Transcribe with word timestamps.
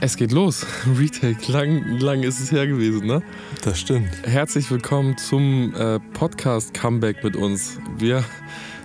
Es 0.00 0.16
geht 0.16 0.30
los. 0.30 0.64
Retake. 0.96 1.50
Lang, 1.50 1.98
lang 1.98 2.22
ist 2.22 2.38
es 2.38 2.52
her 2.52 2.68
gewesen, 2.68 3.06
ne? 3.06 3.20
Das 3.64 3.80
stimmt. 3.80 4.08
Herzlich 4.22 4.70
willkommen 4.70 5.18
zum 5.18 5.74
äh, 5.74 5.98
Podcast-Comeback 6.12 7.24
mit 7.24 7.34
uns. 7.34 7.80
Wir, 7.96 8.24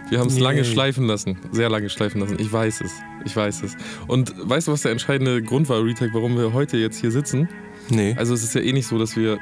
wir 0.10 0.20
haben 0.20 0.28
es 0.28 0.36
Yay. 0.36 0.44
lange 0.44 0.66
schleifen 0.66 1.06
lassen. 1.06 1.38
Sehr 1.52 1.70
lange 1.70 1.90
schleifen 1.92 2.20
lassen. 2.20 2.38
Ich 2.40 2.52
weiß 2.52 2.82
es. 2.82 2.94
Ich 3.26 3.36
weiß 3.36 3.62
es. 3.62 3.78
Und 4.08 4.34
weißt 4.38 4.68
du, 4.68 4.72
was 4.72 4.82
der 4.82 4.92
entscheidende 4.92 5.44
Grund 5.44 5.70
war, 5.70 5.86
Retake, 5.86 6.16
warum 6.16 6.36
wir 6.36 6.52
heute 6.52 6.78
jetzt 6.78 7.00
hier 7.00 7.12
sitzen? 7.12 7.48
Nee. 7.90 8.16
Also 8.18 8.34
es 8.34 8.44
ist 8.44 8.56
ja 8.56 8.62
eh 8.62 8.74
nicht 8.74 8.88
so, 8.88 8.98
dass 8.98 9.16
wir, 9.16 9.34
äh, 9.34 9.40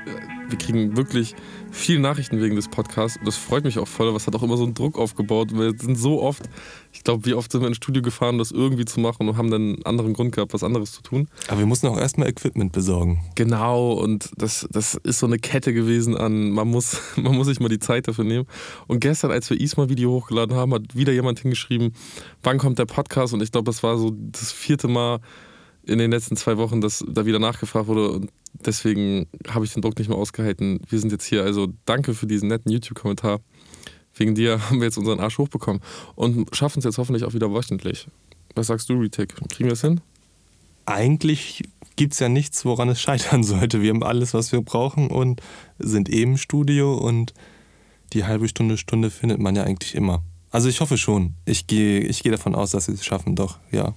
wir 0.50 0.58
kriegen 0.58 0.98
wirklich 0.98 1.36
viele 1.72 2.00
Nachrichten 2.00 2.42
wegen 2.42 2.56
des 2.56 2.68
Podcasts 2.68 3.18
und 3.18 3.26
das 3.26 3.38
freut 3.38 3.64
mich 3.64 3.80
auch 3.80 3.88
voll, 3.88 4.08
aber 4.08 4.18
es 4.18 4.28
hat 4.28 4.36
auch 4.36 4.44
immer 4.44 4.58
so 4.58 4.64
einen 4.64 4.74
Druck 4.74 4.98
aufgebaut. 4.98 5.54
Wir 5.54 5.74
sind 5.78 5.98
so 5.98 6.22
oft, 6.22 6.44
ich 6.92 7.04
glaube, 7.04 7.26
wie 7.26 7.34
oft 7.34 7.52
sind 7.52 7.62
wir 7.62 7.68
ins 7.68 7.78
Studio 7.78 8.02
gefahren, 8.02 8.38
das 8.38 8.52
irgendwie 8.52 8.86
zu 8.86 9.00
machen 9.00 9.30
und 9.30 9.38
haben 9.38 9.52
dann 9.52 9.62
einen 9.62 9.86
anderen 9.86 10.14
Grund 10.14 10.36
gehabt, 10.36 10.54
was 10.54 10.64
anderes 10.64 10.92
zu 10.92 11.02
tun. 11.02 11.28
Aber 11.48 11.60
wir 11.60 11.66
mussten 11.66 11.88
auch 11.88 11.98
erstmal 11.98 12.28
Equipment 12.28 12.72
besorgen. 12.72 13.24
Genau, 13.36 13.94
und 13.94 14.32
das, 14.38 14.68
das 14.72 14.96
ist 14.96 15.20
so 15.20 15.28
eine 15.28 15.40
Kette 15.40 15.74
gewesen 15.74 16.18
an, 16.18 16.52
man 16.52 16.68
muss, 16.68 17.00
man 17.16 17.36
muss 17.36 17.48
sich 17.48 17.60
mal 17.60 17.70
die 17.70 17.80
Zeit 17.80 18.08
dafür 18.08 18.26
nehmen. 18.26 18.46
Und 18.88 19.00
gestern, 19.00 19.32
als 19.32 19.50
wir 19.50 19.60
Isma 19.60 19.90
Video 19.90 20.12
hochgeladen 20.12 20.56
haben, 20.56 20.74
hat 20.74 20.96
wieder 20.96 21.14
jemand 21.14 21.40
hingeschrieben, 21.40 21.94
wann 22.44 22.58
kommt 22.58 22.80
der 22.80 22.86
Podcast? 22.86 23.34
Und 23.34 23.42
ich 23.42 23.52
glaube, 23.52 23.66
das 23.66 23.84
war 23.84 23.98
so 23.98 24.14
das 24.16 24.52
vierte 24.52 24.88
Mal 24.88 25.20
in 25.86 25.98
den 25.98 26.12
letzten 26.12 26.36
zwei 26.36 26.58
Wochen, 26.58 26.82
dass 26.82 27.04
da 27.08 27.26
wieder 27.26 27.40
nachgefragt 27.40 27.88
wurde. 27.88 28.10
Und 28.12 28.32
deswegen 28.66 29.28
habe 29.50 29.66
ich 29.66 29.74
den 29.74 29.82
Druck 29.82 29.98
nicht 29.98 30.10
mehr 30.10 30.18
ausgehalten. 30.18 30.80
Wir 30.90 31.00
sind 31.00 31.12
jetzt 31.12 31.26
hier. 31.26 31.44
Also 31.44 31.68
danke 31.86 32.14
für 32.14 32.28
diesen 32.28 32.50
netten 32.50 32.72
YouTube-Kommentar. 32.72 33.40
Wegen 34.16 34.36
dir 34.36 34.62
haben 34.70 34.80
wir 34.80 34.86
jetzt 34.86 34.98
unseren 34.98 35.20
Arsch 35.20 35.38
hochbekommen 35.38 35.82
und 36.16 36.56
schaffen 36.56 36.80
es 36.80 36.86
jetzt 36.86 36.98
hoffentlich 36.98 37.24
auch 37.24 37.34
wieder 37.34 37.54
wöchentlich. 37.54 38.08
Was 38.56 38.68
sagst 38.68 38.90
du, 38.90 38.94
Retake? 38.94 39.36
Kriegen 39.50 39.70
wir 39.70 39.74
es 39.74 39.82
hin? 39.82 40.02
Eigentlich 40.86 41.64
gibt 41.96 42.14
es 42.14 42.20
ja 42.20 42.30
nichts, 42.30 42.66
woran 42.66 42.90
es 42.90 43.02
scheitern 43.02 43.44
sollte. 43.44 43.82
Wir 43.82 43.92
haben 43.92 44.04
alles, 44.04 44.34
was 44.34 44.52
wir 44.52 44.62
brauchen 44.62 45.10
und 45.10 45.42
sind 45.80 46.10
eben 46.10 46.32
im 46.32 46.38
Studio 46.38 46.96
und 46.96 47.34
die 48.14 48.26
halbe 48.26 48.48
Stunde, 48.48 48.78
Stunde 48.78 49.10
findet 49.10 49.40
man 49.40 49.56
ja 49.56 49.64
eigentlich 49.64 49.96
immer. 49.96 50.22
Also 50.50 50.68
ich 50.68 50.82
hoffe 50.82 50.98
schon. 50.98 51.36
Ich 51.46 51.68
gehe 51.68 52.02
ich 52.02 52.24
gehe 52.24 52.32
davon 52.32 52.56
aus, 52.56 52.72
dass 52.72 52.86
sie 52.86 52.94
es 52.94 53.06
schaffen, 53.06 53.36
doch, 53.36 53.60
ja. 53.72 53.94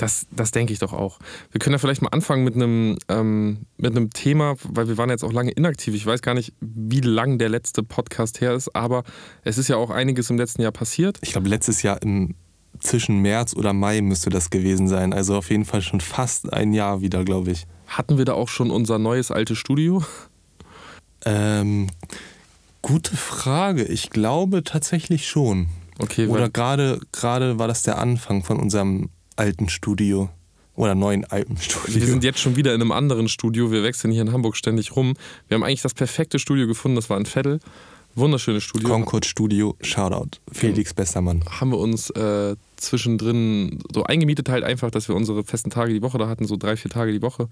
Das, 0.00 0.26
das 0.30 0.50
denke 0.50 0.72
ich 0.72 0.78
doch 0.78 0.94
auch. 0.94 1.18
Wir 1.52 1.58
können 1.58 1.74
ja 1.74 1.78
vielleicht 1.78 2.00
mal 2.00 2.08
anfangen 2.08 2.42
mit 2.42 2.54
einem, 2.54 2.96
ähm, 3.10 3.66
mit 3.76 3.94
einem 3.94 4.08
Thema, 4.08 4.54
weil 4.62 4.88
wir 4.88 4.96
waren 4.96 5.10
jetzt 5.10 5.22
auch 5.22 5.32
lange 5.32 5.50
inaktiv. 5.50 5.94
Ich 5.94 6.06
weiß 6.06 6.22
gar 6.22 6.32
nicht, 6.32 6.54
wie 6.62 7.02
lang 7.02 7.36
der 7.36 7.50
letzte 7.50 7.82
Podcast 7.82 8.40
her 8.40 8.54
ist, 8.54 8.74
aber 8.74 9.04
es 9.44 9.58
ist 9.58 9.68
ja 9.68 9.76
auch 9.76 9.90
einiges 9.90 10.30
im 10.30 10.38
letzten 10.38 10.62
Jahr 10.62 10.72
passiert. 10.72 11.18
Ich 11.20 11.32
glaube, 11.32 11.50
letztes 11.50 11.82
Jahr 11.82 12.00
im 12.00 12.34
zwischen 12.78 13.18
März 13.18 13.54
oder 13.54 13.74
Mai 13.74 14.00
müsste 14.00 14.30
das 14.30 14.48
gewesen 14.48 14.88
sein. 14.88 15.12
Also 15.12 15.36
auf 15.36 15.50
jeden 15.50 15.66
Fall 15.66 15.82
schon 15.82 16.00
fast 16.00 16.50
ein 16.50 16.72
Jahr 16.72 17.02
wieder, 17.02 17.22
glaube 17.22 17.50
ich. 17.50 17.66
Hatten 17.86 18.16
wir 18.16 18.24
da 18.24 18.32
auch 18.32 18.48
schon 18.48 18.70
unser 18.70 18.98
neues 18.98 19.30
altes 19.30 19.58
Studio? 19.58 20.02
Ähm, 21.26 21.88
gute 22.80 23.18
Frage. 23.18 23.84
Ich 23.84 24.08
glaube 24.08 24.64
tatsächlich 24.64 25.28
schon. 25.28 25.68
Okay, 25.98 26.26
Oder 26.26 26.48
gerade 26.48 27.00
war 27.12 27.68
das 27.68 27.82
der 27.82 27.98
Anfang 27.98 28.42
von 28.42 28.58
unserem 28.58 29.10
alten 29.40 29.70
Studio. 29.70 30.28
Oder 30.76 30.94
neuen 30.94 31.24
alten 31.24 31.56
Studio. 31.56 32.00
wir 32.00 32.06
sind 32.06 32.24
jetzt 32.24 32.38
schon 32.38 32.56
wieder 32.56 32.74
in 32.74 32.80
einem 32.80 32.92
anderen 32.92 33.28
Studio. 33.28 33.72
Wir 33.72 33.82
wechseln 33.82 34.12
hier 34.12 34.22
in 34.22 34.32
Hamburg 34.32 34.54
ständig 34.54 34.94
rum. 34.96 35.14
Wir 35.48 35.54
haben 35.54 35.64
eigentlich 35.64 35.82
das 35.82 35.94
perfekte 35.94 36.38
Studio 36.38 36.66
gefunden. 36.66 36.96
Das 36.96 37.10
war 37.10 37.18
in 37.18 37.26
Vettel. 37.26 37.58
Wunderschönes 38.14 38.64
Studio. 38.64 38.88
Concord 38.88 39.24
Studio, 39.24 39.76
Shoutout. 39.80 40.40
Felix 40.52 40.92
Bestermann. 40.92 41.44
haben 41.48 41.70
wir 41.70 41.78
uns 41.78 42.10
äh, 42.10 42.56
zwischendrin 42.76 43.78
so 43.94 44.04
eingemietet 44.04 44.48
halt 44.48 44.64
einfach, 44.64 44.90
dass 44.90 45.08
wir 45.08 45.14
unsere 45.14 45.44
festen 45.44 45.70
Tage 45.70 45.92
die 45.92 46.02
Woche 46.02 46.18
da 46.18 46.28
hatten, 46.28 46.44
so 46.44 46.56
drei, 46.56 46.76
vier 46.76 46.90
Tage 46.90 47.12
die 47.12 47.22
Woche 47.22 47.48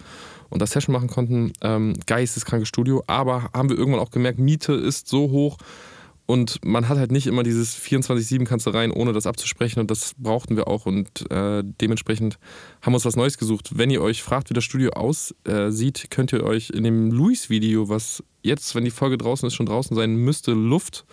und 0.50 0.61
das 0.61 0.72
Session 0.72 0.92
machen 0.92 1.09
konnten. 1.09 1.53
Ähm, 1.62 1.94
geisteskrankes 2.06 2.69
Studio, 2.69 3.05
aber 3.06 3.50
haben 3.55 3.70
wir 3.70 3.78
irgendwann 3.78 4.00
auch 4.00 4.11
gemerkt, 4.11 4.41
Miete 4.41 4.72
ist 4.72 5.09
so 5.09 5.31
hoch 5.31 5.59
und 6.30 6.62
man 6.62 6.90
hat 6.90 6.98
halt 6.98 7.10
nicht 7.10 7.26
immer 7.26 7.42
dieses 7.42 7.75
24-7 7.75 8.44
kannst 8.44 8.66
du 8.66 8.70
rein, 8.70 8.91
ohne 8.91 9.14
das 9.14 9.26
abzusprechen 9.26 9.80
und 9.80 9.91
das 9.91 10.12
brauchten 10.19 10.56
wir 10.56 10.69
auch 10.69 10.84
und 10.84 11.08
äh, 11.30 11.62
dementsprechend 11.64 12.38
haben 12.82 12.92
wir 12.92 12.97
uns 12.97 13.06
was 13.06 13.16
Neues 13.16 13.38
gesucht. 13.38 13.78
Wenn 13.78 13.88
ihr 13.88 14.03
euch 14.03 14.22
fragt, 14.22 14.50
wie 14.50 14.54
das 14.54 14.62
Studio 14.62 14.91
aussieht, 14.91 16.08
könnt 16.10 16.34
ihr 16.34 16.44
euch 16.44 16.69
in 16.69 16.84
dem 16.84 17.10
Luis-Video, 17.10 17.88
was 17.88 18.22
jetzt, 18.42 18.75
wenn 18.75 18.84
die 18.84 18.91
Folge 18.91 19.16
draußen 19.16 19.47
ist, 19.47 19.54
schon 19.54 19.64
draußen 19.64 19.97
sein 19.97 20.16
müsste, 20.16 20.53
Luft 20.53 21.06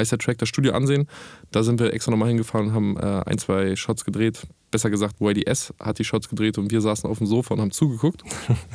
heißt 0.00 0.12
der 0.12 0.18
Track, 0.18 0.38
das 0.38 0.48
Studio 0.48 0.72
ansehen. 0.72 1.06
Da 1.50 1.62
sind 1.62 1.80
wir 1.80 1.92
extra 1.92 2.10
nochmal 2.10 2.28
hingefahren 2.28 2.68
und 2.68 2.74
haben 2.74 2.96
äh, 2.96 3.22
ein, 3.26 3.38
zwei 3.38 3.76
Shots 3.76 4.04
gedreht. 4.04 4.46
Besser 4.70 4.90
gesagt, 4.90 5.16
YDS 5.20 5.74
hat 5.80 5.98
die 5.98 6.04
Shots 6.04 6.28
gedreht 6.28 6.56
und 6.58 6.70
wir 6.70 6.80
saßen 6.80 7.08
auf 7.10 7.18
dem 7.18 7.26
Sofa 7.26 7.54
und 7.54 7.60
haben 7.60 7.72
zugeguckt. 7.72 8.22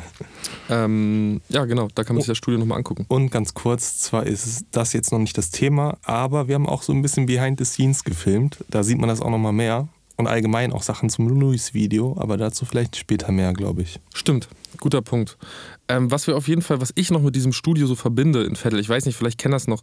ähm, 0.69 1.41
ja, 1.49 1.65
genau, 1.65 1.87
da 1.95 2.03
kann 2.03 2.15
man 2.15 2.21
sich 2.21 2.27
das 2.27 2.37
Studio 2.37 2.59
nochmal 2.59 2.77
angucken. 2.77 3.05
Und 3.07 3.29
ganz 3.31 3.53
kurz, 3.53 3.99
zwar 3.99 4.25
ist 4.25 4.65
das 4.71 4.93
jetzt 4.93 5.11
noch 5.11 5.19
nicht 5.19 5.37
das 5.37 5.51
Thema, 5.51 5.97
aber 6.03 6.47
wir 6.47 6.55
haben 6.55 6.67
auch 6.67 6.83
so 6.83 6.91
ein 6.91 7.01
bisschen 7.01 7.25
Behind 7.25 7.57
the 7.59 7.65
Scenes 7.65 8.03
gefilmt. 8.03 8.57
Da 8.69 8.83
sieht 8.83 8.97
man 8.97 9.07
das 9.09 9.21
auch 9.21 9.29
nochmal 9.29 9.53
mehr. 9.53 9.87
Und 10.17 10.27
allgemein 10.27 10.71
auch 10.71 10.81
Sachen 10.81 11.09
zum 11.09 11.27
Louis-Video, 11.27 12.15
aber 12.17 12.37
dazu 12.37 12.65
vielleicht 12.65 12.95
später 12.95 13.33
mehr, 13.33 13.51
glaube 13.51 13.81
ich. 13.81 13.99
Stimmt, 14.13 14.47
guter 14.79 15.01
Punkt. 15.01 15.37
Ähm, 15.89 16.09
was 16.09 16.25
wir 16.25 16.37
auf 16.37 16.47
jeden 16.47 16.61
Fall, 16.61 16.79
was 16.79 16.93
ich 16.95 17.11
noch 17.11 17.21
mit 17.21 17.35
diesem 17.35 17.51
Studio 17.51 17.85
so 17.85 17.95
verbinde 17.95 18.43
in 18.43 18.55
Vettel, 18.55 18.79
ich 18.79 18.87
weiß 18.87 19.05
nicht, 19.05 19.17
vielleicht 19.17 19.37
kennen 19.37 19.51
das 19.51 19.67
noch 19.67 19.81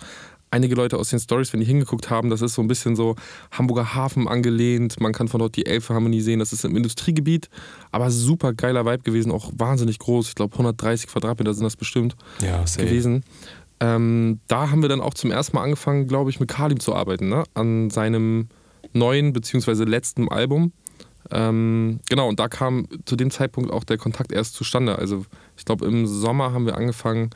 einige 0.52 0.74
Leute 0.74 0.98
aus 0.98 1.10
den 1.10 1.18
Stories, 1.18 1.52
wenn 1.52 1.60
die 1.60 1.66
hingeguckt 1.66 2.10
haben, 2.10 2.30
das 2.30 2.42
ist 2.42 2.54
so 2.54 2.62
ein 2.62 2.68
bisschen 2.68 2.94
so 2.94 3.16
Hamburger 3.50 3.94
Hafen 3.94 4.28
angelehnt. 4.28 5.00
Man 5.00 5.12
kann 5.12 5.28
von 5.28 5.40
dort 5.40 5.56
die 5.56 5.66
Elbphilharmonie 5.66 6.20
sehen. 6.20 6.38
Das 6.38 6.52
ist 6.52 6.64
im 6.64 6.76
Industriegebiet, 6.76 7.48
aber 7.90 8.10
super 8.10 8.52
geiler 8.52 8.84
Vibe 8.84 9.02
gewesen, 9.02 9.32
auch 9.32 9.50
wahnsinnig 9.56 9.98
groß. 9.98 10.28
Ich 10.28 10.34
glaube 10.34 10.52
130 10.54 11.08
Quadratmeter 11.08 11.54
sind 11.54 11.64
das 11.64 11.76
bestimmt 11.76 12.16
Ja, 12.42 12.64
gewesen. 12.76 13.24
Ähm, 13.80 14.40
da 14.46 14.70
haben 14.70 14.82
wir 14.82 14.88
dann 14.88 15.00
auch 15.00 15.14
zum 15.14 15.30
ersten 15.30 15.56
Mal 15.56 15.64
angefangen, 15.64 16.06
glaube 16.06 16.30
ich, 16.30 16.38
mit 16.38 16.48
Kalim 16.48 16.78
zu 16.78 16.94
arbeiten, 16.94 17.28
ne? 17.28 17.44
an 17.54 17.90
seinem 17.90 18.48
neuen 18.92 19.32
bzw. 19.32 19.84
letzten 19.84 20.28
Album. 20.28 20.72
Ähm, 21.30 22.00
genau, 22.08 22.28
und 22.28 22.38
da 22.38 22.48
kam 22.48 22.86
zu 23.06 23.16
dem 23.16 23.30
Zeitpunkt 23.30 23.72
auch 23.72 23.84
der 23.84 23.96
Kontakt 23.96 24.32
erst 24.32 24.54
zustande. 24.54 24.98
Also 24.98 25.24
ich 25.56 25.64
glaube, 25.64 25.86
im 25.86 26.06
Sommer 26.06 26.52
haben 26.52 26.66
wir 26.66 26.76
angefangen, 26.76 27.30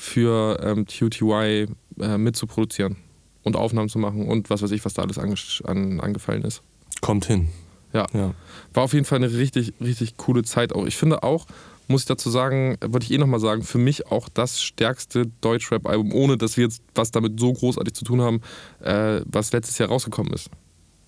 für 0.00 0.58
ähm, 0.62 0.86
TUTY 0.86 1.66
äh, 2.00 2.18
mitzuproduzieren 2.18 2.96
und 3.42 3.56
Aufnahmen 3.56 3.88
zu 3.88 3.98
machen 3.98 4.28
und 4.28 4.50
was 4.50 4.62
weiß 4.62 4.70
ich, 4.72 4.84
was 4.84 4.94
da 4.94 5.02
alles 5.02 5.18
ange 5.18 5.34
an, 5.64 6.00
angefallen 6.00 6.42
ist. 6.42 6.62
Kommt 7.00 7.24
hin. 7.24 7.48
Ja. 7.92 8.06
Ja. 8.12 8.34
War 8.74 8.84
auf 8.84 8.92
jeden 8.92 9.04
Fall 9.04 9.16
eine 9.16 9.32
richtig, 9.32 9.74
richtig 9.80 10.16
coole 10.16 10.42
Zeit 10.44 10.72
auch. 10.74 10.86
Ich 10.86 10.96
finde 10.96 11.22
auch, 11.22 11.46
muss 11.88 12.02
ich 12.02 12.06
dazu 12.06 12.30
sagen, 12.30 12.76
wollte 12.86 13.04
ich 13.06 13.10
eh 13.12 13.18
nochmal 13.18 13.40
sagen, 13.40 13.62
für 13.62 13.78
mich 13.78 14.06
auch 14.06 14.28
das 14.28 14.62
stärkste 14.62 15.26
Deutschrap-Album, 15.40 16.12
ohne 16.12 16.36
dass 16.36 16.56
wir 16.56 16.64
jetzt 16.64 16.82
was 16.94 17.10
damit 17.10 17.40
so 17.40 17.52
großartig 17.52 17.94
zu 17.94 18.04
tun 18.04 18.20
haben, 18.20 18.40
äh, 18.80 19.22
was 19.24 19.50
letztes 19.52 19.78
Jahr 19.78 19.88
rausgekommen 19.88 20.32
ist. 20.32 20.50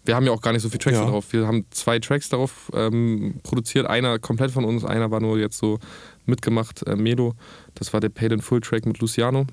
Wir 0.04 0.16
haben 0.16 0.26
ja 0.26 0.32
auch 0.32 0.40
gar 0.40 0.52
nicht 0.52 0.62
so 0.62 0.68
viele 0.68 0.80
Tracks 0.80 0.96
Ja. 0.98 1.04
darauf. 1.04 1.32
Wir 1.32 1.46
haben 1.46 1.64
zwei 1.70 2.00
Tracks 2.00 2.28
darauf 2.28 2.72
ähm, 2.74 3.38
produziert. 3.44 3.86
Einer 3.86 4.18
komplett 4.18 4.50
von 4.50 4.64
uns, 4.64 4.84
einer 4.84 5.12
war 5.12 5.20
nur 5.20 5.38
jetzt 5.38 5.58
so 5.58 5.78
mitgemacht, 6.26 6.82
äh, 6.88 6.96
Medo. 6.96 7.34
Das 7.76 7.92
war 7.92 8.00
der 8.00 8.08
Paid 8.08 8.32
in 8.32 8.40
Full 8.42 8.60
Track 8.62 8.84
mit 8.84 8.98
Luciano. 8.98 9.46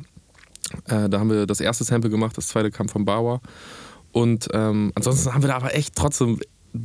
Äh, 0.85 1.09
da 1.09 1.19
haben 1.19 1.29
wir 1.29 1.45
das 1.45 1.59
erste 1.59 1.83
Sample 1.83 2.09
gemacht, 2.09 2.37
das 2.37 2.47
zweite 2.47 2.71
kam 2.71 2.89
von 2.89 3.05
Bauer. 3.05 3.41
Und 4.11 4.47
ähm, 4.53 4.91
ansonsten 4.95 5.33
haben 5.33 5.43
wir 5.43 5.49
da 5.49 5.57
aber 5.57 5.75
echt 5.75 5.95
trotzdem 5.95 6.39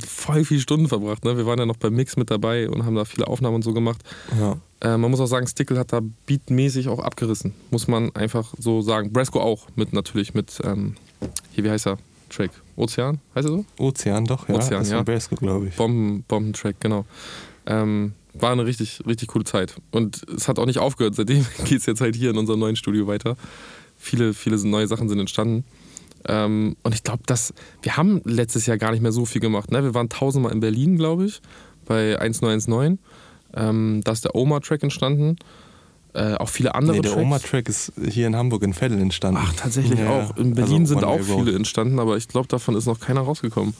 voll 0.05 0.45
viele 0.45 0.61
Stunden 0.61 0.87
verbracht. 0.87 1.25
Ne? 1.25 1.37
Wir 1.37 1.45
waren 1.45 1.59
ja 1.59 1.65
noch 1.65 1.77
beim 1.77 1.93
Mix 1.93 2.17
mit 2.17 2.31
dabei 2.31 2.69
und 2.69 2.85
haben 2.85 2.95
da 2.95 3.05
viele 3.05 3.27
Aufnahmen 3.27 3.55
und 3.55 3.63
so 3.63 3.73
gemacht. 3.73 4.01
Ja. 4.39 4.57
Äh, 4.81 4.97
man 4.97 5.11
muss 5.11 5.19
auch 5.19 5.27
sagen, 5.27 5.47
Stickle 5.47 5.77
hat 5.77 5.93
da 5.93 6.01
beatmäßig 6.25 6.89
auch 6.89 6.99
abgerissen. 6.99 7.53
Muss 7.71 7.87
man 7.87 8.15
einfach 8.15 8.53
so 8.57 8.81
sagen. 8.81 9.11
Bresco 9.11 9.41
auch, 9.41 9.67
mit 9.75 9.93
natürlich 9.93 10.33
mit, 10.33 10.59
ähm, 10.63 10.95
hier, 11.51 11.63
wie 11.63 11.69
heißt 11.69 11.87
er? 11.87 11.97
Track. 12.29 12.51
Ozean, 12.75 13.19
heißt 13.35 13.47
er 13.47 13.51
so? 13.51 13.65
Ozean 13.77 14.25
doch, 14.25 14.49
ja. 14.49 14.55
Ozean, 14.55 14.81
ist 14.81 14.91
ja. 14.91 15.03
Bresco, 15.03 15.35
glaube 15.35 15.67
ich. 15.67 15.75
Bomben, 15.75 16.23
Bombentrack, 16.27 16.79
genau. 16.79 17.05
Ähm, 17.65 18.13
war 18.33 18.51
eine 18.51 18.65
richtig, 18.65 19.01
richtig 19.07 19.29
coole 19.29 19.45
Zeit. 19.45 19.75
Und 19.91 20.23
es 20.35 20.47
hat 20.47 20.59
auch 20.59 20.65
nicht 20.65 20.79
aufgehört. 20.79 21.15
Seitdem 21.15 21.45
geht 21.65 21.79
es 21.79 21.85
jetzt 21.85 22.01
halt 22.01 22.15
hier 22.15 22.31
in 22.31 22.37
unserem 22.37 22.59
neuen 22.59 22.75
Studio 22.75 23.07
weiter. 23.07 23.37
Viele, 23.97 24.33
viele 24.33 24.57
neue 24.67 24.87
Sachen 24.87 25.09
sind 25.09 25.19
entstanden. 25.19 25.63
Ähm, 26.27 26.75
und 26.83 26.95
ich 26.95 27.03
glaube, 27.03 27.23
dass 27.25 27.53
wir 27.81 27.97
haben 27.97 28.21
letztes 28.25 28.65
Jahr 28.65 28.77
gar 28.77 28.91
nicht 28.91 29.01
mehr 29.01 29.11
so 29.11 29.25
viel 29.25 29.41
gemacht. 29.41 29.71
Ne? 29.71 29.83
Wir 29.83 29.93
waren 29.93 30.09
tausendmal 30.09 30.51
in 30.51 30.59
Berlin, 30.59 30.97
glaube 30.97 31.25
ich, 31.25 31.41
bei 31.85 32.19
1919. 32.19 32.99
Ähm, 33.55 34.01
da 34.03 34.11
ist 34.11 34.25
der 34.25 34.35
Oma-Track 34.35 34.83
entstanden. 34.83 35.37
Äh, 36.13 36.35
auch 36.35 36.49
viele 36.49 36.75
andere 36.75 36.95
Nee, 36.97 37.01
der 37.01 37.11
Tracks. 37.11 37.25
Oma-Track 37.25 37.69
ist 37.69 37.93
hier 38.09 38.27
in 38.27 38.35
Hamburg 38.35 38.63
in 38.63 38.73
Vettel 38.73 38.99
entstanden. 38.99 39.39
Ach, 39.43 39.53
tatsächlich 39.53 39.99
Ja, 39.99 40.09
auch. 40.09 40.37
In 40.37 40.55
Berlin 40.55 40.81
also 40.81 40.93
sind 40.93 41.03
auch 41.03 41.21
viele 41.21 41.53
entstanden, 41.53 41.99
aber 41.99 42.17
ich 42.17 42.27
glaube, 42.27 42.47
davon 42.47 42.75
ist 42.75 42.85
noch 42.85 42.99
keiner 42.99 43.21
rausgekommen. 43.21 43.73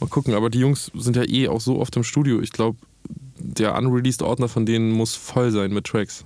Mal 0.00 0.06
gucken. 0.08 0.34
Aber 0.34 0.50
die 0.50 0.60
Jungs 0.60 0.92
sind 0.94 1.16
ja 1.16 1.24
eh 1.26 1.48
auch 1.48 1.60
so 1.60 1.78
oft 1.80 1.96
im 1.96 2.04
Studio. 2.04 2.40
Ich 2.40 2.52
glaube, 2.52 2.78
der 3.38 3.74
unreleased 3.74 4.22
Ordner 4.22 4.48
von 4.48 4.66
denen 4.66 4.92
muss 4.92 5.14
voll 5.14 5.50
sein 5.50 5.72
mit 5.72 5.86
Tracks. 5.86 6.24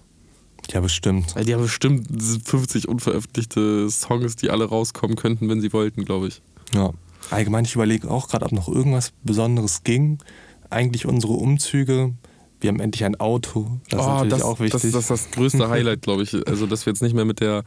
Ja, 0.70 0.80
bestimmt. 0.80 1.34
Weil 1.34 1.44
die 1.44 1.54
haben 1.54 1.62
bestimmt 1.62 2.06
50 2.44 2.88
unveröffentlichte 2.88 3.90
Songs, 3.90 4.36
die 4.36 4.50
alle 4.50 4.64
rauskommen 4.64 5.16
könnten, 5.16 5.48
wenn 5.48 5.60
sie 5.60 5.72
wollten, 5.72 6.04
glaube 6.04 6.28
ich. 6.28 6.42
Ja. 6.74 6.92
Allgemein, 7.30 7.64
ich 7.64 7.74
überlege 7.74 8.10
auch 8.10 8.28
gerade, 8.28 8.44
ob 8.44 8.52
noch 8.52 8.68
irgendwas 8.68 9.12
Besonderes 9.22 9.84
ging. 9.84 10.18
Eigentlich 10.70 11.06
unsere 11.06 11.34
Umzüge 11.34 12.14
Wir 12.60 12.68
haben 12.68 12.80
endlich 12.80 13.04
ein 13.04 13.18
Auto. 13.18 13.80
Das 13.90 14.00
oh, 14.00 14.02
ist 14.02 14.08
natürlich 14.08 14.32
das, 14.34 14.42
auch 14.42 14.60
wichtig. 14.60 14.92
Das, 14.92 14.92
das 14.92 15.02
ist 15.02 15.10
das 15.10 15.30
größte 15.32 15.68
Highlight, 15.70 16.02
glaube 16.02 16.22
ich. 16.22 16.34
Also, 16.46 16.66
dass 16.66 16.86
wir 16.86 16.92
jetzt 16.92 17.02
nicht 17.02 17.14
mehr 17.14 17.24
mit 17.24 17.40
der, 17.40 17.64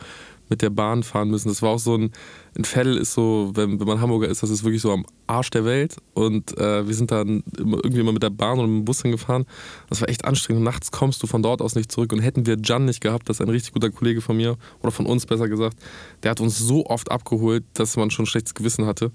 mit 0.50 0.62
der 0.62 0.70
Bahn 0.70 1.04
fahren 1.04 1.30
müssen. 1.30 1.50
Das 1.50 1.62
war 1.62 1.72
auch 1.72 1.80
so 1.80 1.98
ein, 1.98 2.12
ein 2.58 2.66
Vettel 2.66 2.98
ist 2.98 3.14
so, 3.14 3.52
wenn, 3.54 3.80
wenn 3.80 3.88
man 3.88 4.02
Hamburger 4.02 4.28
ist, 4.28 4.44
das 4.44 4.50
ist 4.50 4.64
wirklich 4.64 4.82
so 4.82 4.92
am 4.92 5.06
Arsch 5.28 5.50
der 5.50 5.66
Welt. 5.66 5.98
Und 6.14 6.58
äh, 6.58 6.88
wir 6.88 6.94
sind 6.94 7.12
dann 7.12 7.44
immer, 7.58 7.78
irgendwie 7.78 8.02
immer 8.02 8.12
mit 8.12 8.24
der 8.24 8.30
Bahn 8.30 8.60
oder 8.60 8.68
mit 8.68 8.82
dem 8.82 8.86
Bus 8.86 9.02
hingefahren. 9.02 9.46
Das 9.90 10.02
war 10.02 10.10
echt 10.10 10.26
anstrengend. 10.26 10.60
Und 10.60 10.66
nachts 10.66 10.92
kommst 10.92 11.22
du 11.24 11.28
von 11.28 11.42
dort 11.42 11.62
aus 11.62 11.76
nicht 11.76 11.92
zurück. 11.92 12.14
Und 12.14 12.20
hätten 12.20 12.46
wir 12.46 12.58
Jan 12.64 12.86
nicht 12.86 13.02
gehabt, 13.02 13.30
das 13.30 13.38
ist 13.38 13.42
ein 13.42 13.50
richtig 13.50 13.74
guter 13.74 13.90
Kollege 13.90 14.22
von 14.22 14.38
mir, 14.38 14.58
oder 14.82 14.92
von 14.92 15.06
uns 15.06 15.26
besser 15.26 15.50
gesagt, 15.50 15.78
der 16.24 16.32
hat 16.32 16.42
uns 16.42 16.58
so 16.58 16.86
oft 16.86 17.12
abgeholt, 17.12 17.64
dass 17.74 17.98
man 17.98 18.12
schon 18.12 18.24
ein 18.24 18.28
schlechtes 18.28 18.54
Gewissen 18.54 18.86
hatte. 18.86 19.12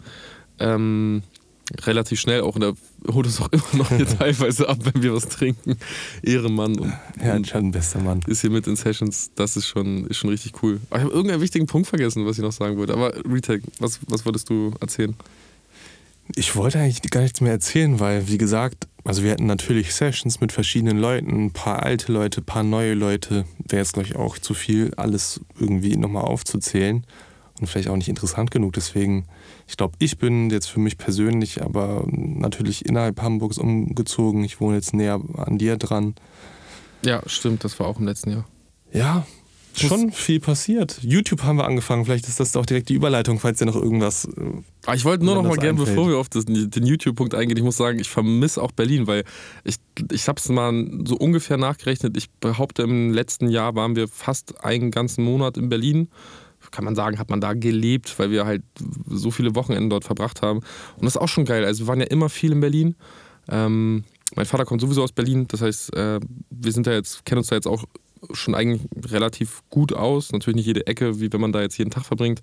Ähm, 0.59 1.23
relativ 1.83 2.21
schnell 2.21 2.43
auch 2.43 2.57
und 2.57 2.63
er 2.63 2.75
holt 3.13 3.27
uns 3.27 3.41
auch 3.41 3.49
immer 3.53 3.65
noch 3.75 3.89
hier 3.91 4.07
teilweise 4.19 4.69
ab, 4.69 4.79
wenn 4.83 5.03
wir 5.03 5.15
was 5.15 5.29
trinken. 5.29 5.77
Ehrenmann. 6.23 6.79
Und, 6.79 6.93
ja, 7.23 7.35
und 7.35 7.55
ein 7.55 7.71
bester 7.71 8.01
Mann. 8.01 8.21
Ist 8.27 8.41
hier 8.41 8.51
mit 8.51 8.67
in 8.67 8.77
Sessions, 8.77 9.31
das 9.35 9.57
ist 9.57 9.67
schon, 9.67 10.07
ist 10.07 10.19
schon 10.19 10.31
richtig 10.31 10.63
cool. 10.63 10.81
Aber 10.91 10.99
ich 10.99 11.05
habe 11.05 11.15
irgendeinen 11.15 11.41
wichtigen 11.41 11.67
Punkt 11.67 11.89
vergessen, 11.89 12.27
was 12.27 12.39
ich 12.39 12.43
noch 12.43 12.53
sagen 12.53 12.77
wollte. 12.77 12.95
Aber 12.95 13.15
Retake, 13.25 13.63
was, 13.79 14.01
was 14.09 14.25
wolltest 14.25 14.49
du 14.51 14.75
erzählen? 14.81 15.15
Ich 16.37 16.55
wollte 16.55 16.79
eigentlich 16.79 17.03
gar 17.11 17.23
nichts 17.23 17.41
mehr 17.41 17.53
erzählen, 17.53 17.99
weil, 17.99 18.29
wie 18.29 18.39
gesagt, 18.39 18.87
also 19.03 19.25
wir 19.25 19.33
hatten 19.33 19.47
natürlich 19.47 19.95
Sessions 19.95 20.41
mit 20.41 20.53
verschiedenen 20.53 20.99
Leuten, 20.99 21.47
ein 21.47 21.51
paar 21.51 21.83
alte 21.83 22.13
Leute, 22.13 22.41
ein 22.41 22.45
paar 22.45 22.63
neue 22.63 22.95
Leute. 22.95 23.47
Wäre 23.59 23.83
jetzt, 23.83 23.95
glaube 23.95 24.09
ich, 24.09 24.17
auch 24.17 24.39
zu 24.39 24.55
viel, 24.55 24.93
alles 24.97 25.41
irgendwie 25.59 25.97
nochmal 25.97 26.25
aufzuzählen 26.25 27.05
und 27.61 27.67
vielleicht 27.67 27.89
auch 27.89 27.97
nicht 27.97 28.09
interessant 28.09 28.51
genug. 28.51 28.73
Deswegen 28.73 29.27
ich 29.71 29.77
glaube, 29.77 29.95
ich 30.01 30.19
bin 30.19 30.51
jetzt 30.51 30.67
für 30.67 30.81
mich 30.81 30.99
persönlich 30.99 31.63
aber 31.63 32.05
natürlich 32.11 32.85
innerhalb 32.87 33.23
Hamburgs 33.23 33.57
umgezogen. 33.57 34.43
Ich 34.43 34.61
wohne 34.61 34.75
jetzt 34.75 34.93
näher 34.93 35.21
an 35.37 35.59
dir 35.59 35.77
dran. 35.77 36.17
Ja, 37.05 37.23
stimmt, 37.27 37.63
das 37.63 37.79
war 37.79 37.87
auch 37.87 38.01
im 38.01 38.07
letzten 38.07 38.33
Jahr. 38.33 38.49
Ja, 38.93 39.25
schon 39.77 40.11
viel 40.11 40.41
passiert. 40.41 40.99
YouTube 41.03 41.45
haben 41.45 41.57
wir 41.57 41.67
angefangen. 41.67 42.05
Vielleicht 42.05 42.27
ist 42.27 42.41
das 42.41 42.57
auch 42.57 42.67
direkt 42.67 42.89
die 42.89 42.95
Überleitung, 42.95 43.39
falls 43.39 43.61
dir 43.61 43.67
noch 43.67 43.77
irgendwas. 43.77 44.25
Äh, 44.25 44.31
ah, 44.87 44.95
ich 44.95 45.05
wollte 45.05 45.25
nur 45.25 45.37
noch 45.37 45.45
mal 45.45 45.57
gerne, 45.57 45.79
bevor 45.79 46.09
wir 46.09 46.19
auf 46.19 46.29
das, 46.29 46.47
den 46.47 46.85
YouTube-Punkt 46.85 47.37
eingehen, 47.37 47.57
ich 47.57 47.63
muss 47.63 47.77
sagen, 47.77 48.01
ich 48.01 48.11
vermisse 48.11 48.61
auch 48.61 48.73
Berlin, 48.73 49.07
weil 49.07 49.23
ich, 49.63 49.77
ich 50.11 50.27
habe 50.27 50.41
es 50.41 50.49
mal 50.49 50.73
so 51.05 51.15
ungefähr 51.17 51.59
nachgerechnet. 51.59 52.17
Ich 52.17 52.29
behaupte, 52.41 52.83
im 52.83 53.13
letzten 53.13 53.49
Jahr 53.49 53.77
waren 53.77 53.95
wir 53.95 54.09
fast 54.09 54.65
einen 54.65 54.91
ganzen 54.91 55.23
Monat 55.25 55.57
in 55.57 55.69
Berlin 55.69 56.09
kann 56.71 56.85
man 56.85 56.95
sagen, 56.95 57.19
hat 57.19 57.31
man 57.31 57.41
da 57.41 57.55
gelebt, 57.55 58.19
weil 58.19 58.31
wir 58.31 58.47
halt 58.47 58.63
so 59.07 59.31
viele 59.31 59.55
Wochenenden 59.55 59.91
dort 59.91 60.05
verbracht 60.05 60.43
haben. 60.43 60.61
Und 60.97 61.05
das 61.05 61.17
ist 61.17 61.21
auch 61.21 61.29
schon 61.29 61.45
geil. 61.45 61.65
Also 61.65 61.85
wir 61.85 61.89
waren 61.89 62.01
ja 62.01 62.07
immer 62.07 62.29
viel 62.29 62.53
in 62.53 62.61
Berlin. 62.61 62.97
Ähm, 63.49 64.05
mein 64.37 64.47
Vater 64.47 64.65
kommt 64.65 64.81
sowieso 64.81 65.03
aus 65.03 65.13
Berlin, 65.13 65.47
das 65.49 65.61
heißt, 65.61 65.97
äh, 65.97 66.21
wir 66.51 66.73
sind 66.73 66.87
da 66.87 66.93
jetzt, 66.93 67.25
kennen 67.25 67.39
uns 67.39 67.49
da 67.49 67.57
jetzt 67.57 67.67
auch 67.67 67.85
schon 68.33 68.55
eigentlich 68.55 68.83
relativ 69.11 69.63
gut 69.71 69.93
aus. 69.93 70.33
Natürlich 70.33 70.57
nicht 70.57 70.67
jede 70.67 70.87
Ecke, 70.87 71.21
wie 71.21 71.33
wenn 71.33 71.41
man 71.41 71.53
da 71.53 71.61
jetzt 71.61 71.79
jeden 71.79 71.91
Tag 71.91 72.05
verbringt. 72.05 72.41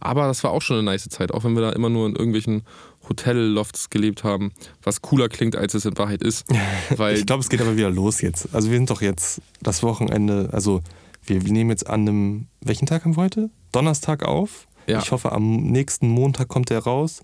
Aber 0.00 0.26
das 0.26 0.42
war 0.44 0.50
auch 0.50 0.62
schon 0.62 0.76
eine 0.76 0.84
nice 0.84 1.08
Zeit, 1.08 1.32
auch 1.32 1.44
wenn 1.44 1.54
wir 1.54 1.62
da 1.62 1.70
immer 1.70 1.88
nur 1.88 2.06
in 2.06 2.16
irgendwelchen 2.16 2.62
Hotellofts 3.08 3.90
gelebt 3.90 4.24
haben, 4.24 4.52
was 4.82 5.02
cooler 5.02 5.28
klingt, 5.28 5.56
als 5.56 5.74
es 5.74 5.84
in 5.84 5.96
Wahrheit 5.98 6.22
ist. 6.22 6.46
Weil 6.96 7.16
ich 7.16 7.26
glaube, 7.26 7.42
es 7.42 7.48
geht 7.48 7.60
aber 7.60 7.76
wieder 7.76 7.90
los 7.90 8.20
jetzt. 8.20 8.54
Also 8.54 8.70
wir 8.70 8.76
sind 8.76 8.90
doch 8.90 9.02
jetzt 9.02 9.40
das 9.62 9.82
Wochenende, 9.82 10.48
also 10.52 10.82
wir 11.24 11.40
nehmen 11.42 11.70
jetzt 11.70 11.86
an 11.86 12.08
einem, 12.08 12.46
welchen 12.60 12.86
Tag 12.86 13.04
haben 13.04 13.16
wir 13.16 13.22
heute? 13.22 13.50
Donnerstag 13.72 14.24
auf. 14.24 14.66
Ja. 14.86 15.00
Ich 15.00 15.12
hoffe, 15.12 15.32
am 15.32 15.56
nächsten 15.56 16.08
Montag 16.08 16.48
kommt 16.48 16.70
er 16.70 16.80
raus. 16.80 17.22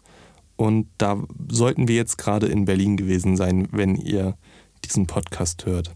Und 0.56 0.88
da 0.98 1.22
sollten 1.50 1.88
wir 1.88 1.96
jetzt 1.96 2.16
gerade 2.16 2.46
in 2.46 2.64
Berlin 2.64 2.96
gewesen 2.96 3.36
sein, 3.36 3.68
wenn 3.72 3.94
ihr 3.94 4.36
diesen 4.84 5.06
Podcast 5.06 5.66
hört. 5.66 5.94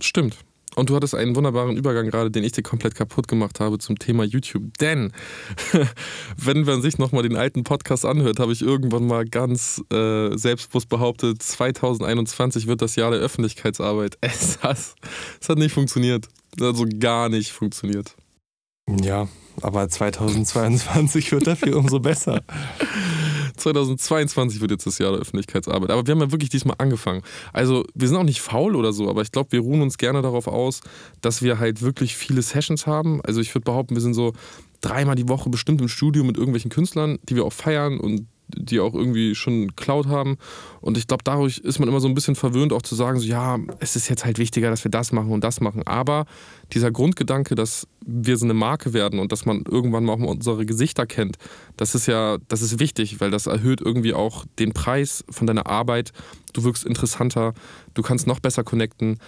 Stimmt. 0.00 0.38
Und 0.74 0.90
du 0.90 0.96
hattest 0.96 1.14
einen 1.14 1.34
wunderbaren 1.34 1.76
Übergang 1.76 2.06
gerade, 2.08 2.30
den 2.30 2.44
ich 2.44 2.52
dir 2.52 2.62
komplett 2.62 2.94
kaputt 2.94 3.26
gemacht 3.26 3.58
habe 3.58 3.78
zum 3.78 3.98
Thema 3.98 4.22
YouTube. 4.22 4.78
Denn, 4.78 5.12
wenn 6.36 6.62
man 6.62 6.82
sich 6.82 6.98
nochmal 6.98 7.24
den 7.24 7.36
alten 7.36 7.64
Podcast 7.64 8.04
anhört, 8.04 8.38
habe 8.38 8.52
ich 8.52 8.62
irgendwann 8.62 9.06
mal 9.06 9.24
ganz 9.24 9.82
äh, 9.92 10.36
selbstbewusst 10.36 10.88
behauptet, 10.88 11.42
2021 11.42 12.68
wird 12.68 12.80
das 12.80 12.94
Jahr 12.94 13.10
der 13.10 13.20
Öffentlichkeitsarbeit. 13.20 14.18
Es 14.38 14.62
hat, 14.62 14.78
es 15.40 15.48
hat 15.48 15.58
nicht 15.58 15.72
funktioniert. 15.72 16.28
Also 16.60 16.86
gar 17.00 17.28
nicht 17.28 17.50
funktioniert. 17.50 18.14
Ja, 19.02 19.28
aber 19.60 19.88
2022 19.88 21.32
wird 21.32 21.46
dafür 21.46 21.76
umso 21.76 22.00
besser. 22.00 22.42
2022 23.56 24.60
wird 24.60 24.70
jetzt 24.70 24.86
das 24.86 24.98
Jahr 24.98 25.12
der 25.12 25.20
Öffentlichkeitsarbeit. 25.20 25.90
Aber 25.90 26.06
wir 26.06 26.12
haben 26.12 26.20
ja 26.20 26.30
wirklich 26.30 26.50
diesmal 26.50 26.76
angefangen. 26.78 27.22
Also 27.52 27.84
wir 27.94 28.08
sind 28.08 28.16
auch 28.16 28.24
nicht 28.24 28.40
faul 28.40 28.76
oder 28.76 28.92
so, 28.92 29.10
aber 29.10 29.22
ich 29.22 29.32
glaube, 29.32 29.52
wir 29.52 29.60
ruhen 29.60 29.82
uns 29.82 29.98
gerne 29.98 30.22
darauf 30.22 30.46
aus, 30.46 30.80
dass 31.20 31.42
wir 31.42 31.58
halt 31.58 31.82
wirklich 31.82 32.16
viele 32.16 32.42
Sessions 32.42 32.86
haben. 32.86 33.20
Also 33.22 33.40
ich 33.40 33.54
würde 33.54 33.64
behaupten, 33.64 33.94
wir 33.94 34.02
sind 34.02 34.14
so 34.14 34.32
dreimal 34.80 35.16
die 35.16 35.28
Woche 35.28 35.50
bestimmt 35.50 35.80
im 35.80 35.88
Studio 35.88 36.24
mit 36.24 36.36
irgendwelchen 36.36 36.70
Künstlern, 36.70 37.18
die 37.28 37.34
wir 37.34 37.44
auch 37.44 37.52
feiern 37.52 37.98
und 37.98 38.26
die 38.56 38.80
auch 38.80 38.94
irgendwie 38.94 39.34
schon 39.34 39.74
Cloud 39.76 40.06
haben. 40.06 40.38
Und 40.80 40.96
ich 40.96 41.06
glaube, 41.06 41.24
dadurch 41.24 41.58
ist 41.58 41.78
man 41.78 41.88
immer 41.88 42.00
so 42.00 42.08
ein 42.08 42.14
bisschen 42.14 42.34
verwöhnt, 42.34 42.72
auch 42.72 42.82
zu 42.82 42.94
sagen, 42.94 43.18
so, 43.18 43.26
ja, 43.26 43.58
es 43.80 43.96
ist 43.96 44.08
jetzt 44.08 44.24
halt 44.24 44.38
wichtiger, 44.38 44.70
dass 44.70 44.84
wir 44.84 44.90
das 44.90 45.12
machen 45.12 45.30
und 45.30 45.44
das 45.44 45.60
machen. 45.60 45.86
Aber 45.86 46.26
dieser 46.72 46.90
Grundgedanke, 46.90 47.54
dass 47.54 47.86
wir 48.04 48.36
so 48.36 48.46
eine 48.46 48.54
Marke 48.54 48.92
werden 48.92 49.18
und 49.18 49.32
dass 49.32 49.44
man 49.44 49.64
irgendwann 49.68 50.04
mal 50.04 50.14
auch 50.14 50.18
mal 50.18 50.28
unsere 50.28 50.64
Gesichter 50.64 51.06
kennt, 51.06 51.36
das 51.76 51.94
ist 51.94 52.06
ja, 52.06 52.38
das 52.48 52.62
ist 52.62 52.78
wichtig, 52.78 53.20
weil 53.20 53.30
das 53.30 53.46
erhöht 53.46 53.80
irgendwie 53.80 54.14
auch 54.14 54.44
den 54.58 54.72
Preis 54.72 55.24
von 55.28 55.46
deiner 55.46 55.66
Arbeit. 55.66 56.12
Du 56.52 56.64
wirkst 56.64 56.84
interessanter, 56.84 57.54
du 57.94 58.02
kannst 58.02 58.26
noch 58.26 58.40
besser 58.40 58.64
connecten 58.64 59.18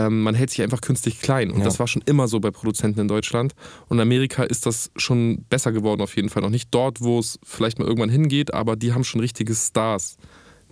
ähm, 0.00 0.22
man 0.22 0.34
hält 0.34 0.50
sich 0.50 0.62
einfach 0.62 0.80
künstlich 0.80 1.20
klein. 1.20 1.50
Und 1.50 1.58
ja. 1.58 1.64
das 1.64 1.78
war 1.78 1.86
schon 1.86 2.02
immer 2.06 2.26
so 2.26 2.40
bei 2.40 2.50
Produzenten 2.50 3.00
in 3.00 3.08
Deutschland. 3.08 3.54
Und 3.88 3.98
in 3.98 4.02
Amerika 4.02 4.44
ist 4.44 4.64
das 4.66 4.90
schon 4.96 5.44
besser 5.50 5.72
geworden 5.72 6.00
auf 6.00 6.16
jeden 6.16 6.30
Fall. 6.30 6.42
Noch 6.42 6.50
nicht 6.50 6.68
dort, 6.70 7.00
wo 7.02 7.18
es 7.18 7.38
vielleicht 7.42 7.78
mal 7.78 7.86
irgendwann 7.86 8.08
hingeht, 8.08 8.54
aber 8.54 8.76
die 8.76 8.92
haben 8.94 9.04
schon 9.04 9.20
richtige 9.20 9.54
Stars. 9.54 10.16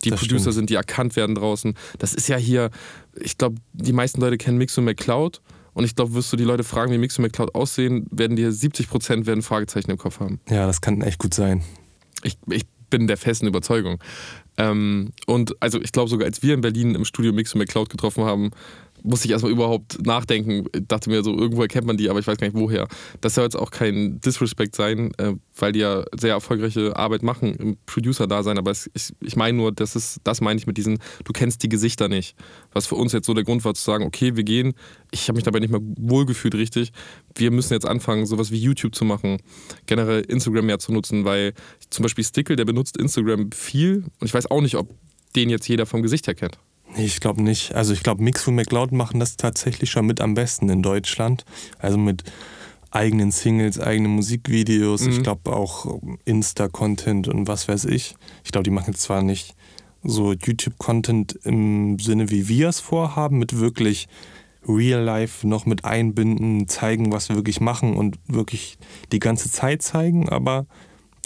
Die 0.04 0.10
das 0.10 0.20
Producer 0.20 0.40
stimmt. 0.40 0.54
sind, 0.54 0.70
die 0.70 0.76
erkannt 0.76 1.16
werden 1.16 1.34
draußen. 1.34 1.74
Das 1.98 2.14
ist 2.14 2.28
ja 2.28 2.36
hier, 2.36 2.70
ich 3.20 3.36
glaube, 3.36 3.56
die 3.72 3.92
meisten 3.92 4.20
Leute 4.20 4.38
kennen 4.38 4.56
Mixo 4.56 4.80
McCloud. 4.80 5.40
Und 5.74 5.84
ich 5.84 5.96
glaube, 5.96 6.14
wirst 6.14 6.32
du 6.32 6.36
die 6.36 6.44
Leute 6.44 6.64
fragen, 6.64 6.92
wie 6.92 6.98
Mixo 6.98 7.20
McCloud 7.20 7.54
aussehen, 7.54 8.06
werden 8.10 8.36
dir 8.36 8.52
70 8.52 8.88
Prozent 8.88 9.26
werden 9.26 9.42
Fragezeichen 9.42 9.90
im 9.90 9.98
Kopf 9.98 10.20
haben. 10.20 10.40
Ja, 10.48 10.66
das 10.66 10.80
kann 10.80 11.02
echt 11.02 11.18
gut 11.18 11.34
sein. 11.34 11.62
Ich, 12.22 12.38
ich 12.48 12.64
bin 12.90 13.06
der 13.06 13.16
festen 13.16 13.46
Überzeugung. 13.46 13.98
Ähm, 14.56 15.12
und 15.26 15.54
also 15.60 15.80
ich 15.80 15.92
glaube 15.92 16.10
sogar, 16.10 16.26
als 16.26 16.42
wir 16.42 16.54
in 16.54 16.60
Berlin 16.60 16.94
im 16.94 17.04
Studio 17.04 17.32
Mixo 17.32 17.58
McCloud 17.58 17.90
getroffen 17.90 18.24
haben, 18.24 18.50
musste 19.08 19.26
ich 19.26 19.32
erstmal 19.32 19.52
überhaupt 19.52 20.04
nachdenken. 20.04 20.66
Dachte 20.86 21.10
mir 21.10 21.22
so, 21.22 21.36
irgendwo 21.36 21.62
erkennt 21.62 21.86
man 21.86 21.96
die, 21.96 22.10
aber 22.10 22.20
ich 22.20 22.26
weiß 22.26 22.36
gar 22.38 22.46
nicht 22.46 22.56
woher. 22.56 22.86
Das 23.20 23.34
soll 23.34 23.44
jetzt 23.44 23.56
auch 23.56 23.70
kein 23.70 24.20
Disrespect 24.20 24.76
sein, 24.76 25.12
äh, 25.18 25.34
weil 25.56 25.72
die 25.72 25.80
ja 25.80 26.04
sehr 26.18 26.32
erfolgreiche 26.32 26.96
Arbeit 26.96 27.22
machen 27.22 27.54
im 27.54 27.76
Producer-Dasein. 27.86 28.58
Aber 28.58 28.70
es, 28.70 28.90
ich, 28.94 29.12
ich 29.20 29.36
meine 29.36 29.56
nur, 29.56 29.72
das 29.72 30.20
das 30.22 30.40
meine 30.40 30.58
ich 30.58 30.66
mit 30.66 30.76
diesen, 30.76 30.98
du 31.24 31.32
kennst 31.32 31.62
die 31.62 31.68
Gesichter 31.68 32.08
nicht. 32.08 32.36
Was 32.72 32.86
für 32.86 32.96
uns 32.96 33.12
jetzt 33.12 33.26
so 33.26 33.34
der 33.34 33.44
Grund 33.44 33.64
war 33.64 33.74
zu 33.74 33.82
sagen, 33.82 34.04
okay, 34.04 34.36
wir 34.36 34.44
gehen. 34.44 34.74
Ich 35.10 35.28
habe 35.28 35.36
mich 35.36 35.44
dabei 35.44 35.60
nicht 35.60 35.70
mehr 35.70 35.80
wohlgefühlt 35.82 36.54
richtig. 36.54 36.92
Wir 37.34 37.50
müssen 37.50 37.72
jetzt 37.72 37.86
anfangen, 37.86 38.26
sowas 38.26 38.50
wie 38.50 38.58
YouTube 38.58 38.94
zu 38.94 39.04
machen, 39.04 39.38
generell 39.86 40.20
Instagram 40.22 40.66
mehr 40.66 40.78
zu 40.78 40.92
nutzen, 40.92 41.24
weil 41.24 41.54
zum 41.90 42.02
Beispiel 42.02 42.24
Stickle, 42.24 42.56
der 42.56 42.64
benutzt 42.64 42.96
Instagram 42.96 43.50
viel 43.52 44.04
und 44.20 44.26
ich 44.26 44.34
weiß 44.34 44.50
auch 44.50 44.60
nicht, 44.60 44.76
ob 44.76 44.94
den 45.34 45.50
jetzt 45.50 45.68
jeder 45.68 45.86
vom 45.86 46.02
Gesicht 46.02 46.26
her 46.26 46.34
kennt. 46.34 46.58
Ich 46.96 47.20
glaube 47.20 47.42
nicht. 47.42 47.74
Also 47.74 47.92
ich 47.92 48.02
glaube, 48.02 48.22
Mix 48.22 48.46
und 48.48 48.54
McLeod 48.54 48.92
machen 48.92 49.20
das 49.20 49.36
tatsächlich 49.36 49.90
schon 49.90 50.06
mit 50.06 50.20
am 50.20 50.34
besten 50.34 50.68
in 50.68 50.82
Deutschland. 50.82 51.44
Also 51.78 51.98
mit 51.98 52.24
eigenen 52.90 53.30
Singles, 53.30 53.78
eigenen 53.78 54.12
Musikvideos. 54.12 55.02
Mhm. 55.02 55.10
Ich 55.10 55.22
glaube 55.22 55.54
auch 55.54 56.00
Insta-Content 56.24 57.28
und 57.28 57.46
was 57.46 57.68
weiß 57.68 57.84
ich. 57.84 58.14
Ich 58.44 58.52
glaube, 58.52 58.64
die 58.64 58.70
machen 58.70 58.94
zwar 58.94 59.22
nicht 59.22 59.54
so 60.02 60.32
YouTube-Content 60.32 61.38
im 61.44 61.98
Sinne, 61.98 62.30
wie 62.30 62.48
wir 62.48 62.68
es 62.68 62.80
vorhaben, 62.80 63.38
mit 63.38 63.58
wirklich 63.58 64.08
Real 64.66 65.02
Life 65.02 65.46
noch 65.46 65.66
mit 65.66 65.84
einbinden, 65.84 66.68
zeigen, 66.68 67.12
was 67.12 67.28
wir 67.28 67.36
wirklich 67.36 67.60
machen 67.60 67.96
und 67.96 68.18
wirklich 68.26 68.78
die 69.12 69.18
ganze 69.18 69.50
Zeit 69.50 69.82
zeigen, 69.82 70.28
aber 70.28 70.66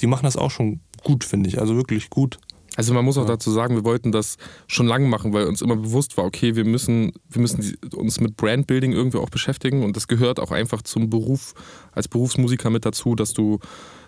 die 0.00 0.06
machen 0.06 0.24
das 0.24 0.36
auch 0.36 0.50
schon 0.50 0.80
gut, 1.02 1.24
finde 1.24 1.48
ich. 1.48 1.60
Also 1.60 1.76
wirklich 1.76 2.10
gut. 2.10 2.38
Also 2.76 2.94
man 2.94 3.04
muss 3.04 3.18
auch 3.18 3.22
ja. 3.22 3.28
dazu 3.28 3.50
sagen, 3.50 3.74
wir 3.74 3.84
wollten 3.84 4.12
das 4.12 4.38
schon 4.66 4.86
lange 4.86 5.06
machen, 5.06 5.32
weil 5.32 5.46
uns 5.46 5.60
immer 5.60 5.76
bewusst 5.76 6.16
war, 6.16 6.24
okay, 6.24 6.56
wir 6.56 6.64
müssen, 6.64 7.12
wir 7.28 7.42
müssen 7.42 7.76
uns 7.94 8.20
mit 8.20 8.36
Brandbuilding 8.36 8.92
irgendwie 8.92 9.18
auch 9.18 9.28
beschäftigen 9.28 9.82
und 9.84 9.96
das 9.96 10.08
gehört 10.08 10.40
auch 10.40 10.50
einfach 10.50 10.82
zum 10.82 11.10
Beruf 11.10 11.54
als 11.92 12.08
Berufsmusiker 12.08 12.70
mit 12.70 12.86
dazu, 12.86 13.14
dass 13.14 13.34
du, 13.34 13.58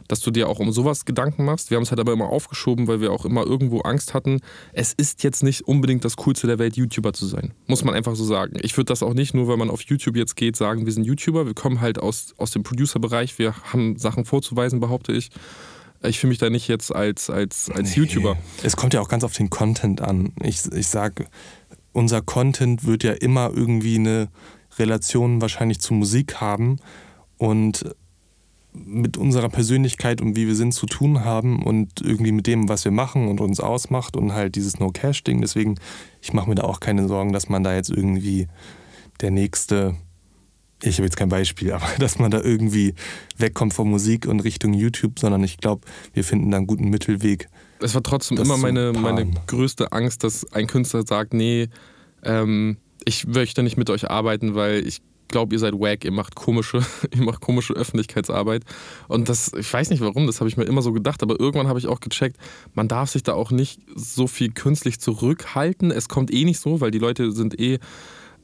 dass 0.08 0.20
du 0.20 0.30
dir 0.30 0.48
auch 0.48 0.60
um 0.60 0.72
sowas 0.72 1.04
Gedanken 1.04 1.44
machst. 1.44 1.70
Wir 1.70 1.76
haben 1.76 1.82
es 1.82 1.90
halt 1.90 2.00
aber 2.00 2.14
immer 2.14 2.30
aufgeschoben, 2.30 2.88
weil 2.88 3.02
wir 3.02 3.12
auch 3.12 3.26
immer 3.26 3.44
irgendwo 3.44 3.80
Angst 3.80 4.14
hatten. 4.14 4.40
Es 4.72 4.94
ist 4.94 5.22
jetzt 5.24 5.42
nicht 5.42 5.68
unbedingt 5.68 6.04
das 6.04 6.16
Coolste 6.16 6.46
der 6.46 6.58
Welt, 6.58 6.76
YouTuber 6.76 7.12
zu 7.12 7.26
sein. 7.26 7.52
Muss 7.66 7.84
man 7.84 7.94
einfach 7.94 8.16
so 8.16 8.24
sagen. 8.24 8.58
Ich 8.62 8.76
würde 8.78 8.86
das 8.86 9.02
auch 9.02 9.14
nicht 9.14 9.34
nur, 9.34 9.46
weil 9.46 9.58
man 9.58 9.68
auf 9.68 9.82
YouTube 9.82 10.16
jetzt 10.16 10.36
geht, 10.36 10.56
sagen, 10.56 10.86
wir 10.86 10.92
sind 10.92 11.04
YouTuber. 11.04 11.44
Wir 11.46 11.54
kommen 11.54 11.82
halt 11.82 11.98
aus, 11.98 12.34
aus 12.38 12.50
dem 12.50 12.62
Producer-Bereich. 12.62 13.38
Wir 13.38 13.54
haben 13.72 13.98
Sachen 13.98 14.24
vorzuweisen, 14.24 14.80
behaupte 14.80 15.12
ich. 15.12 15.30
Ich 16.06 16.18
fühle 16.18 16.30
mich 16.30 16.38
da 16.38 16.50
nicht 16.50 16.68
jetzt 16.68 16.94
als, 16.94 17.30
als, 17.30 17.70
als 17.70 17.90
nee. 17.90 18.02
YouTuber. 18.02 18.36
Es 18.62 18.76
kommt 18.76 18.94
ja 18.94 19.00
auch 19.00 19.08
ganz 19.08 19.24
auf 19.24 19.32
den 19.32 19.50
Content 19.50 20.00
an. 20.00 20.32
Ich, 20.42 20.60
ich 20.72 20.86
sage, 20.88 21.26
unser 21.92 22.22
Content 22.22 22.84
wird 22.84 23.04
ja 23.04 23.12
immer 23.12 23.50
irgendwie 23.54 23.96
eine 23.96 24.28
Relation 24.78 25.40
wahrscheinlich 25.40 25.80
zu 25.80 25.94
Musik 25.94 26.40
haben 26.40 26.78
und 27.38 27.84
mit 28.74 29.16
unserer 29.16 29.48
Persönlichkeit 29.48 30.20
und 30.20 30.34
wie 30.34 30.48
wir 30.48 30.56
sind 30.56 30.74
zu 30.74 30.86
tun 30.86 31.24
haben 31.24 31.62
und 31.62 32.00
irgendwie 32.00 32.32
mit 32.32 32.48
dem, 32.48 32.68
was 32.68 32.84
wir 32.84 32.90
machen 32.90 33.28
und 33.28 33.40
uns 33.40 33.60
ausmacht 33.60 34.16
und 34.16 34.32
halt 34.32 34.56
dieses 34.56 34.80
No-Cash-Ding. 34.80 35.40
Deswegen, 35.40 35.76
ich 36.20 36.32
mache 36.32 36.48
mir 36.48 36.56
da 36.56 36.64
auch 36.64 36.80
keine 36.80 37.06
Sorgen, 37.06 37.32
dass 37.32 37.48
man 37.48 37.62
da 37.62 37.74
jetzt 37.74 37.90
irgendwie 37.90 38.48
der 39.20 39.30
nächste, 39.30 39.94
ich 40.88 40.96
habe 40.98 41.04
jetzt 41.04 41.16
kein 41.16 41.28
Beispiel, 41.28 41.72
aber 41.74 41.86
dass 41.98 42.18
man 42.18 42.30
da 42.30 42.40
irgendwie 42.40 42.94
wegkommt 43.36 43.74
von 43.74 43.88
Musik 43.88 44.26
und 44.26 44.40
Richtung 44.40 44.72
YouTube, 44.74 45.18
sondern 45.18 45.42
ich 45.44 45.58
glaube, 45.58 45.86
wir 46.12 46.24
finden 46.24 46.50
da 46.50 46.58
einen 46.58 46.66
guten 46.66 46.90
Mittelweg. 46.90 47.48
Es 47.80 47.94
war 47.94 48.02
trotzdem 48.02 48.38
immer 48.38 48.56
meine, 48.56 48.92
meine 48.92 49.30
größte 49.46 49.92
Angst, 49.92 50.24
dass 50.24 50.50
ein 50.52 50.66
Künstler 50.66 51.04
sagt, 51.06 51.34
nee, 51.34 51.68
ähm, 52.22 52.78
ich 53.04 53.26
möchte 53.26 53.62
nicht 53.62 53.76
mit 53.76 53.90
euch 53.90 54.10
arbeiten, 54.10 54.54
weil 54.54 54.86
ich 54.86 55.02
glaube, 55.28 55.54
ihr 55.54 55.58
seid 55.58 55.74
wack, 55.74 56.04
ihr 56.04 56.12
macht 56.12 56.34
komische, 56.34 56.84
ihr 57.14 57.22
macht 57.22 57.40
komische 57.40 57.74
Öffentlichkeitsarbeit. 57.74 58.64
Und 59.08 59.28
das, 59.28 59.52
ich 59.52 59.70
weiß 59.70 59.90
nicht 59.90 60.00
warum, 60.00 60.26
das 60.26 60.40
habe 60.40 60.48
ich 60.48 60.56
mir 60.56 60.64
immer 60.64 60.82
so 60.82 60.92
gedacht, 60.92 61.22
aber 61.22 61.38
irgendwann 61.38 61.68
habe 61.68 61.78
ich 61.78 61.88
auch 61.88 62.00
gecheckt, 62.00 62.36
man 62.74 62.88
darf 62.88 63.10
sich 63.10 63.22
da 63.22 63.34
auch 63.34 63.50
nicht 63.50 63.80
so 63.94 64.26
viel 64.26 64.52
künstlich 64.52 65.00
zurückhalten. 65.00 65.90
Es 65.90 66.08
kommt 66.08 66.32
eh 66.32 66.44
nicht 66.44 66.60
so, 66.60 66.80
weil 66.80 66.90
die 66.90 66.98
Leute 66.98 67.32
sind 67.32 67.58
eh 67.58 67.78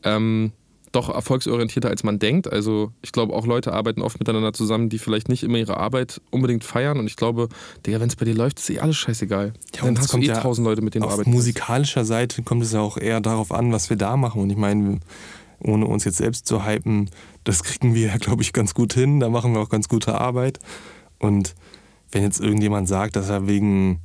ähm, 0.02 0.52
doch 0.92 1.08
erfolgsorientierter, 1.08 1.88
als 1.88 2.02
man 2.02 2.18
denkt. 2.18 2.52
Also 2.52 2.92
ich 3.02 3.12
glaube, 3.12 3.32
auch 3.34 3.46
Leute 3.46 3.72
arbeiten 3.72 4.02
oft 4.02 4.18
miteinander 4.18 4.52
zusammen, 4.52 4.88
die 4.88 4.98
vielleicht 4.98 5.28
nicht 5.28 5.42
immer 5.42 5.58
ihre 5.58 5.76
Arbeit 5.76 6.20
unbedingt 6.30 6.64
feiern. 6.64 6.98
Und 6.98 7.06
ich 7.06 7.16
glaube, 7.16 7.48
Digga, 7.86 8.00
wenn 8.00 8.08
es 8.08 8.16
bei 8.16 8.24
dir 8.24 8.34
läuft, 8.34 8.58
ist 8.58 8.70
eh 8.70 8.80
alles 8.80 8.96
scheißegal. 8.96 9.52
Ja, 9.74 9.84
Dann 9.84 9.98
hast 9.98 10.12
du 10.12 10.18
eh 10.18 10.26
ja 10.26 10.40
tausend 10.40 10.66
Leute, 10.66 10.82
mit 10.82 10.94
denen 10.94 11.02
du 11.02 11.08
arbeitest. 11.08 11.28
Auf 11.28 11.32
musikalischer 11.32 12.04
Seite 12.04 12.42
kommt 12.42 12.62
es 12.62 12.72
ja 12.72 12.80
auch 12.80 12.96
eher 12.96 13.20
darauf 13.20 13.52
an, 13.52 13.72
was 13.72 13.88
wir 13.88 13.96
da 13.96 14.16
machen. 14.16 14.42
Und 14.42 14.50
ich 14.50 14.56
meine, 14.56 14.98
ohne 15.60 15.86
uns 15.86 16.04
jetzt 16.04 16.16
selbst 16.16 16.46
zu 16.46 16.66
hypen, 16.66 17.10
das 17.44 17.62
kriegen 17.62 17.94
wir 17.94 18.08
ja, 18.08 18.16
glaube 18.16 18.42
ich, 18.42 18.52
ganz 18.52 18.74
gut 18.74 18.92
hin. 18.92 19.20
Da 19.20 19.28
machen 19.28 19.54
wir 19.54 19.60
auch 19.60 19.68
ganz 19.68 19.88
gute 19.88 20.20
Arbeit. 20.20 20.58
Und 21.18 21.54
wenn 22.10 22.22
jetzt 22.24 22.40
irgendjemand 22.40 22.88
sagt, 22.88 23.14
dass 23.14 23.28
er 23.28 23.46
wegen 23.46 24.00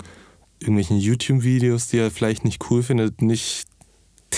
irgendwelchen 0.59 0.97
YouTube-Videos, 0.97 1.87
die 1.87 1.97
er 1.97 2.11
vielleicht 2.11 2.45
nicht 2.45 2.69
cool 2.69 2.83
findet, 2.83 3.21
nicht 3.21 3.65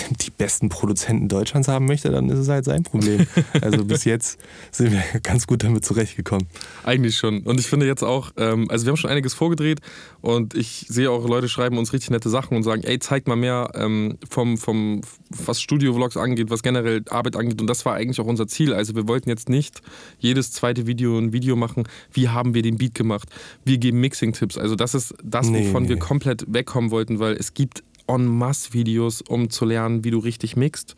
die 0.22 0.32
besten 0.32 0.70
Produzenten 0.70 1.27
Deutschlands 1.27 1.68
haben 1.68 1.86
möchte, 1.86 2.10
dann 2.10 2.30
ist 2.30 2.39
es 2.39 2.50
halt 2.50 2.66
sein 2.66 2.84
Problem. 2.84 3.27
Also 3.62 3.86
bis 3.86 4.04
jetzt 4.06 4.39
sind 4.72 4.92
wir 4.92 5.04
ganz 5.22 5.48
gut 5.48 5.63
damit 5.63 5.86
zurechtgekommen. 5.86 6.48
Eigentlich 6.84 7.18
schon. 7.18 7.42
Und 7.42 7.60
ich 7.60 7.68
finde 7.68 7.86
jetzt 7.86 8.04
auch, 8.04 8.32
ähm, 8.38 8.70
also 8.70 8.86
wir 8.86 8.92
haben 8.92 8.98
schon 8.98 9.10
einiges 9.10 9.34
vorgedreht 9.34 9.80
und 10.22 10.54
ich 10.54 10.86
sehe 10.89 11.10
auch, 11.12 11.27
Leute 11.27 11.50
schreiben 11.50 11.77
uns 11.77 11.94
richtig 11.94 12.12
nette 12.12 12.30
Sachen 12.30 12.56
und 12.56 12.63
sagen, 12.63 12.84
ey, 12.84 13.00
zeig 13.00 13.27
mal 13.27 13.36
mehr 13.36 13.72
ähm, 13.75 14.18
vom, 14.30 14.58
vom, 14.58 15.01
was 15.30 15.62
Studio-Vlogs 15.62 16.18
angeht, 16.18 16.50
was 16.50 16.63
generell 16.63 17.04
Arbeit 17.10 17.36
angeht. 17.36 17.60
Und 17.62 17.68
das 17.68 17.86
war 17.86 17.96
eigentlich 17.96 18.20
auch 18.20 18.25
unser 18.25 18.48
Ziel. 18.48 18.74
Also 18.74 18.96
wir 18.96 19.08
wollten 19.08 19.30
jetzt 19.30 19.50
nicht 19.50 19.82
jedes 20.20 20.51
zweite 20.51 20.88
Video 20.88 21.18
ein 21.18 21.34
Video 21.34 21.56
machen, 21.56 21.88
wie 22.12 22.30
haben 22.30 22.54
wir 22.54 22.62
den 22.62 22.77
Beat 22.77 22.96
gemacht. 22.96 23.30
Wir 23.66 23.77
geben 23.77 24.00
Mixing-Tipps. 24.01 24.58
Also 24.58 24.75
das 24.75 24.94
ist 24.94 25.16
das, 25.24 25.48
wovon 25.51 25.84
nee. 25.84 25.89
wir 25.89 26.00
komplett 26.00 26.46
wegkommen 26.48 26.92
wollten, 26.92 27.20
weil 27.20 27.34
es 27.34 27.54
gibt 27.54 27.84
en 28.07 28.25
masse 28.25 28.73
Videos, 28.73 29.21
um 29.21 29.49
zu 29.49 29.65
lernen, 29.65 30.03
wie 30.03 30.11
du 30.11 30.19
richtig 30.19 30.55
mixt. 30.55 30.95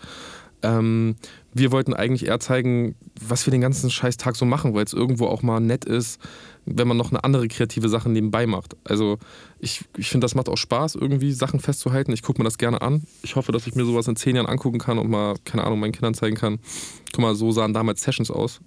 Ähm, 0.61 1.15
wir 1.53 1.71
wollten 1.71 1.93
eigentlich 1.93 2.27
eher 2.27 2.39
zeigen, 2.39 2.95
was 3.19 3.45
wir 3.47 3.51
den 3.51 3.61
ganzen 3.61 3.89
Scheißtag 3.89 4.35
so 4.35 4.45
machen, 4.45 4.73
weil 4.73 4.83
es 4.83 4.93
irgendwo 4.93 5.27
auch 5.27 5.41
mal 5.41 5.59
nett 5.59 5.85
ist, 5.85 6.19
wenn 6.65 6.87
man 6.87 6.97
noch 6.97 7.11
eine 7.11 7.23
andere 7.23 7.47
kreative 7.47 7.89
Sache 7.89 8.09
nebenbei 8.09 8.45
macht. 8.45 8.75
Also 8.83 9.17
ich, 9.59 9.85
ich 9.97 10.09
finde, 10.09 10.25
das 10.25 10.35
macht 10.35 10.49
auch 10.49 10.57
Spaß, 10.57 10.95
irgendwie 10.95 11.31
Sachen 11.31 11.59
festzuhalten. 11.59 12.11
Ich 12.11 12.21
gucke 12.21 12.39
mir 12.39 12.43
das 12.43 12.57
gerne 12.57 12.81
an. 12.81 13.03
Ich 13.23 13.35
hoffe, 13.35 13.51
dass 13.51 13.67
ich 13.67 13.75
mir 13.75 13.85
sowas 13.85 14.07
in 14.07 14.15
zehn 14.15 14.35
Jahren 14.35 14.47
angucken 14.47 14.79
kann 14.79 14.99
und 14.99 15.09
mal, 15.09 15.35
keine 15.45 15.63
Ahnung, 15.63 15.79
meinen 15.79 15.93
Kindern 15.93 16.13
zeigen 16.13 16.35
kann. 16.35 16.59
Guck 17.13 17.21
mal, 17.21 17.35
so 17.35 17.51
sahen 17.51 17.73
damals 17.73 18.01
Sessions 18.01 18.29
aus. 18.29 18.61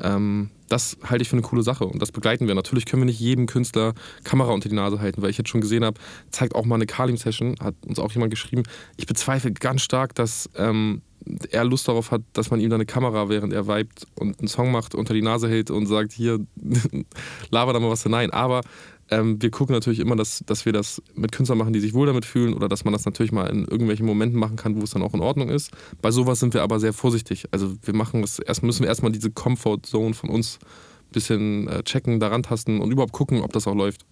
Ähm, 0.00 0.50
das 0.68 0.96
halte 1.04 1.22
ich 1.22 1.28
für 1.28 1.36
eine 1.36 1.42
coole 1.42 1.62
Sache 1.62 1.84
und 1.84 2.00
das 2.00 2.10
begleiten 2.10 2.48
wir. 2.48 2.54
Natürlich 2.54 2.86
können 2.86 3.02
wir 3.02 3.06
nicht 3.06 3.20
jedem 3.20 3.46
Künstler 3.46 3.94
Kamera 4.24 4.52
unter 4.52 4.68
die 4.68 4.74
Nase 4.74 5.00
halten, 5.00 5.22
weil 5.22 5.30
ich 5.30 5.38
jetzt 5.38 5.50
schon 5.50 5.60
gesehen 5.60 5.84
habe, 5.84 6.00
zeigt 6.30 6.54
auch 6.54 6.64
mal 6.64 6.76
eine 6.76 6.86
Kalim-Session, 6.86 7.56
hat 7.60 7.74
uns 7.86 7.98
auch 7.98 8.10
jemand 8.12 8.30
geschrieben. 8.30 8.62
Ich 8.96 9.06
bezweifle 9.06 9.52
ganz 9.52 9.82
stark, 9.82 10.14
dass 10.14 10.50
ähm, 10.56 11.02
er 11.50 11.64
Lust 11.64 11.88
darauf 11.88 12.10
hat, 12.10 12.22
dass 12.32 12.50
man 12.50 12.60
ihm 12.60 12.70
da 12.70 12.76
eine 12.76 12.86
Kamera, 12.86 13.28
während 13.28 13.52
er 13.52 13.66
vibet 13.66 14.06
und 14.14 14.38
einen 14.38 14.48
Song 14.48 14.70
macht, 14.72 14.94
unter 14.94 15.14
die 15.14 15.22
Nase 15.22 15.48
hält 15.48 15.70
und 15.70 15.86
sagt, 15.86 16.12
hier, 16.12 16.40
laber 17.50 17.72
da 17.72 17.80
mal 17.80 17.90
was 17.90 18.02
hinein. 18.02 18.30
Aber 18.30 18.62
ähm, 19.10 19.40
wir 19.40 19.50
gucken 19.50 19.74
natürlich 19.74 20.00
immer, 20.00 20.16
dass, 20.16 20.42
dass 20.46 20.64
wir 20.64 20.72
das 20.72 21.02
mit 21.14 21.32
Künstlern 21.32 21.58
machen, 21.58 21.72
die 21.72 21.80
sich 21.80 21.94
wohl 21.94 22.06
damit 22.06 22.24
fühlen 22.24 22.54
oder 22.54 22.68
dass 22.68 22.84
man 22.84 22.92
das 22.92 23.04
natürlich 23.04 23.32
mal 23.32 23.46
in 23.46 23.64
irgendwelchen 23.64 24.06
Momenten 24.06 24.38
machen 24.38 24.56
kann, 24.56 24.76
wo 24.76 24.84
es 24.84 24.90
dann 24.90 25.02
auch 25.02 25.14
in 25.14 25.20
Ordnung 25.20 25.48
ist. 25.48 25.70
Bei 26.00 26.10
sowas 26.10 26.40
sind 26.40 26.54
wir 26.54 26.62
aber 26.62 26.80
sehr 26.80 26.92
vorsichtig. 26.92 27.44
Also 27.50 27.74
wir 27.82 27.94
machen 27.94 28.22
das 28.22 28.38
erst, 28.38 28.62
müssen 28.62 28.82
wir 28.82 28.88
erstmal 28.88 29.12
diese 29.12 29.30
Comfort 29.30 29.80
Zone 29.82 30.14
von 30.14 30.30
uns 30.30 30.58
ein 30.62 31.12
bisschen 31.12 31.68
äh, 31.68 31.82
checken, 31.82 32.20
daran 32.20 32.42
tasten 32.42 32.80
und 32.80 32.90
überhaupt 32.90 33.12
gucken, 33.12 33.42
ob 33.42 33.52
das 33.52 33.66
auch 33.66 33.74
läuft. 33.74 34.06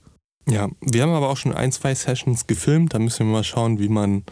Ja, 0.48 0.68
wir 0.80 1.02
haben 1.02 1.12
aber 1.12 1.28
auch 1.28 1.36
schon 1.36 1.52
ein, 1.52 1.72
zwei 1.72 1.94
Sessions 1.94 2.46
gefilmt. 2.46 2.94
Da 2.94 2.98
müssen 2.98 3.26
wir 3.26 3.32
mal 3.32 3.44
schauen, 3.44 3.78
wie 3.78 3.88
man 3.88 4.24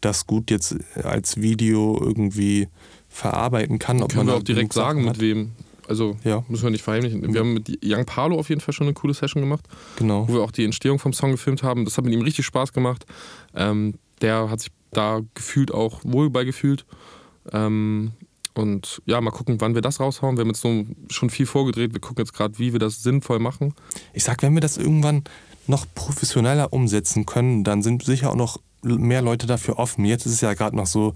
das 0.00 0.26
gut 0.26 0.50
jetzt 0.50 0.76
als 0.94 1.40
Video 1.40 2.00
irgendwie 2.00 2.68
verarbeiten 3.08 3.78
kann. 3.78 4.02
Ob 4.02 4.10
Können 4.10 4.26
man 4.26 4.34
wir 4.34 4.38
auch 4.38 4.44
direkt 4.44 4.72
sagen, 4.72 5.04
mit 5.04 5.20
wem. 5.20 5.52
Also 5.88 6.16
ja. 6.24 6.44
müssen 6.48 6.64
wir 6.64 6.70
nicht 6.70 6.82
verheimlichen. 6.82 7.32
Wir 7.32 7.40
haben 7.40 7.54
mit 7.54 7.78
Young 7.84 8.04
Palo 8.04 8.38
auf 8.38 8.48
jeden 8.48 8.60
Fall 8.60 8.74
schon 8.74 8.86
eine 8.86 8.94
coole 8.94 9.14
Session 9.14 9.42
gemacht. 9.42 9.64
Genau. 9.96 10.28
Wo 10.28 10.34
wir 10.34 10.42
auch 10.42 10.50
die 10.50 10.64
Entstehung 10.64 10.98
vom 10.98 11.12
Song 11.12 11.32
gefilmt 11.32 11.62
haben. 11.62 11.84
Das 11.84 11.96
hat 11.96 12.04
mit 12.04 12.14
ihm 12.14 12.22
richtig 12.22 12.46
Spaß 12.46 12.72
gemacht. 12.72 13.06
Ähm, 13.54 13.94
der 14.20 14.50
hat 14.50 14.60
sich 14.60 14.72
da 14.92 15.20
gefühlt 15.34 15.72
auch 15.72 16.00
wohl 16.04 16.30
beigefühlt. 16.30 16.84
Ähm, 17.52 18.12
und 18.54 19.02
ja, 19.04 19.20
mal 19.20 19.30
gucken, 19.30 19.60
wann 19.60 19.74
wir 19.74 19.82
das 19.82 20.00
raushauen. 20.00 20.36
Wir 20.36 20.42
haben 20.42 20.48
jetzt 20.48 20.62
so 20.62 20.86
schon 21.10 21.30
viel 21.30 21.46
vorgedreht. 21.46 21.92
Wir 21.92 22.00
gucken 22.00 22.24
jetzt 22.24 22.32
gerade, 22.32 22.58
wie 22.58 22.72
wir 22.72 22.80
das 22.80 23.02
sinnvoll 23.02 23.38
machen. 23.38 23.74
Ich 24.14 24.24
sag, 24.24 24.42
wenn 24.42 24.54
wir 24.54 24.62
das 24.62 24.78
irgendwann 24.78 25.24
noch 25.66 25.86
professioneller 25.94 26.72
umsetzen 26.72 27.26
können, 27.26 27.64
dann 27.64 27.82
sind 27.82 28.04
sicher 28.04 28.30
auch 28.30 28.36
noch 28.36 28.58
mehr 28.82 29.20
Leute 29.20 29.46
dafür 29.46 29.78
offen. 29.78 30.04
Jetzt 30.04 30.26
ist 30.26 30.32
es 30.32 30.40
ja 30.40 30.54
gerade 30.54 30.76
noch 30.76 30.86
so, 30.86 31.14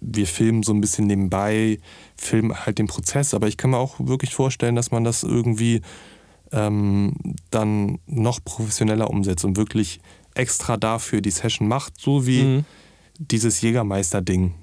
wir 0.00 0.26
filmen 0.26 0.62
so 0.62 0.72
ein 0.72 0.80
bisschen 0.80 1.06
nebenbei, 1.06 1.78
filmen 2.16 2.66
halt 2.66 2.78
den 2.78 2.86
Prozess, 2.86 3.34
aber 3.34 3.48
ich 3.48 3.56
kann 3.56 3.70
mir 3.70 3.78
auch 3.78 3.96
wirklich 3.98 4.34
vorstellen, 4.34 4.76
dass 4.76 4.90
man 4.90 5.04
das 5.04 5.22
irgendwie 5.22 5.82
ähm, 6.52 7.14
dann 7.50 7.98
noch 8.06 8.42
professioneller 8.44 9.10
umsetzt 9.10 9.44
und 9.44 9.56
wirklich 9.56 10.00
extra 10.34 10.76
dafür 10.76 11.20
die 11.20 11.30
Session 11.30 11.68
macht, 11.68 12.00
so 12.00 12.26
wie 12.26 12.42
mhm. 12.42 12.64
dieses 13.18 13.60
Jägermeister-Ding. 13.60 14.54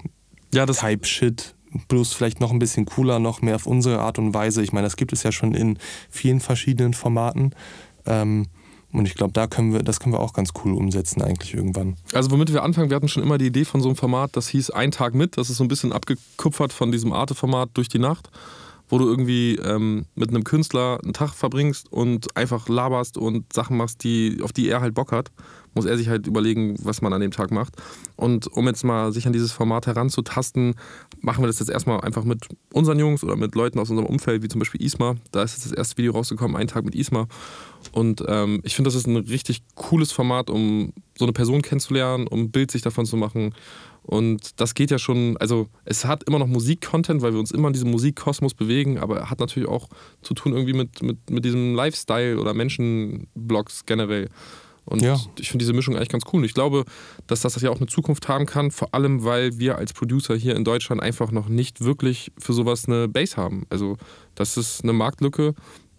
Ja, 0.52 0.66
das 0.66 0.78
Type-Shit, 0.78 1.54
bloß 1.88 2.14
vielleicht 2.14 2.40
noch 2.40 2.50
ein 2.50 2.58
bisschen 2.58 2.86
cooler, 2.86 3.18
noch 3.18 3.42
mehr 3.42 3.56
auf 3.56 3.66
unsere 3.66 4.00
Art 4.00 4.18
und 4.18 4.34
Weise. 4.34 4.62
Ich 4.62 4.72
meine, 4.72 4.86
das 4.86 4.96
gibt 4.96 5.12
es 5.12 5.22
ja 5.22 5.32
schon 5.32 5.54
in 5.54 5.78
vielen 6.10 6.40
verschiedenen 6.40 6.94
Formaten. 6.94 7.54
Ähm, 8.06 8.46
und 8.92 9.06
ich 9.06 9.14
glaube, 9.14 9.32
da 9.32 9.46
können 9.46 9.72
wir, 9.72 9.82
das 9.82 10.00
können 10.00 10.14
wir 10.14 10.20
auch 10.20 10.32
ganz 10.32 10.50
cool 10.64 10.72
umsetzen, 10.72 11.20
eigentlich 11.20 11.54
irgendwann. 11.54 11.96
Also 12.14 12.30
womit 12.30 12.52
wir 12.52 12.62
anfangen, 12.62 12.88
wir 12.88 12.96
hatten 12.96 13.08
schon 13.08 13.22
immer 13.22 13.36
die 13.36 13.46
Idee 13.46 13.64
von 13.64 13.80
so 13.80 13.88
einem 13.88 13.96
Format, 13.96 14.30
das 14.36 14.48
hieß 14.48 14.70
Ein 14.70 14.90
Tag 14.90 15.14
mit. 15.14 15.36
Das 15.36 15.50
ist 15.50 15.58
so 15.58 15.64
ein 15.64 15.68
bisschen 15.68 15.92
abgekupfert 15.92 16.72
von 16.72 16.90
diesem 16.90 17.12
Arte-Format 17.12 17.70
durch 17.74 17.88
die 17.88 17.98
Nacht, 17.98 18.30
wo 18.88 18.98
du 18.98 19.06
irgendwie 19.06 19.56
ähm, 19.56 20.06
mit 20.14 20.30
einem 20.30 20.44
Künstler 20.44 21.00
einen 21.02 21.12
Tag 21.12 21.34
verbringst 21.34 21.92
und 21.92 22.34
einfach 22.36 22.68
laberst 22.68 23.18
und 23.18 23.52
Sachen 23.52 23.76
machst, 23.76 24.04
die, 24.04 24.38
auf 24.42 24.52
die 24.52 24.68
er 24.68 24.80
halt 24.80 24.94
Bock 24.94 25.12
hat 25.12 25.30
muss 25.78 25.84
er 25.84 25.96
sich 25.96 26.08
halt 26.08 26.26
überlegen, 26.26 26.74
was 26.82 27.02
man 27.02 27.12
an 27.12 27.20
dem 27.20 27.30
Tag 27.30 27.52
macht. 27.52 27.74
Und 28.16 28.48
um 28.48 28.66
jetzt 28.66 28.84
mal 28.84 29.12
sich 29.12 29.26
an 29.26 29.32
dieses 29.32 29.52
Format 29.52 29.86
heranzutasten, 29.86 30.74
machen 31.20 31.42
wir 31.42 31.46
das 31.46 31.60
jetzt 31.60 31.70
erstmal 31.70 32.00
einfach 32.00 32.24
mit 32.24 32.48
unseren 32.72 32.98
Jungs 32.98 33.22
oder 33.22 33.36
mit 33.36 33.54
Leuten 33.54 33.78
aus 33.78 33.88
unserem 33.88 34.08
Umfeld, 34.08 34.42
wie 34.42 34.48
zum 34.48 34.58
Beispiel 34.58 34.82
Isma. 34.82 35.14
Da 35.30 35.42
ist 35.42 35.54
jetzt 35.54 35.66
das 35.66 35.72
erste 35.72 35.96
Video 35.96 36.12
rausgekommen, 36.12 36.56
ein 36.56 36.66
Tag 36.66 36.84
mit 36.84 36.96
Isma. 36.96 37.28
Und 37.92 38.22
ähm, 38.26 38.60
ich 38.64 38.74
finde, 38.74 38.88
das 38.88 38.94
ist 38.94 39.06
ein 39.06 39.16
richtig 39.16 39.62
cooles 39.74 40.12
Format, 40.12 40.50
um 40.50 40.92
so 41.16 41.24
eine 41.24 41.32
Person 41.32 41.62
kennenzulernen, 41.62 42.26
um 42.26 42.42
ein 42.42 42.50
Bild 42.50 42.70
sich 42.70 42.82
davon 42.82 43.06
zu 43.06 43.16
machen. 43.16 43.54
Und 44.02 44.58
das 44.60 44.74
geht 44.74 44.90
ja 44.90 44.98
schon, 44.98 45.36
also 45.36 45.68
es 45.84 46.06
hat 46.06 46.24
immer 46.24 46.38
noch 46.38 46.46
Musik-Content, 46.46 47.20
weil 47.20 47.32
wir 47.32 47.40
uns 47.40 47.50
immer 47.50 47.68
in 47.68 47.74
diesem 47.74 47.90
Musikkosmos 47.90 48.54
bewegen, 48.54 48.98
aber 48.98 49.28
hat 49.28 49.38
natürlich 49.38 49.68
auch 49.68 49.88
zu 50.22 50.32
tun 50.32 50.54
irgendwie 50.54 50.72
mit, 50.72 51.02
mit, 51.02 51.28
mit 51.28 51.44
diesem 51.44 51.74
Lifestyle 51.74 52.40
oder 52.40 52.54
Menschenblogs 52.54 53.84
generell. 53.84 54.30
Und 54.86 55.02
ja. 55.02 55.20
ich 55.38 55.50
finde 55.50 55.62
diese 55.62 55.74
Mischung 55.74 55.96
eigentlich 55.96 56.08
ganz 56.08 56.24
cool. 56.32 56.38
Und 56.38 56.44
ich 56.44 56.54
glaube, 56.54 56.86
dass 57.26 57.42
das 57.42 57.60
ja 57.60 57.68
auch 57.68 57.76
eine 57.76 57.86
Zukunft 57.86 58.28
haben 58.28 58.46
kann, 58.46 58.70
vor 58.70 58.94
allem 58.94 59.22
weil 59.24 59.58
wir 59.58 59.76
als 59.76 59.92
Producer 59.92 60.34
hier 60.34 60.56
in 60.56 60.64
Deutschland 60.64 61.02
einfach 61.02 61.30
noch 61.30 61.50
nicht 61.50 61.84
wirklich 61.84 62.32
für 62.38 62.54
sowas 62.54 62.86
eine 62.86 63.06
Base 63.08 63.36
haben. 63.36 63.66
Also 63.68 63.98
das 64.34 64.56
ist 64.56 64.84
eine 64.84 64.94
Marktlücke. 64.94 65.54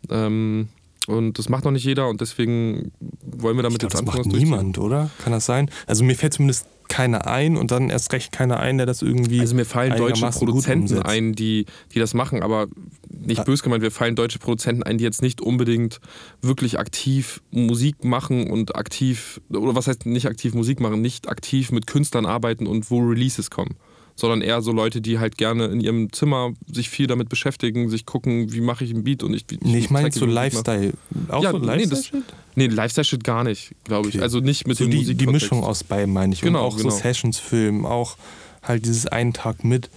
Ähm, 0.09 0.69
und 1.07 1.39
das 1.39 1.49
macht 1.49 1.65
noch 1.65 1.71
nicht 1.71 1.85
jeder 1.85 2.07
und 2.07 2.21
deswegen 2.21 2.91
wollen 3.21 3.57
wir 3.57 3.63
damit 3.63 3.83
ich 3.83 3.89
glaub, 3.89 3.91
jetzt 3.91 3.99
anfangen. 3.99 4.23
Das 4.23 4.33
macht 4.33 4.41
niemand, 4.41 4.77
oder? 4.77 5.09
Kann 5.23 5.33
das 5.33 5.45
sein? 5.45 5.69
Also 5.87 6.03
mir 6.03 6.15
fällt 6.15 6.33
zumindest 6.33 6.67
keiner 6.87 7.27
ein 7.27 7.55
und 7.55 7.71
dann 7.71 7.89
erst 7.89 8.11
recht 8.13 8.31
keiner 8.31 8.59
ein, 8.59 8.77
der 8.77 8.85
das 8.85 9.01
irgendwie. 9.01 9.39
Also 9.39 9.55
mir 9.55 9.65
fallen 9.65 9.95
deutsche 9.95 10.27
Produzenten 10.29 11.01
ein, 11.03 11.33
die, 11.33 11.65
die 11.93 11.99
das 11.99 12.13
machen, 12.13 12.43
aber 12.43 12.67
nicht 13.09 13.45
bös 13.45 13.63
gemeint, 13.63 13.83
wir 13.83 13.91
fallen 13.91 14.15
deutsche 14.15 14.39
Produzenten 14.39 14.83
ein, 14.83 14.97
die 14.97 15.03
jetzt 15.03 15.21
nicht 15.21 15.39
unbedingt 15.39 15.99
wirklich 16.41 16.79
aktiv 16.79 17.41
Musik 17.51 18.03
machen 18.03 18.49
und 18.49 18.75
aktiv, 18.75 19.39
oder 19.49 19.75
was 19.75 19.87
heißt 19.87 20.05
nicht 20.05 20.27
aktiv 20.27 20.53
Musik 20.53 20.79
machen, 20.79 21.01
nicht 21.01 21.29
aktiv 21.29 21.71
mit 21.71 21.87
Künstlern 21.87 22.25
arbeiten 22.25 22.67
und 22.67 22.91
wo 22.91 22.99
Releases 22.99 23.49
kommen 23.49 23.75
sondern 24.19 24.41
eher 24.41 24.61
so 24.61 24.71
Leute, 24.71 25.01
die 25.01 25.19
halt 25.19 25.37
gerne 25.37 25.65
in 25.65 25.79
ihrem 25.79 26.11
Zimmer 26.11 26.53
sich 26.71 26.89
viel 26.89 27.07
damit 27.07 27.29
beschäftigen, 27.29 27.89
sich 27.89 28.05
gucken, 28.05 28.51
wie 28.51 28.61
mache 28.61 28.83
ich 28.83 28.93
einen 28.93 29.03
Beat 29.03 29.23
und 29.23 29.33
ich. 29.33 29.45
ich 29.49 29.61
nee, 29.61 29.79
ich 29.79 29.89
meine 29.89 30.11
so 30.11 30.25
Lifestyle. 30.25 30.93
Auch 31.29 31.43
ja, 31.43 31.51
so 31.51 31.57
Lifestyle? 31.57 32.23
Nee, 32.55 32.67
nee 32.67 32.73
Lifestyle-Shit 32.73 33.23
gar 33.23 33.43
nicht, 33.43 33.75
glaube 33.83 34.09
ich. 34.09 34.15
Okay. 34.15 34.23
Also 34.23 34.39
nicht 34.39 34.67
mit 34.67 34.77
so 34.77 34.85
dem 34.85 34.91
die, 34.91 34.97
Musik. 34.97 35.17
Die 35.17 35.27
Mischung 35.27 35.63
aus 35.63 35.83
beiden 35.83 36.13
meine 36.13 36.33
ich. 36.33 36.41
Genau. 36.41 36.59
Und 36.59 36.73
auch 36.73 36.77
genau. 36.77 36.89
so 36.89 36.97
Sessions 36.97 37.39
filmen, 37.39 37.85
auch 37.85 38.17
halt 38.61 38.85
dieses 38.85 39.07
einen 39.07 39.33
Tag 39.33 39.63
mit 39.63 39.89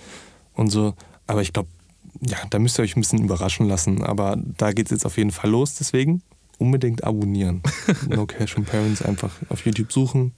und 0.54 0.70
so. 0.70 0.94
Aber 1.26 1.42
ich 1.42 1.52
glaube, 1.52 1.68
ja, 2.20 2.38
da 2.50 2.58
müsst 2.58 2.78
ihr 2.78 2.82
euch 2.82 2.96
ein 2.96 3.00
bisschen 3.00 3.24
überraschen 3.24 3.68
lassen. 3.68 4.02
Aber 4.02 4.36
da 4.58 4.72
geht 4.72 4.86
es 4.86 4.90
jetzt 4.90 5.06
auf 5.06 5.16
jeden 5.16 5.32
Fall 5.32 5.50
los. 5.50 5.74
Deswegen 5.74 6.22
unbedingt 6.58 7.04
abonnieren. 7.04 7.62
no 8.08 8.26
Cash 8.26 8.54
from 8.54 8.64
Parents 8.64 9.02
einfach 9.02 9.32
auf 9.48 9.66
YouTube 9.66 9.92
suchen. 9.92 10.32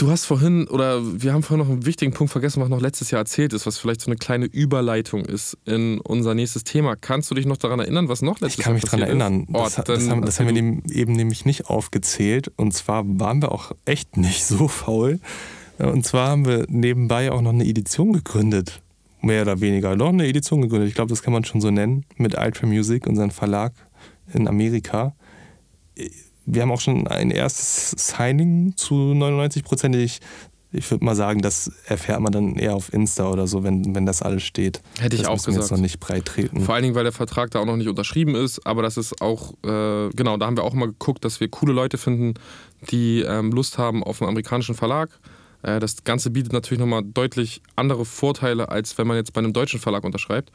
Du 0.00 0.10
hast 0.10 0.24
vorhin, 0.24 0.66
oder 0.68 1.02
wir 1.20 1.34
haben 1.34 1.42
vorhin 1.42 1.66
noch 1.66 1.70
einen 1.70 1.84
wichtigen 1.84 2.14
Punkt 2.14 2.32
vergessen, 2.32 2.62
was 2.62 2.70
noch 2.70 2.80
letztes 2.80 3.10
Jahr 3.10 3.18
erzählt 3.18 3.52
ist, 3.52 3.66
was 3.66 3.76
vielleicht 3.76 4.00
so 4.00 4.06
eine 4.06 4.16
kleine 4.16 4.46
Überleitung 4.46 5.26
ist 5.26 5.58
in 5.66 6.00
unser 6.00 6.34
nächstes 6.34 6.64
Thema. 6.64 6.96
Kannst 6.96 7.30
du 7.30 7.34
dich 7.34 7.44
noch 7.44 7.58
daran 7.58 7.80
erinnern, 7.80 8.08
was 8.08 8.22
noch 8.22 8.40
letztes 8.40 8.64
Jahr 8.64 8.72
passiert 8.72 8.84
ist? 8.84 8.84
Ich 8.84 8.90
kann 8.90 9.00
mich 9.00 9.20
daran 9.20 9.20
erinnern. 9.20 9.46
Oh, 9.52 9.64
das, 9.64 9.84
das, 9.84 10.08
haben, 10.08 10.22
das 10.24 10.40
haben 10.40 10.54
wir 10.54 10.94
eben 10.96 11.12
nämlich 11.12 11.44
nicht 11.44 11.66
aufgezählt. 11.66 12.50
Und 12.56 12.72
zwar 12.72 13.04
waren 13.06 13.42
wir 13.42 13.52
auch 13.52 13.72
echt 13.84 14.16
nicht 14.16 14.42
so 14.46 14.68
faul. 14.68 15.20
Und 15.76 16.06
zwar 16.06 16.28
haben 16.28 16.46
wir 16.46 16.64
nebenbei 16.70 17.30
auch 17.30 17.42
noch 17.42 17.52
eine 17.52 17.66
Edition 17.66 18.14
gegründet 18.14 18.80
mehr 19.22 19.42
oder 19.42 19.60
weniger 19.60 19.94
noch 19.96 20.08
eine 20.08 20.26
Edition 20.26 20.62
gegründet. 20.62 20.88
Ich 20.88 20.94
glaube, 20.94 21.10
das 21.10 21.22
kann 21.22 21.34
man 21.34 21.44
schon 21.44 21.60
so 21.60 21.70
nennen, 21.70 22.06
mit 22.16 22.38
Ultra 22.38 22.66
Music, 22.66 23.06
unserem 23.06 23.30
Verlag 23.30 23.74
in 24.32 24.48
Amerika. 24.48 25.14
Wir 26.52 26.62
haben 26.62 26.72
auch 26.72 26.80
schon 26.80 27.06
ein 27.06 27.30
erstes 27.30 27.90
Signing 27.96 28.76
zu 28.76 28.94
99 28.94 29.64
Prozent. 29.64 29.96
Ich, 29.96 30.20
ich 30.72 30.90
würde 30.90 31.04
mal 31.04 31.16
sagen, 31.16 31.42
das 31.42 31.70
erfährt 31.86 32.20
man 32.20 32.32
dann 32.32 32.56
eher 32.56 32.74
auf 32.74 32.92
Insta 32.92 33.28
oder 33.30 33.46
so, 33.46 33.64
wenn, 33.64 33.94
wenn 33.94 34.06
das 34.06 34.22
alles 34.22 34.42
steht. 34.42 34.80
Hätte 34.98 35.16
ich 35.16 35.22
das 35.22 35.30
auch 35.30 35.36
gesagt. 35.36 35.56
jetzt 35.56 35.70
noch 35.70 35.78
nicht 35.78 36.00
breit 36.00 36.24
treten. 36.24 36.60
Vor 36.60 36.74
allen 36.74 36.82
Dingen, 36.82 36.94
weil 36.94 37.04
der 37.04 37.12
Vertrag 37.12 37.50
da 37.50 37.60
auch 37.60 37.66
noch 37.66 37.76
nicht 37.76 37.88
unterschrieben 37.88 38.34
ist. 38.34 38.66
Aber 38.66 38.82
das 38.82 38.96
ist 38.96 39.20
auch, 39.20 39.52
äh, 39.64 40.10
genau, 40.10 40.36
da 40.36 40.46
haben 40.46 40.56
wir 40.56 40.64
auch 40.64 40.74
mal 40.74 40.86
geguckt, 40.86 41.24
dass 41.24 41.40
wir 41.40 41.48
coole 41.48 41.72
Leute 41.72 41.98
finden, 41.98 42.34
die 42.90 43.20
ähm, 43.20 43.52
Lust 43.52 43.78
haben 43.78 44.02
auf 44.02 44.20
einen 44.20 44.28
amerikanischen 44.28 44.74
Verlag 44.74 45.10
äh, 45.62 45.80
das 45.80 46.04
Ganze 46.04 46.30
bietet 46.30 46.52
natürlich 46.52 46.80
nochmal 46.80 47.02
deutlich 47.04 47.62
andere 47.76 48.04
Vorteile, 48.04 48.68
als 48.68 48.96
wenn 48.98 49.06
man 49.06 49.16
jetzt 49.16 49.32
bei 49.32 49.40
einem 49.40 49.52
deutschen 49.52 49.80
Verlag 49.80 50.04
unterschreibt. 50.04 50.50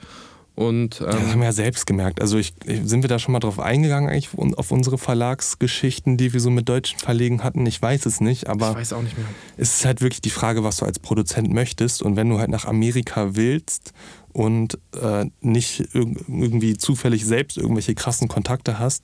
Und, 0.56 1.02
ähm, 1.02 1.08
ja, 1.08 1.12
das 1.12 1.32
haben 1.32 1.40
wir 1.40 1.46
ja 1.46 1.52
selbst 1.52 1.86
gemerkt. 1.86 2.22
Also 2.22 2.38
ich, 2.38 2.54
sind 2.66 3.04
wir 3.04 3.10
da 3.10 3.20
schon 3.20 3.34
mal 3.34 3.40
drauf 3.40 3.60
eingegangen, 3.60 4.10
eigentlich 4.10 4.30
auf 4.58 4.72
unsere 4.72 4.98
Verlagsgeschichten, 4.98 6.16
die 6.16 6.32
wir 6.32 6.40
so 6.40 6.50
mit 6.50 6.70
deutschen 6.70 6.98
Verlegen 6.98 7.44
hatten? 7.44 7.66
Ich 7.66 7.82
weiß 7.82 8.06
es 8.06 8.22
nicht, 8.22 8.48
aber 8.48 8.72
ich 8.72 8.78
weiß 8.78 8.94
auch 8.94 9.02
nicht 9.02 9.18
mehr. 9.18 9.28
es 9.58 9.78
ist 9.78 9.86
halt 9.86 10.02
wirklich 10.02 10.22
die 10.22 10.30
Frage, 10.30 10.64
was 10.64 10.78
du 10.78 10.86
als 10.86 11.00
Produzent 11.00 11.52
möchtest. 11.52 12.02
Und 12.02 12.16
wenn 12.16 12.30
du 12.30 12.40
halt 12.40 12.50
nach 12.50 12.66
Amerika 12.66 13.36
willst 13.36 13.92
und 14.32 14.80
äh, 15.02 15.26
nicht 15.42 15.90
irgendwie 15.94 16.78
zufällig 16.78 17.26
selbst 17.26 17.58
irgendwelche 17.58 17.94
krassen 17.94 18.30
Kontakte 18.30 18.80
hast, 18.80 19.04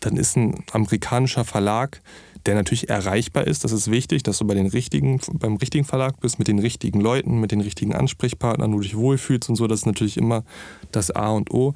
dann 0.00 0.16
ist 0.16 0.36
ein 0.36 0.64
amerikanischer 0.72 1.44
Verlag 1.44 2.00
der 2.46 2.54
natürlich 2.54 2.88
erreichbar 2.88 3.46
ist. 3.46 3.64
Das 3.64 3.72
ist 3.72 3.90
wichtig, 3.90 4.22
dass 4.22 4.38
du 4.38 4.46
bei 4.46 4.54
den 4.54 4.66
richtigen, 4.66 5.20
beim 5.34 5.56
richtigen 5.56 5.84
Verlag 5.84 6.20
bist, 6.20 6.38
mit 6.38 6.48
den 6.48 6.58
richtigen 6.58 7.00
Leuten, 7.00 7.40
mit 7.40 7.52
den 7.52 7.60
richtigen 7.60 7.94
Ansprechpartnern, 7.94 8.72
du 8.72 8.80
dich 8.80 8.96
wohlfühlst 8.96 9.48
und 9.48 9.56
so. 9.56 9.66
Das 9.66 9.80
ist 9.80 9.86
natürlich 9.86 10.16
immer 10.16 10.44
das 10.92 11.10
A 11.10 11.30
und 11.30 11.50
O. 11.50 11.74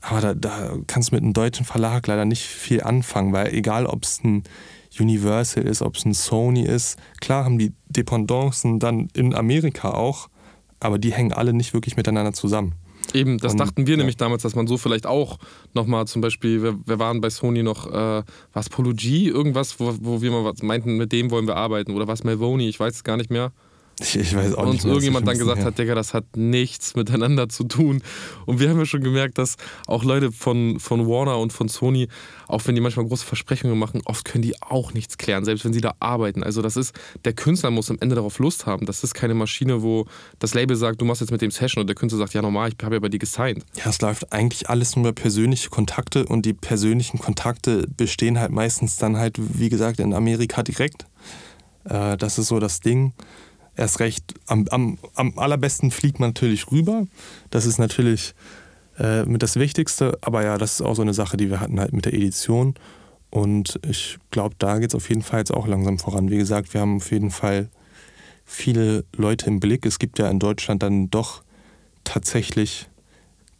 Aber 0.00 0.20
da, 0.20 0.34
da 0.34 0.76
kannst 0.86 1.10
du 1.10 1.16
mit 1.16 1.24
einem 1.24 1.32
deutschen 1.32 1.66
Verlag 1.66 2.06
leider 2.06 2.24
nicht 2.24 2.42
viel 2.42 2.82
anfangen, 2.82 3.32
weil 3.32 3.52
egal 3.52 3.86
ob 3.86 4.04
es 4.04 4.22
ein 4.24 4.44
Universal 4.98 5.64
ist, 5.64 5.82
ob 5.82 5.96
es 5.96 6.04
ein 6.04 6.14
Sony 6.14 6.62
ist, 6.62 6.98
klar 7.20 7.44
haben 7.44 7.58
die 7.58 7.72
Dependancen 7.88 8.78
dann 8.78 9.08
in 9.14 9.34
Amerika 9.34 9.90
auch, 9.90 10.28
aber 10.80 10.98
die 10.98 11.12
hängen 11.12 11.32
alle 11.32 11.52
nicht 11.52 11.74
wirklich 11.74 11.96
miteinander 11.96 12.32
zusammen. 12.32 12.74
Eben, 13.14 13.38
das 13.38 13.52
und, 13.52 13.58
dachten 13.58 13.86
wir 13.86 13.94
ja. 13.94 13.98
nämlich 13.98 14.16
damals, 14.16 14.42
dass 14.42 14.54
man 14.54 14.66
so 14.66 14.76
vielleicht 14.76 15.06
auch 15.06 15.38
nochmal 15.74 16.06
zum 16.06 16.22
Beispiel, 16.22 16.62
wir, 16.62 16.78
wir, 16.86 16.98
waren 16.98 17.20
bei 17.20 17.30
Sony 17.30 17.62
noch, 17.62 17.92
äh, 17.92 18.22
was 18.52 18.68
Polo 18.68 18.92
G, 18.94 19.28
irgendwas, 19.28 19.80
wo, 19.80 19.94
wo 20.00 20.22
wir 20.22 20.30
mal 20.30 20.44
was 20.44 20.62
meinten, 20.62 20.96
mit 20.96 21.12
dem 21.12 21.30
wollen 21.30 21.46
wir 21.46 21.56
arbeiten 21.56 21.92
oder 21.92 22.06
was 22.06 22.24
Melvoni, 22.24 22.68
ich 22.68 22.78
weiß 22.78 22.94
es 22.94 23.04
gar 23.04 23.16
nicht 23.16 23.30
mehr. 23.30 23.52
Ich, 24.00 24.16
ich 24.16 24.34
weiß 24.34 24.54
auch 24.54 24.64
und 24.64 24.72
nicht. 24.72 24.84
Und 24.84 24.90
irgendjemand 24.90 25.28
dann 25.28 25.36
gesagt 25.36 25.58
her. 25.58 25.66
hat, 25.66 25.78
Digga, 25.78 25.94
das 25.94 26.14
hat 26.14 26.36
nichts 26.36 26.96
miteinander 26.96 27.48
zu 27.48 27.64
tun. 27.64 28.02
Und 28.46 28.58
wir 28.58 28.70
haben 28.70 28.78
ja 28.78 28.86
schon 28.86 29.02
gemerkt, 29.02 29.36
dass 29.36 29.56
auch 29.86 30.04
Leute 30.04 30.32
von, 30.32 30.80
von 30.80 31.06
Warner 31.06 31.38
und 31.38 31.52
von 31.52 31.68
Sony, 31.68 32.08
auch 32.48 32.62
wenn 32.66 32.74
die 32.74 32.80
manchmal 32.80 33.06
große 33.06 33.26
Versprechungen 33.26 33.78
machen, 33.78 34.00
oft 34.06 34.24
können 34.24 34.42
die 34.42 34.60
auch 34.62 34.94
nichts 34.94 35.18
klären, 35.18 35.44
selbst 35.44 35.64
wenn 35.64 35.74
sie 35.74 35.82
da 35.82 35.94
arbeiten. 36.00 36.42
Also 36.42 36.62
das 36.62 36.76
ist, 36.76 36.94
der 37.24 37.34
Künstler 37.34 37.70
muss 37.70 37.90
am 37.90 37.98
Ende 38.00 38.14
darauf 38.14 38.38
Lust 38.38 38.64
haben. 38.64 38.86
Das 38.86 39.04
ist 39.04 39.12
keine 39.12 39.34
Maschine, 39.34 39.82
wo 39.82 40.06
das 40.38 40.54
Label 40.54 40.76
sagt, 40.76 41.00
du 41.00 41.04
machst 41.04 41.20
jetzt 41.20 41.30
mit 41.30 41.42
dem 41.42 41.50
Session 41.50 41.82
und 41.82 41.86
der 41.86 41.94
Künstler 41.94 42.18
sagt, 42.18 42.32
ja 42.32 42.40
normal, 42.40 42.70
ich 42.70 42.82
habe 42.84 42.96
ja 42.96 43.00
bei 43.00 43.08
dir 43.08 43.18
gesigned. 43.18 43.64
Ja, 43.76 43.90
es 43.90 44.00
läuft 44.00 44.32
eigentlich 44.32 44.70
alles 44.70 44.96
nur 44.96 45.04
über 45.04 45.12
persönliche 45.12 45.68
Kontakte 45.68 46.24
und 46.24 46.46
die 46.46 46.54
persönlichen 46.54 47.18
Kontakte 47.18 47.86
bestehen 47.96 48.40
halt 48.40 48.50
meistens 48.50 48.96
dann 48.96 49.18
halt, 49.18 49.36
wie 49.38 49.68
gesagt, 49.68 50.00
in 50.00 50.14
Amerika 50.14 50.62
direkt. 50.62 51.06
Äh, 51.84 52.16
das 52.16 52.38
ist 52.38 52.48
so 52.48 52.58
das 52.58 52.80
Ding 52.80 53.12
erst 53.80 53.98
recht, 53.98 54.34
am, 54.46 54.66
am, 54.68 54.98
am 55.14 55.38
allerbesten 55.38 55.90
fliegt 55.90 56.20
man 56.20 56.30
natürlich 56.30 56.70
rüber. 56.70 57.06
Das 57.50 57.66
ist 57.66 57.78
natürlich 57.78 58.34
äh, 58.98 59.24
mit 59.24 59.42
das 59.42 59.56
Wichtigste. 59.56 60.18
Aber 60.20 60.44
ja, 60.44 60.58
das 60.58 60.74
ist 60.74 60.82
auch 60.82 60.94
so 60.94 61.02
eine 61.02 61.14
Sache, 61.14 61.36
die 61.36 61.50
wir 61.50 61.60
hatten 61.60 61.80
halt 61.80 61.92
mit 61.92 62.04
der 62.04 62.14
Edition. 62.14 62.74
Und 63.30 63.80
ich 63.88 64.18
glaube, 64.30 64.54
da 64.58 64.78
geht 64.78 64.90
es 64.90 64.94
auf 64.94 65.08
jeden 65.08 65.22
Fall 65.22 65.40
jetzt 65.40 65.54
auch 65.54 65.66
langsam 65.66 65.98
voran. 65.98 66.30
Wie 66.30 66.36
gesagt, 66.36 66.74
wir 66.74 66.80
haben 66.80 66.96
auf 66.96 67.10
jeden 67.10 67.30
Fall 67.30 67.68
viele 68.44 69.04
Leute 69.16 69.46
im 69.46 69.60
Blick. 69.60 69.86
Es 69.86 69.98
gibt 69.98 70.18
ja 70.18 70.28
in 70.28 70.38
Deutschland 70.38 70.82
dann 70.82 71.10
doch 71.10 71.42
tatsächlich 72.04 72.88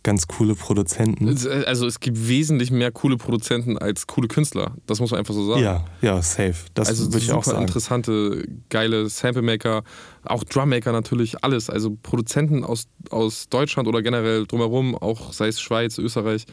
ganz 0.02 0.26
coole 0.26 0.54
Produzenten. 0.54 1.28
Also 1.66 1.86
es 1.86 2.00
gibt 2.00 2.28
wesentlich 2.28 2.70
mehr 2.70 2.90
coole 2.90 3.16
Produzenten 3.16 3.76
als 3.76 4.06
coole 4.06 4.28
Künstler. 4.28 4.74
Das 4.86 5.00
muss 5.00 5.10
man 5.10 5.18
einfach 5.18 5.34
so 5.34 5.46
sagen. 5.46 5.62
Ja, 5.62 5.84
ja, 6.00 6.22
safe. 6.22 6.54
Das 6.74 6.88
also 6.88 7.12
würde 7.12 7.18
ich 7.18 7.32
auch 7.32 7.44
sagen. 7.44 7.62
interessante, 7.62 8.46
geile 8.70 9.08
Samplemaker, 9.08 9.82
auch 10.24 10.44
Drummaker 10.44 10.92
natürlich, 10.92 11.44
alles. 11.44 11.68
Also 11.68 11.96
Produzenten 12.02 12.64
aus, 12.64 12.86
aus 13.10 13.48
Deutschland 13.48 13.88
oder 13.88 14.02
generell 14.02 14.46
drumherum, 14.46 14.94
auch 14.94 15.32
sei 15.32 15.48
es 15.48 15.60
Schweiz, 15.60 15.98
Österreich, 15.98 16.46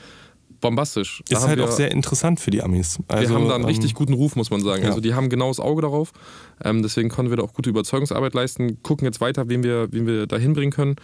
bombastisch. 0.60 1.24
Da 1.30 1.38
ist 1.38 1.48
halt 1.48 1.58
wir, 1.60 1.66
auch 1.66 1.72
sehr 1.72 1.92
interessant 1.92 2.40
für 2.40 2.52
die 2.52 2.62
Amis. 2.62 3.00
Also, 3.08 3.30
wir 3.30 3.36
haben 3.36 3.48
da 3.48 3.56
einen 3.56 3.64
ähm, 3.64 3.70
richtig 3.70 3.94
guten 3.94 4.14
Ruf, 4.14 4.36
muss 4.36 4.50
man 4.50 4.62
sagen. 4.62 4.84
Ja. 4.84 4.90
Also 4.90 5.02
die 5.02 5.14
haben 5.14 5.30
genau 5.30 5.50
das 5.50 5.60
Auge 5.60 5.82
darauf. 5.82 6.12
Ähm, 6.64 6.82
deswegen 6.82 7.10
konnten 7.10 7.32
wir 7.32 7.38
da 7.38 7.44
auch 7.44 7.54
gute 7.54 7.70
Überzeugungsarbeit 7.70 8.34
leisten. 8.34 8.82
Gucken 8.84 9.06
jetzt 9.06 9.22
weiter, 9.22 9.50
wen 9.50 9.64
wir, 9.64 9.92
wen 9.92 10.08
wir 10.08 10.28
da 10.28 10.38
hinbringen 10.38 10.72
können. 10.72 10.96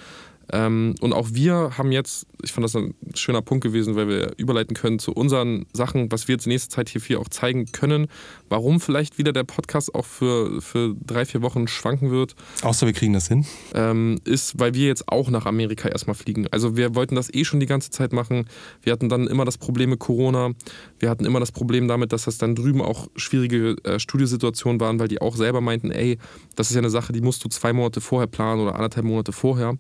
Ähm, 0.52 0.96
und 1.02 1.14
auch 1.14 1.30
wir 1.32 1.78
haben 1.78 1.92
jetzt, 1.92 2.28
ich 2.44 2.52
fand 2.52 2.66
das 2.66 2.76
ein 2.76 2.96
schöner 3.14 3.42
Punkt 3.42 3.64
gewesen, 3.64 3.96
weil 3.96 4.08
wir 4.08 4.34
überleiten 4.38 4.76
können 4.76 5.00
zu 5.00 5.14
unseren 5.14 5.66
Sachen, 5.74 6.12
was 6.12 6.28
wir 6.28 6.34
jetzt 6.34 6.46
in 6.46 6.52
nächster 6.52 6.76
Zeit 6.76 6.90
hier 6.90 7.20
auch 7.20 7.30
zeigen 7.30 7.72
können, 7.72 8.08
warum 8.54 8.80
vielleicht 8.80 9.18
wieder 9.18 9.34
der 9.34 9.46
Podcast 9.46 9.96
auch 9.96 10.06
für, 10.06 10.62
für 10.62 10.96
drei, 11.04 11.26
vier 11.26 11.42
Wochen 11.42 11.68
schwanken 11.68 12.12
wird. 12.12 12.36
Außer 12.62 12.86
wir 12.86 12.94
kriegen 12.94 13.14
das 13.14 13.28
hin. 13.28 13.48
Ähm, 13.74 14.20
ist, 14.26 14.60
weil 14.60 14.76
wir 14.76 14.86
jetzt 14.86 15.10
auch 15.10 15.32
nach 15.32 15.48
Amerika 15.48 15.90
erstmal 15.90 16.14
fliegen. 16.14 16.46
Also 16.52 16.78
wir 16.78 16.94
wollten 16.94 17.16
das 17.16 17.34
eh 17.34 17.46
schon 17.46 17.60
die 17.60 17.66
ganze 17.66 17.90
Zeit 17.90 18.14
machen. 18.14 18.48
Wir 18.84 18.94
hatten 18.94 19.10
dann 19.10 19.26
immer 19.26 19.44
das 19.44 19.58
Problem 19.58 19.90
mit 19.90 19.98
Corona. 19.98 20.52
Wir 21.00 21.10
hatten 21.10 21.26
immer 21.26 21.40
das 21.40 21.52
Problem 21.52 21.88
damit, 21.88 22.14
dass 22.14 22.26
das 22.26 22.38
dann 22.38 22.54
drüben 22.54 22.84
auch 22.84 23.08
schwierige 23.16 23.76
äh, 23.86 23.98
Studiosituationen 23.98 24.80
waren, 24.80 25.00
weil 25.00 25.08
die 25.08 25.20
auch 25.20 25.36
selber 25.36 25.60
meinten, 25.60 25.90
ey, 25.90 26.20
das 26.56 26.70
ist 26.70 26.76
ja 26.76 26.82
eine 26.82 26.92
Sache, 26.92 27.12
die 27.12 27.22
musst 27.22 27.44
du 27.44 27.50
zwei 27.50 27.74
Monate 27.74 28.02
vorher 28.02 28.28
planen 28.28 28.62
oder 28.62 28.76
anderthalb 28.76 29.08
Monate 29.08 29.32
vorher 29.32 29.80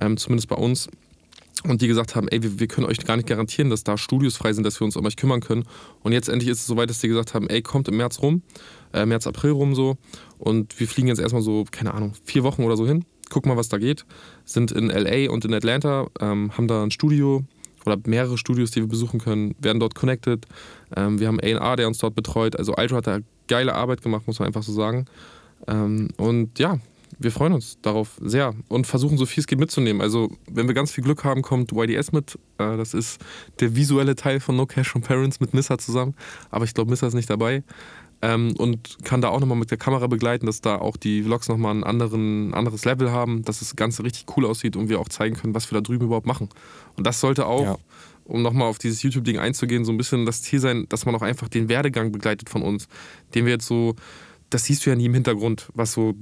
ähm, 0.00 0.16
zumindest 0.16 0.48
bei 0.48 0.56
uns. 0.56 0.88
Und 1.64 1.80
die 1.80 1.86
gesagt 1.86 2.16
haben, 2.16 2.28
ey, 2.28 2.42
wir, 2.42 2.58
wir, 2.58 2.66
können 2.66 2.86
euch 2.86 2.98
gar 2.98 3.16
nicht 3.16 3.28
garantieren, 3.28 3.70
dass 3.70 3.84
da 3.84 3.96
Studios 3.96 4.36
frei 4.36 4.52
sind, 4.52 4.64
dass 4.64 4.80
wir 4.80 4.84
uns 4.84 4.96
um 4.96 5.06
euch 5.06 5.16
kümmern 5.16 5.40
können. 5.40 5.64
Und 6.02 6.12
jetzt 6.12 6.28
endlich 6.28 6.50
ist 6.50 6.60
es 6.60 6.66
soweit, 6.66 6.90
dass 6.90 7.00
die 7.00 7.08
gesagt 7.08 7.34
haben, 7.34 7.48
ey, 7.48 7.62
kommt 7.62 7.88
im 7.88 7.96
März 7.96 8.20
rum, 8.20 8.42
äh, 8.92 9.06
März, 9.06 9.26
April 9.26 9.52
rum 9.52 9.74
so. 9.74 9.96
Und 10.38 10.78
wir 10.80 10.88
fliegen 10.88 11.08
jetzt 11.08 11.20
erstmal 11.20 11.42
so, 11.42 11.64
keine 11.70 11.94
Ahnung, 11.94 12.14
vier 12.24 12.42
Wochen 12.42 12.64
oder 12.64 12.76
so 12.76 12.86
hin, 12.86 13.04
gucken 13.30 13.48
mal, 13.48 13.56
was 13.56 13.68
da 13.68 13.78
geht. 13.78 14.04
Sind 14.44 14.72
in 14.72 14.88
LA 14.88 15.30
und 15.30 15.44
in 15.44 15.54
Atlanta, 15.54 16.08
ähm, 16.20 16.50
haben 16.56 16.66
da 16.66 16.82
ein 16.82 16.90
Studio 16.90 17.44
oder 17.86 17.98
mehrere 18.06 18.38
Studios, 18.38 18.70
die 18.70 18.80
wir 18.80 18.88
besuchen 18.88 19.20
können, 19.20 19.54
werden 19.60 19.80
dort 19.80 19.94
connected. 19.94 20.46
Ähm, 20.96 21.20
wir 21.20 21.28
haben 21.28 21.40
A&R, 21.40 21.76
der 21.76 21.88
uns 21.88 21.98
dort 21.98 22.14
betreut. 22.14 22.56
Also 22.56 22.74
Ultra 22.76 22.96
hat 22.96 23.06
da 23.06 23.18
geile 23.48 23.74
Arbeit 23.74 24.02
gemacht, 24.02 24.26
muss 24.26 24.38
man 24.38 24.46
einfach 24.46 24.62
so 24.62 24.72
sagen. 24.72 25.06
Ähm, 25.66 26.08
und 26.16 26.58
ja, 26.58 26.78
wir 27.18 27.30
freuen 27.30 27.52
uns 27.52 27.78
darauf 27.82 28.18
sehr 28.20 28.54
und 28.68 28.86
versuchen 28.86 29.18
so 29.18 29.26
viel 29.26 29.40
es 29.40 29.46
geht 29.46 29.58
mitzunehmen. 29.58 30.02
Also, 30.02 30.30
wenn 30.50 30.66
wir 30.66 30.74
ganz 30.74 30.92
viel 30.92 31.04
Glück 31.04 31.24
haben, 31.24 31.42
kommt 31.42 31.72
YDS 31.72 32.12
mit. 32.12 32.38
Äh, 32.58 32.76
das 32.76 32.94
ist 32.94 33.20
der 33.60 33.76
visuelle 33.76 34.16
Teil 34.16 34.40
von 34.40 34.56
No 34.56 34.66
Cash 34.66 34.90
from 34.90 35.02
Parents 35.02 35.40
mit 35.40 35.54
Missa 35.54 35.78
zusammen. 35.78 36.14
Aber 36.50 36.64
ich 36.64 36.74
glaube, 36.74 36.90
Missa 36.90 37.06
ist 37.06 37.14
nicht 37.14 37.30
dabei. 37.30 37.62
ähm, 38.22 38.54
und 38.56 38.98
kann 39.04 39.20
da 39.20 39.28
auch 39.28 39.40
nochmal 39.40 39.58
mit 39.58 39.70
der 39.70 39.78
Kamera 39.78 40.06
begleiten, 40.06 40.46
dass 40.46 40.60
da 40.60 40.76
auch 40.76 40.96
die 40.96 41.24
Vlogs 41.24 41.48
nochmal 41.48 41.74
ein 41.74 41.84
anderen, 41.84 42.54
anderes 42.54 42.84
Level 42.84 43.10
haben, 43.10 43.44
dass 43.44 43.58
das 43.58 43.74
Ganze 43.74 44.04
richtig 44.04 44.26
cool 44.36 44.46
aussieht 44.46 44.76
und 44.76 44.88
wir 44.88 45.00
auch 45.00 45.08
zeigen 45.08 45.36
können, 45.36 45.54
was 45.54 45.70
wir 45.70 45.76
da 45.78 45.82
drüben 45.82 46.06
überhaupt 46.06 46.26
machen. 46.26 46.48
Und 46.96 47.06
das 47.06 47.18
sollte 47.18 47.46
auch, 47.46 47.62
ja. 47.64 47.76
um 48.24 48.42
nochmal 48.42 48.68
auf 48.68 48.78
dieses 48.78 49.02
YouTube-Ding 49.02 49.38
einzugehen, 49.38 49.84
so 49.84 49.90
ein 49.90 49.98
bisschen 49.98 50.24
das 50.24 50.40
Ziel 50.42 50.60
sein, 50.60 50.86
dass 50.88 51.04
man 51.04 51.16
auch 51.16 51.22
einfach 51.22 51.48
den 51.48 51.68
Werdegang 51.68 52.12
begleitet 52.12 52.48
von 52.48 52.62
uns, 52.62 52.86
den 53.34 53.44
wir 53.44 53.52
jetzt 53.54 53.66
so 53.66 53.96
das 54.52 54.64
siehst 54.64 54.84
du 54.84 54.90
ja 54.90 54.96
nie 54.96 55.06
im 55.06 55.14
Hintergrund, 55.14 55.68
was 55.72 55.92
so 55.92 56.14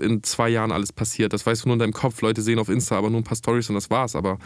in 0.00 0.22
zwei 0.22 0.50
Jahren 0.50 0.72
alles 0.72 0.92
passiert. 0.92 1.32
Das 1.32 1.46
weißt 1.46 1.64
du 1.64 1.68
nur 1.68 1.74
in 1.74 1.78
deinem 1.78 1.94
Kopf. 1.94 2.20
Leute 2.20 2.42
sehen 2.42 2.58
auf 2.58 2.68
Insta 2.68 2.98
aber 2.98 3.08
nur 3.08 3.20
ein 3.20 3.24
paar 3.24 3.36
Stories 3.36 3.70
und 3.70 3.76
das 3.76 3.88
war's. 3.88 4.14
Aber 4.14 4.38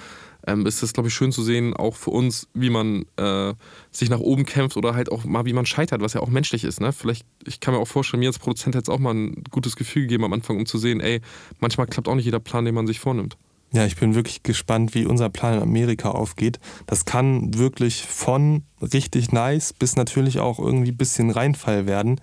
ähm, 0.47 0.65
ist 0.65 0.83
es, 0.83 0.93
glaube 0.93 1.09
ich, 1.09 1.15
schön 1.15 1.33
zu 1.33 1.43
sehen, 1.43 1.75
auch 1.75 1.97
für 1.97 2.11
uns, 2.11 2.49
wie 2.55 2.71
man 2.71 3.05
äh, 3.17 3.55
sich 3.91 4.11
nach 4.11 4.21
oben 4.21 4.47
kämpft 4.47 4.77
oder 4.77 4.95
halt 4.95 5.11
auch 5.11 5.25
mal, 5.25 5.45
wie 5.45 5.53
man 5.53 5.67
scheitert, 5.67 6.01
was 6.01 6.13
ja 6.13 6.21
auch 6.21 6.29
menschlich 6.29 6.63
ist. 6.63 6.81
Ne? 6.81 6.93
Vielleicht, 6.93 7.27
ich 7.45 7.59
kann 7.59 7.75
mir 7.75 7.81
auch 7.81 7.89
vorstellen, 7.89 8.21
mir 8.21 8.29
als 8.29 8.39
Produzent 8.39 8.77
hätte 8.77 8.91
es 8.91 8.95
auch 8.95 9.01
mal 9.01 9.15
ein 9.15 9.43
gutes 9.51 9.75
Gefühl 9.75 10.03
gegeben 10.03 10.25
am 10.25 10.33
Anfang, 10.33 10.57
um 10.57 10.67
zu 10.67 10.79
sehen, 10.79 11.01
ey, 11.01 11.21
manchmal 11.59 11.89
klappt 11.89 12.07
auch 12.07 12.15
nicht 12.15 12.25
jeder 12.25 12.41
Plan, 12.41 12.65
den 12.65 12.75
man 12.75 12.87
sich 12.87 13.01
vornimmt. 13.01 13.37
Ja, 13.75 13.87
ich 13.87 13.97
bin 13.97 14.15
wirklich 14.15 14.43
gespannt, 14.43 14.95
wie 14.95 15.07
unser 15.07 15.31
Plan 15.31 15.55
in 15.55 15.63
Amerika 15.63 16.11
aufgeht. 16.11 16.61
Das 16.87 17.07
kann 17.07 17.57
wirklich 17.57 18.03
von 18.03 18.65
richtig 18.83 19.33
nice 19.33 19.73
bis 19.73 19.97
natürlich 19.97 20.41
auch 20.41 20.59
irgendwie 20.59 20.91
ein 20.91 20.97
bisschen 20.97 21.31
Reinfall 21.31 21.87
werden. 21.87 22.21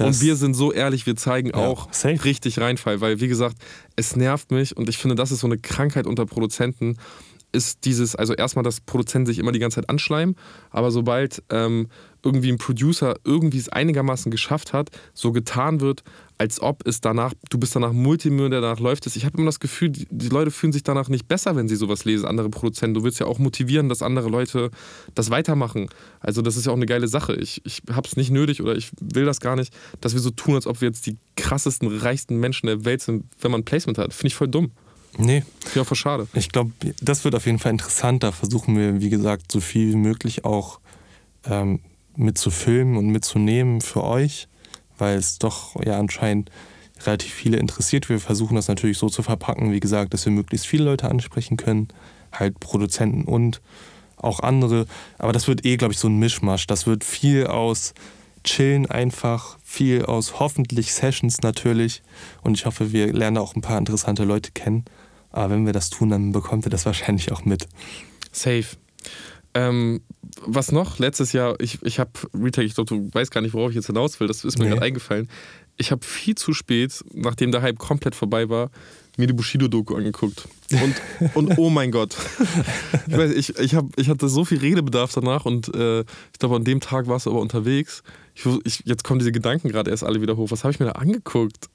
Und 0.00 0.20
wir 0.20 0.36
sind 0.36 0.54
so 0.54 0.72
ehrlich, 0.72 1.06
wir 1.06 1.16
zeigen 1.16 1.50
ja, 1.50 1.56
auch 1.56 1.92
safe. 1.92 2.24
richtig 2.24 2.58
Reinfall, 2.58 3.00
weil 3.00 3.20
wie 3.20 3.28
gesagt, 3.28 3.56
es 3.96 4.16
nervt 4.16 4.50
mich 4.50 4.76
und 4.76 4.88
ich 4.88 4.98
finde, 4.98 5.14
das 5.14 5.30
ist 5.30 5.40
so 5.40 5.46
eine 5.46 5.58
Krankheit 5.58 6.06
unter 6.06 6.26
Produzenten 6.26 6.96
ist 7.52 7.84
dieses, 7.84 8.16
also 8.16 8.34
erstmal, 8.34 8.62
dass 8.62 8.80
Produzenten 8.80 9.26
sich 9.26 9.38
immer 9.38 9.52
die 9.52 9.58
ganze 9.58 9.76
Zeit 9.76 9.90
anschleimen, 9.90 10.36
aber 10.70 10.90
sobald 10.90 11.42
ähm, 11.50 11.88
irgendwie 12.24 12.50
ein 12.50 12.58
Producer 12.58 13.16
irgendwie 13.24 13.58
es 13.58 13.68
einigermaßen 13.68 14.30
geschafft 14.30 14.72
hat, 14.72 14.90
so 15.12 15.32
getan 15.32 15.80
wird, 15.80 16.02
als 16.42 16.60
ob 16.60 16.84
es 16.88 17.00
danach, 17.00 17.34
du 17.50 17.58
bist 17.58 17.76
danach 17.76 17.92
Multimillionär, 17.92 18.60
danach 18.60 18.80
läuft 18.80 19.06
es. 19.06 19.14
Ich 19.14 19.24
habe 19.24 19.38
immer 19.38 19.46
das 19.46 19.60
Gefühl, 19.60 19.90
die, 19.90 20.08
die, 20.10 20.28
Leute 20.28 20.50
fühlen 20.50 20.72
sich 20.72 20.82
danach 20.82 21.08
nicht 21.08 21.28
besser, 21.28 21.54
wenn 21.54 21.68
sie 21.68 21.76
sowas 21.76 22.04
lesen, 22.04 22.26
andere 22.26 22.50
Produzenten. 22.50 22.94
Du 22.94 23.04
willst 23.04 23.20
ja 23.20 23.26
auch 23.26 23.38
motivieren, 23.38 23.88
dass 23.88 24.02
andere 24.02 24.28
Leute 24.28 24.72
das 25.14 25.30
weitermachen. 25.30 25.88
Also 26.18 26.42
das 26.42 26.56
ist 26.56 26.66
ja 26.66 26.72
auch 26.72 26.76
eine 26.76 26.86
geile 26.86 27.06
Sache. 27.06 27.36
Ich, 27.36 27.64
ich 27.64 27.82
habe 27.92 28.08
es 28.08 28.16
nicht 28.16 28.32
nötig 28.32 28.60
oder 28.60 28.74
ich 28.74 28.90
will 29.00 29.24
das 29.24 29.38
gar 29.38 29.54
nicht, 29.54 29.72
dass 30.00 30.14
wir 30.14 30.20
so 30.20 30.30
tun, 30.30 30.56
als 30.56 30.66
ob 30.66 30.80
wir 30.80 30.88
jetzt 30.88 31.06
die 31.06 31.16
krassesten, 31.36 31.86
reichsten 31.86 32.40
Menschen 32.40 32.66
der 32.66 32.84
Welt 32.84 33.02
sind, 33.02 33.24
wenn 33.40 33.52
man 33.52 33.60
ein 33.60 33.64
Placement 33.64 33.98
hat. 33.98 34.12
Finde 34.12 34.26
ich 34.26 34.34
voll 34.34 34.48
dumm. 34.48 34.72
Nee. 35.18 35.44
Ja, 35.76 35.84
voll 35.84 35.96
schade. 35.96 36.26
Ich 36.34 36.48
glaube, 36.48 36.72
das 37.00 37.22
wird 37.22 37.36
auf 37.36 37.46
jeden 37.46 37.60
Fall 37.60 37.70
interessant. 37.70 38.24
Da 38.24 38.32
versuchen 38.32 38.76
wir, 38.76 39.00
wie 39.00 39.10
gesagt, 39.10 39.52
so 39.52 39.60
viel 39.60 39.92
wie 39.92 39.96
möglich 39.96 40.44
auch 40.44 40.80
ähm, 41.44 41.78
mitzufilmen 42.16 42.96
und 42.96 43.10
mitzunehmen 43.10 43.80
für 43.80 44.02
euch, 44.02 44.48
weil 45.02 45.18
es 45.18 45.38
doch 45.38 45.74
ja 45.84 45.98
anscheinend 45.98 46.52
relativ 47.04 47.32
viele 47.32 47.56
interessiert. 47.56 48.08
Wir 48.08 48.20
versuchen 48.20 48.54
das 48.54 48.68
natürlich 48.68 48.98
so 48.98 49.08
zu 49.08 49.24
verpacken, 49.24 49.72
wie 49.72 49.80
gesagt, 49.80 50.14
dass 50.14 50.24
wir 50.24 50.32
möglichst 50.32 50.68
viele 50.68 50.84
Leute 50.84 51.10
ansprechen 51.10 51.56
können, 51.56 51.88
halt 52.32 52.60
Produzenten 52.60 53.24
und 53.24 53.60
auch 54.16 54.38
andere. 54.38 54.86
Aber 55.18 55.32
das 55.32 55.48
wird 55.48 55.66
eh, 55.66 55.76
glaube 55.76 55.92
ich, 55.92 55.98
so 55.98 56.08
ein 56.08 56.20
Mischmasch. 56.20 56.68
Das 56.68 56.86
wird 56.86 57.02
viel 57.02 57.48
aus 57.48 57.94
Chillen 58.44 58.88
einfach, 58.88 59.58
viel 59.64 60.04
aus 60.04 60.38
hoffentlich 60.38 60.94
Sessions 60.94 61.42
natürlich. 61.42 62.02
Und 62.42 62.56
ich 62.56 62.64
hoffe, 62.64 62.92
wir 62.92 63.12
lernen 63.12 63.38
auch 63.38 63.56
ein 63.56 63.60
paar 63.60 63.78
interessante 63.78 64.22
Leute 64.22 64.52
kennen. 64.52 64.84
Aber 65.32 65.50
wenn 65.54 65.66
wir 65.66 65.72
das 65.72 65.90
tun, 65.90 66.10
dann 66.10 66.30
bekommt 66.30 66.64
ihr 66.64 66.70
das 66.70 66.86
wahrscheinlich 66.86 67.32
auch 67.32 67.44
mit. 67.44 67.66
Safe. 68.30 68.66
Ähm, 69.54 70.00
was 70.44 70.72
noch? 70.72 70.98
Letztes 70.98 71.32
Jahr, 71.32 71.60
ich, 71.60 71.82
ich 71.82 71.98
habe, 71.98 72.10
Retake, 72.34 72.66
ich 72.66 72.74
glaube, 72.74 72.88
du 72.88 73.10
weißt 73.12 73.30
gar 73.30 73.40
nicht, 73.40 73.54
worauf 73.54 73.70
ich 73.70 73.76
jetzt 73.76 73.86
hinaus 73.86 74.18
will, 74.18 74.28
das 74.28 74.44
ist 74.44 74.58
mir 74.58 74.64
nee. 74.64 74.70
gerade 74.70 74.82
eingefallen. 74.82 75.28
Ich 75.76 75.90
habe 75.90 76.04
viel 76.04 76.34
zu 76.34 76.52
spät, 76.52 77.04
nachdem 77.12 77.52
der 77.52 77.62
Hype 77.62 77.78
komplett 77.78 78.14
vorbei 78.14 78.48
war, 78.48 78.70
mir 79.18 79.26
die 79.26 79.32
Bushido-Doku 79.32 79.94
angeguckt. 79.94 80.48
Und, 80.70 81.34
und 81.34 81.58
oh 81.58 81.70
mein 81.70 81.90
Gott. 81.90 82.16
Ich, 83.06 83.16
weiß, 83.16 83.30
ich, 83.32 83.58
ich, 83.58 83.74
hab, 83.74 83.86
ich 83.96 84.08
hatte 84.08 84.28
so 84.28 84.44
viel 84.44 84.58
Redebedarf 84.58 85.12
danach 85.12 85.44
und 85.44 85.74
äh, 85.74 86.00
ich 86.00 86.38
glaube, 86.38 86.56
an 86.56 86.64
dem 86.64 86.80
Tag 86.80 87.08
warst 87.08 87.26
du 87.26 87.30
aber 87.30 87.40
unterwegs. 87.40 88.02
Ich, 88.34 88.46
ich, 88.64 88.82
jetzt 88.86 89.04
kommen 89.04 89.18
diese 89.18 89.32
Gedanken 89.32 89.68
gerade 89.68 89.90
erst 89.90 90.04
alle 90.04 90.22
wieder 90.22 90.36
hoch. 90.36 90.50
Was 90.50 90.64
habe 90.64 90.72
ich 90.72 90.80
mir 90.80 90.86
da 90.86 90.92
angeguckt? 90.92 91.68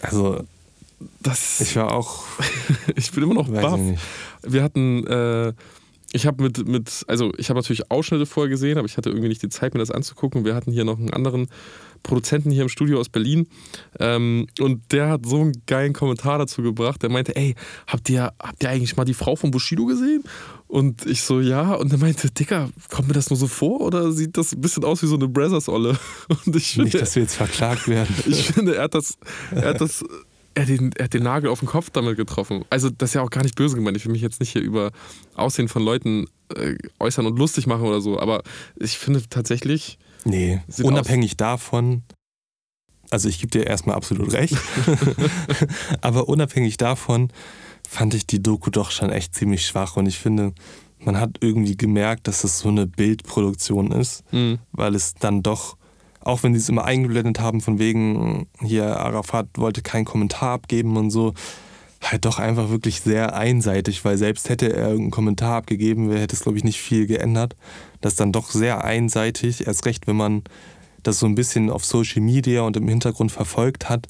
Also, 0.00 0.42
das. 1.20 1.60
Ich 1.60 1.76
war 1.76 1.92
auch. 1.92 2.24
ich 2.96 3.10
bin 3.12 3.24
immer 3.24 3.34
noch 3.34 3.48
baff. 3.48 3.80
Wir 4.42 4.62
hatten. 4.62 5.06
Äh, 5.06 5.52
ich 6.12 6.26
habe 6.26 6.42
mit, 6.42 6.66
mit, 6.66 7.04
also 7.06 7.32
ich 7.36 7.50
habe 7.50 7.58
natürlich 7.58 7.90
Ausschnitte 7.90 8.26
vorher 8.26 8.50
gesehen, 8.50 8.78
aber 8.78 8.86
ich 8.86 8.96
hatte 8.96 9.10
irgendwie 9.10 9.28
nicht 9.28 9.42
die 9.42 9.48
Zeit, 9.48 9.74
mir 9.74 9.80
das 9.80 9.92
anzugucken. 9.92 10.44
Wir 10.44 10.54
hatten 10.54 10.72
hier 10.72 10.84
noch 10.84 10.98
einen 10.98 11.10
anderen 11.10 11.46
Produzenten 12.02 12.50
hier 12.50 12.62
im 12.62 12.68
Studio 12.68 12.98
aus 12.98 13.08
Berlin 13.08 13.46
ähm, 13.98 14.46
und 14.58 14.80
der 14.90 15.08
hat 15.08 15.26
so 15.26 15.40
einen 15.40 15.52
geilen 15.66 15.92
Kommentar 15.92 16.38
dazu 16.38 16.62
gebracht. 16.62 17.02
Der 17.02 17.10
meinte, 17.10 17.36
ey, 17.36 17.54
habt 17.86 18.08
ihr, 18.08 18.32
habt 18.42 18.62
ihr 18.62 18.70
eigentlich 18.70 18.96
mal 18.96 19.04
die 19.04 19.14
Frau 19.14 19.36
von 19.36 19.50
Bushido 19.50 19.86
gesehen? 19.86 20.24
Und 20.66 21.06
ich 21.06 21.22
so, 21.22 21.40
ja. 21.40 21.74
Und 21.74 21.92
er 21.92 21.98
meinte, 21.98 22.30
Dicker, 22.30 22.70
kommt 22.90 23.08
mir 23.08 23.14
das 23.14 23.30
nur 23.30 23.36
so 23.36 23.46
vor 23.46 23.80
oder 23.80 24.12
sieht 24.12 24.36
das 24.36 24.52
ein 24.52 24.60
bisschen 24.60 24.84
aus 24.84 25.02
wie 25.02 25.06
so 25.06 25.16
eine 25.16 25.28
Brothers-Olle? 25.28 25.98
Und 26.46 26.56
ich 26.56 26.72
finde, 26.72 26.84
Nicht, 26.84 27.00
dass 27.00 27.14
wir 27.16 27.22
jetzt 27.22 27.34
verklagt 27.34 27.88
werden. 27.88 28.14
Ich 28.26 28.52
finde, 28.52 28.76
er 28.76 28.84
hat 28.84 28.94
das, 28.94 29.18
er 29.50 29.70
hat 29.70 29.80
das 29.80 30.04
er, 30.60 30.66
den, 30.66 30.92
er 30.92 31.04
hat 31.04 31.14
den 31.14 31.22
Nagel 31.22 31.50
auf 31.50 31.60
den 31.60 31.68
Kopf 31.68 31.90
damit 31.90 32.16
getroffen. 32.16 32.64
Also, 32.70 32.90
das 32.90 33.10
ist 33.10 33.14
ja 33.14 33.22
auch 33.22 33.30
gar 33.30 33.42
nicht 33.42 33.54
böse 33.54 33.76
gemeint. 33.76 33.96
Ich 33.96 34.04
will 34.04 34.12
mich 34.12 34.22
jetzt 34.22 34.40
nicht 34.40 34.50
hier 34.50 34.62
über 34.62 34.92
Aussehen 35.34 35.68
von 35.68 35.82
Leuten 35.82 36.26
äh, 36.54 36.76
äußern 36.98 37.26
und 37.26 37.38
lustig 37.38 37.66
machen 37.66 37.86
oder 37.86 38.00
so. 38.00 38.18
Aber 38.18 38.42
ich 38.76 38.98
finde 38.98 39.22
tatsächlich. 39.28 39.98
Nee, 40.24 40.60
unabhängig 40.82 41.36
davon. 41.36 42.02
Also, 43.10 43.28
ich 43.28 43.40
gebe 43.40 43.50
dir 43.50 43.66
erstmal 43.66 43.96
absolut 43.96 44.32
recht. 44.32 44.56
aber 46.00 46.28
unabhängig 46.28 46.76
davon 46.76 47.32
fand 47.88 48.14
ich 48.14 48.26
die 48.26 48.42
Doku 48.42 48.70
doch 48.70 48.90
schon 48.90 49.10
echt 49.10 49.34
ziemlich 49.34 49.66
schwach. 49.66 49.96
Und 49.96 50.06
ich 50.06 50.18
finde, 50.18 50.52
man 50.98 51.18
hat 51.18 51.38
irgendwie 51.40 51.76
gemerkt, 51.76 52.28
dass 52.28 52.44
es 52.44 52.58
so 52.58 52.68
eine 52.68 52.86
Bildproduktion 52.86 53.90
ist, 53.92 54.22
mhm. 54.32 54.58
weil 54.72 54.94
es 54.94 55.14
dann 55.14 55.42
doch 55.42 55.76
auch 56.30 56.42
wenn 56.42 56.54
sie 56.54 56.60
es 56.60 56.68
immer 56.68 56.84
eingeblendet 56.84 57.40
haben, 57.40 57.60
von 57.60 57.78
wegen, 57.78 58.46
hier 58.60 58.98
Arafat 58.98 59.48
wollte 59.56 59.82
keinen 59.82 60.04
Kommentar 60.04 60.54
abgeben 60.54 60.96
und 60.96 61.10
so, 61.10 61.34
halt 62.02 62.24
doch 62.24 62.38
einfach 62.38 62.70
wirklich 62.70 63.00
sehr 63.00 63.34
einseitig, 63.34 64.04
weil 64.04 64.16
selbst 64.16 64.48
hätte 64.48 64.72
er 64.72 64.88
irgendeinen 64.88 65.10
Kommentar 65.10 65.56
abgegeben, 65.56 66.10
hätte 66.10 66.34
es, 66.34 66.42
glaube 66.42 66.56
ich, 66.56 66.64
nicht 66.64 66.80
viel 66.80 67.06
geändert. 67.06 67.56
Das 68.00 68.14
ist 68.14 68.20
dann 68.20 68.32
doch 68.32 68.50
sehr 68.50 68.84
einseitig, 68.84 69.66
erst 69.66 69.84
recht, 69.84 70.06
wenn 70.06 70.16
man 70.16 70.42
das 71.02 71.18
so 71.18 71.26
ein 71.26 71.34
bisschen 71.34 71.70
auf 71.70 71.84
Social 71.84 72.22
Media 72.22 72.62
und 72.62 72.76
im 72.76 72.88
Hintergrund 72.88 73.32
verfolgt 73.32 73.88
hat. 73.88 74.08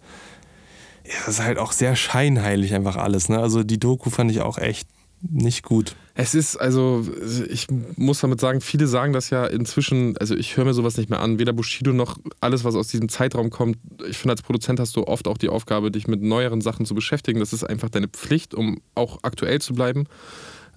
Ja, 1.05 1.15
das 1.27 1.39
ist 1.39 1.45
halt 1.45 1.59
auch 1.59 1.73
sehr 1.73 1.97
scheinheilig 1.97 2.75
einfach 2.75 2.97
alles. 2.97 3.29
Ne? 3.29 3.39
Also 3.39 3.65
die 3.65 3.81
Doku 3.81 4.11
fand 4.11 4.31
ich 4.31 4.41
auch 4.41 4.59
echt 4.59 4.89
nicht 5.21 5.65
gut. 5.65 5.97
Es 6.23 6.35
ist, 6.35 6.57
also, 6.57 7.03
ich 7.49 7.67
muss 7.97 8.21
damit 8.21 8.41
sagen, 8.41 8.61
viele 8.61 8.87
sagen 8.87 9.15
das 9.15 9.31
ja 9.31 9.47
inzwischen, 9.47 10.19
also 10.19 10.37
ich 10.37 10.55
höre 10.55 10.67
mir 10.67 10.75
sowas 10.75 10.99
nicht 10.99 11.09
mehr 11.09 11.21
an, 11.21 11.39
weder 11.39 11.55
Bushido 11.55 11.95
noch 11.95 12.19
alles, 12.43 12.63
was 12.63 12.75
aus 12.75 12.89
diesem 12.89 13.09
Zeitraum 13.09 13.49
kommt. 13.49 13.79
Ich 14.07 14.19
finde, 14.19 14.33
als 14.33 14.43
Produzent 14.43 14.81
hast 14.81 14.95
du 14.97 15.05
oft 15.07 15.27
auch 15.27 15.39
die 15.39 15.49
Aufgabe, 15.49 15.91
dich 15.91 16.09
mit 16.09 16.21
neueren 16.21 16.61
Sachen 16.61 16.85
zu 16.85 16.95
beschäftigen. 16.95 17.41
Das 17.41 17.55
ist 17.55 17.65
einfach 17.65 17.89
deine 17.89 18.07
Pflicht, 18.07 18.55
um 18.55 18.83
auch 18.95 19.21
aktuell 19.23 19.63
zu 19.63 19.73
bleiben. 19.73 20.09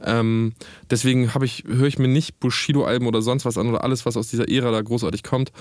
Ähm, 0.01 0.53
deswegen 0.89 1.29
ich, 1.43 1.65
höre 1.67 1.87
ich 1.87 1.99
mir 1.99 2.07
nicht 2.07 2.39
Bushido-Alben 2.39 3.05
oder 3.05 3.21
sonst 3.21 3.43
was 3.43 3.57
an 3.57 3.67
oder 3.67 3.83
alles, 3.83 4.05
was 4.05 4.15
aus 4.15 4.29
dieser 4.29 4.49
Ära 4.49 4.71
da 4.71 4.81
großartig 4.81 5.23
kommt. 5.23 5.51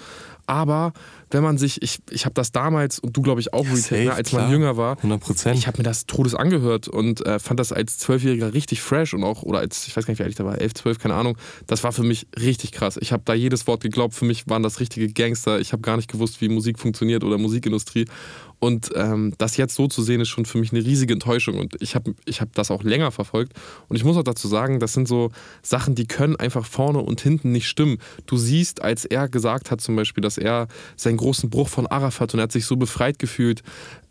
Aber 0.47 0.93
wenn 1.31 1.43
man 1.43 1.59
sich, 1.59 1.83
ich, 1.83 2.01
ich 2.11 2.25
habe 2.25 2.35
das 2.35 2.53
damals 2.53 2.99
und 2.99 3.17
du 3.17 3.23
glaube 3.23 3.41
ich 3.41 3.53
auch, 3.53 3.65
ja, 3.65 3.73
Retail, 3.73 4.05
ne, 4.05 4.13
als 4.13 4.29
klar. 4.29 4.43
man 4.43 4.53
jünger 4.53 4.77
war, 4.77 4.97
100%. 4.99 5.55
ich 5.55 5.67
habe 5.67 5.79
mir 5.79 5.85
das 5.85 6.07
Todes 6.07 6.35
angehört 6.35 6.89
und 6.89 7.25
äh, 7.25 7.39
fand 7.39 7.59
das 7.61 7.73
als 7.73 7.99
Zwölfjähriger 7.99 8.53
richtig 8.55 8.83
fresh 8.83 9.15
und 9.15 9.25
auch, 9.25 9.43
oder 9.43 9.61
als, 9.61 9.87
ich 9.87 9.97
weiß 9.97 10.07
gar 10.07 10.13
nicht, 10.13 10.19
wie 10.19 10.25
alt 10.25 10.33
ich 10.33 10.37
da 10.37 10.45
war, 10.45 10.61
11, 10.61 10.75
12, 10.75 10.99
keine 10.99 11.15
Ahnung, 11.15 11.39
das 11.67 11.85
war 11.85 11.93
für 11.93 12.03
mich 12.03 12.27
richtig 12.39 12.73
krass. 12.73 12.99
Ich 13.01 13.13
habe 13.13 13.23
da 13.25 13.35
jedes 13.35 13.67
Wort 13.67 13.83
geglaubt, 13.83 14.15
für 14.15 14.25
mich 14.25 14.49
waren 14.49 14.63
das 14.63 14.81
richtige 14.81 15.09
Gangster. 15.09 15.61
Ich 15.61 15.73
habe 15.73 15.83
gar 15.83 15.97
nicht 15.97 16.11
gewusst, 16.11 16.41
wie 16.41 16.49
Musik 16.49 16.79
funktioniert 16.79 17.25
oder 17.25 17.39
Musikindustrie. 17.39 18.07
Und 18.63 18.91
ähm, 18.95 19.35
das 19.39 19.57
jetzt 19.57 19.75
so 19.75 19.89
zu 19.89 20.03
sehen, 20.03 20.21
ist 20.21 20.29
schon 20.29 20.45
für 20.45 20.59
mich 20.59 20.71
eine 20.71 20.85
riesige 20.85 21.15
Enttäuschung. 21.15 21.59
Und 21.59 21.75
ich 21.83 21.97
habe 21.97 22.15
ich 22.27 22.41
hab 22.41 22.55
das 22.55 22.71
auch 22.71 22.85
länger 22.85 23.11
verfolgt. 23.11 23.55
Und 23.89 23.97
ich 23.97 24.05
muss 24.05 24.17
auch 24.17 24.23
dazu 24.23 24.47
sagen, 24.47 24.79
das 24.79 24.93
sind 24.93 25.09
so 25.09 25.33
Sachen, 25.63 25.97
die 25.97 26.07
können 26.07 26.37
einfach 26.37 26.65
vorne 26.65 27.01
und 27.01 27.21
hinten 27.21 27.51
nicht 27.51 27.67
stimmen. 27.67 27.99
Du 28.27 28.37
siehst, 28.37 28.81
als 28.81 29.05
er 29.05 29.29
gesagt 29.29 29.73
hat 29.73 29.81
zum 29.81 29.97
Beispiel, 29.97 30.23
dass 30.23 30.32
er 30.39 30.69
seinen 30.97 31.17
großen 31.17 31.51
Bruch 31.51 31.69
von 31.69 31.87
Arafat 31.87 32.35
und 32.35 32.41
er 32.41 32.45
hat 32.45 32.53
sich 32.53 32.65
so 32.65 32.77
befreit 32.77 33.19
gefühlt 33.19 33.63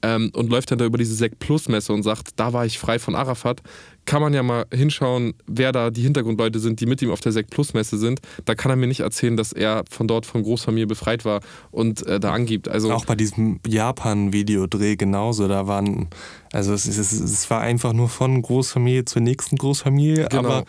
ähm, 0.02 0.32
und 0.34 0.50
läuft 0.50 0.72
dann 0.72 0.80
da 0.80 0.86
über 0.86 0.98
diese 0.98 1.16
Sek 1.16 1.40
Plus 1.40 1.68
Messe 1.68 1.94
und 1.94 2.04
sagt, 2.04 2.32
da 2.36 2.54
war 2.54 2.66
ich 2.66 2.80
frei 2.80 3.00
von 3.00 3.16
Arafat 3.16 3.62
kann 4.06 4.22
man 4.22 4.34
ja 4.34 4.44
mal 4.44 4.66
hinschauen, 4.74 5.34
wer 5.48 5.72
da 5.72 5.90
die 5.90 6.02
Hintergrundleute 6.02 6.60
sind, 6.60 6.80
die 6.80 6.86
mit 6.86 7.02
ihm 7.02 7.12
auf 7.12 7.22
der 7.22 7.32
Sekt 7.32 7.52
Plus 7.52 7.74
Messe 7.74 7.98
sind. 7.98 8.20
Da 8.46 8.56
kann 8.56 8.72
er 8.72 8.76
mir 8.76 8.88
nicht 8.88 9.02
erzählen, 9.02 9.38
dass 9.38 9.54
er 9.54 9.84
von 9.90 10.08
dort 10.08 10.26
von 10.26 10.44
Großfamilie 10.44 10.88
befreit 10.88 11.24
war 11.24 11.42
und 11.72 12.06
äh, 12.08 12.20
da 12.20 12.32
angibt. 12.34 12.68
Also 12.68 12.92
auch 12.92 13.06
bei 13.06 13.16
diesem 13.16 13.60
Japan-Videodreh 13.68 14.96
genauso. 14.96 15.48
Da 15.48 15.68
waren, 15.68 16.10
also 16.52 16.74
es, 16.74 16.86
es, 16.86 17.12
es 17.12 17.50
war 17.50 17.62
einfach 17.62 17.94
nur 17.94 18.10
von 18.10 18.42
Großfamilie 18.42 19.06
zur 19.06 19.22
nächsten 19.22 19.58
Großfamilie, 19.58 20.28
genau. 20.30 20.40
aber 20.40 20.66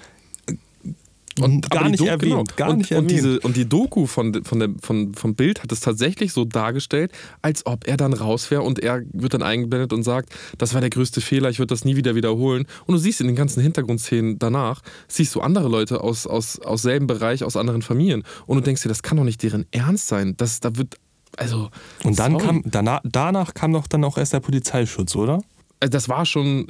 und 1.41 1.71
gar 1.71 1.89
nicht 1.89 2.01
Do- 2.01 2.07
erwähnt. 2.07 2.21
genau. 2.31 2.45
Gar 2.57 2.71
und, 2.71 2.79
nicht 2.79 2.91
und, 2.93 2.97
erwähnt. 2.97 3.11
diese, 3.11 3.41
und 3.41 3.57
die 3.57 3.69
Doku 3.69 4.07
von, 4.07 4.45
von 4.45 4.59
der, 4.59 4.71
von, 4.83 5.15
vom 5.15 5.35
Bild 5.35 5.63
hat 5.63 5.73
es 5.73 5.81
tatsächlich 5.81 6.33
so 6.33 6.45
dargestellt, 6.45 7.13
als 7.41 7.65
ob 7.67 7.87
er 7.87 7.97
dann 7.97 8.13
raus 8.13 8.51
wäre 8.51 8.63
und 8.63 8.79
er 8.79 9.03
wird 9.13 9.35
dann 9.35 9.43
eingeblendet 9.43 9.93
und 9.93 10.03
sagt, 10.03 10.31
das 10.59 10.75
war 10.75 10.81
der 10.81 10.91
größte 10.91 11.21
Fehler, 11.21 11.49
ich 11.51 11.59
würde 11.59 11.73
das 11.73 11.85
nie 11.85 11.97
wieder 11.97 12.15
wiederholen. 12.15 12.67
Und 12.87 12.95
du 12.95 12.99
siehst 12.99 13.21
in 13.21 13.27
den 13.27 13.37
ganzen 13.37 13.63
Hintergrundszenen 13.63 14.39
danach, 14.39 14.83
siehst 15.09 15.35
du 15.35 15.41
andere 15.41 15.69
Leute 15.69 16.01
aus, 16.03 16.27
aus, 16.27 16.59
aus 16.61 16.83
selben 16.83 17.07
Bereich, 17.07 17.45
aus 17.45 17.57
anderen 17.57 17.83
Familien. 17.83 18.25
Und 18.47 18.57
du 18.57 18.63
denkst 18.63 18.83
dir, 18.83 18.89
das 18.89 19.03
kann 19.03 19.17
doch 19.17 19.25
nicht 19.25 19.43
deren 19.43 19.67
Ernst 19.71 20.09
sein. 20.09 20.35
Das, 20.37 20.61
da 20.61 20.77
wird, 20.77 20.97
also. 21.37 21.71
Und 22.05 22.19
dann 22.19 22.33
sorry. 22.33 22.45
kam, 22.45 22.63
danach, 22.67 23.01
danach 23.05 23.55
kam 23.55 23.73
doch 23.73 23.87
dann 23.87 24.05
auch 24.05 24.19
erst 24.19 24.33
der 24.33 24.41
Polizeischutz, 24.41 25.17
oder? 25.17 25.41
Also 25.81 25.91
das 25.91 26.09
war 26.09 26.27
schon, 26.27 26.67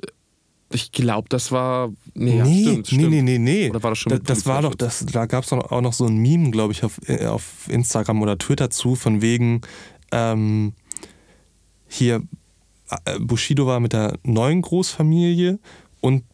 ich 0.72 0.92
glaube, 0.92 1.28
das 1.28 1.52
war. 1.52 1.90
Nee, 2.14 2.38
ja, 2.38 2.44
nee, 2.44 2.62
stimmt, 2.62 2.76
nee, 2.92 2.98
stimmt. 2.98 3.10
nee, 3.10 3.22
nee, 3.22 3.38
nee. 3.38 3.70
Oder 3.70 3.82
war 3.82 3.90
das 3.90 3.98
schon 3.98 4.10
Da- 4.10 4.18
das 4.18 4.46
war 4.46 4.62
doch, 4.62 4.74
das, 4.74 5.04
da 5.06 5.26
gab 5.26 5.44
es 5.44 5.52
auch 5.52 5.80
noch 5.80 5.92
so 5.92 6.06
ein 6.06 6.16
Meme, 6.18 6.50
glaube 6.50 6.72
ich, 6.72 6.82
auf, 6.84 6.98
äh, 7.08 7.26
auf 7.26 7.68
Instagram 7.68 8.22
oder 8.22 8.38
Twitter 8.38 8.70
zu, 8.70 8.94
von 8.94 9.20
wegen 9.22 9.60
ähm, 10.12 10.72
hier 11.88 12.22
äh, 13.04 13.18
Bushido 13.20 13.66
war 13.66 13.80
mit 13.80 13.92
der 13.92 14.18
neuen 14.24 14.62
Großfamilie 14.62 15.58
und 16.00 16.24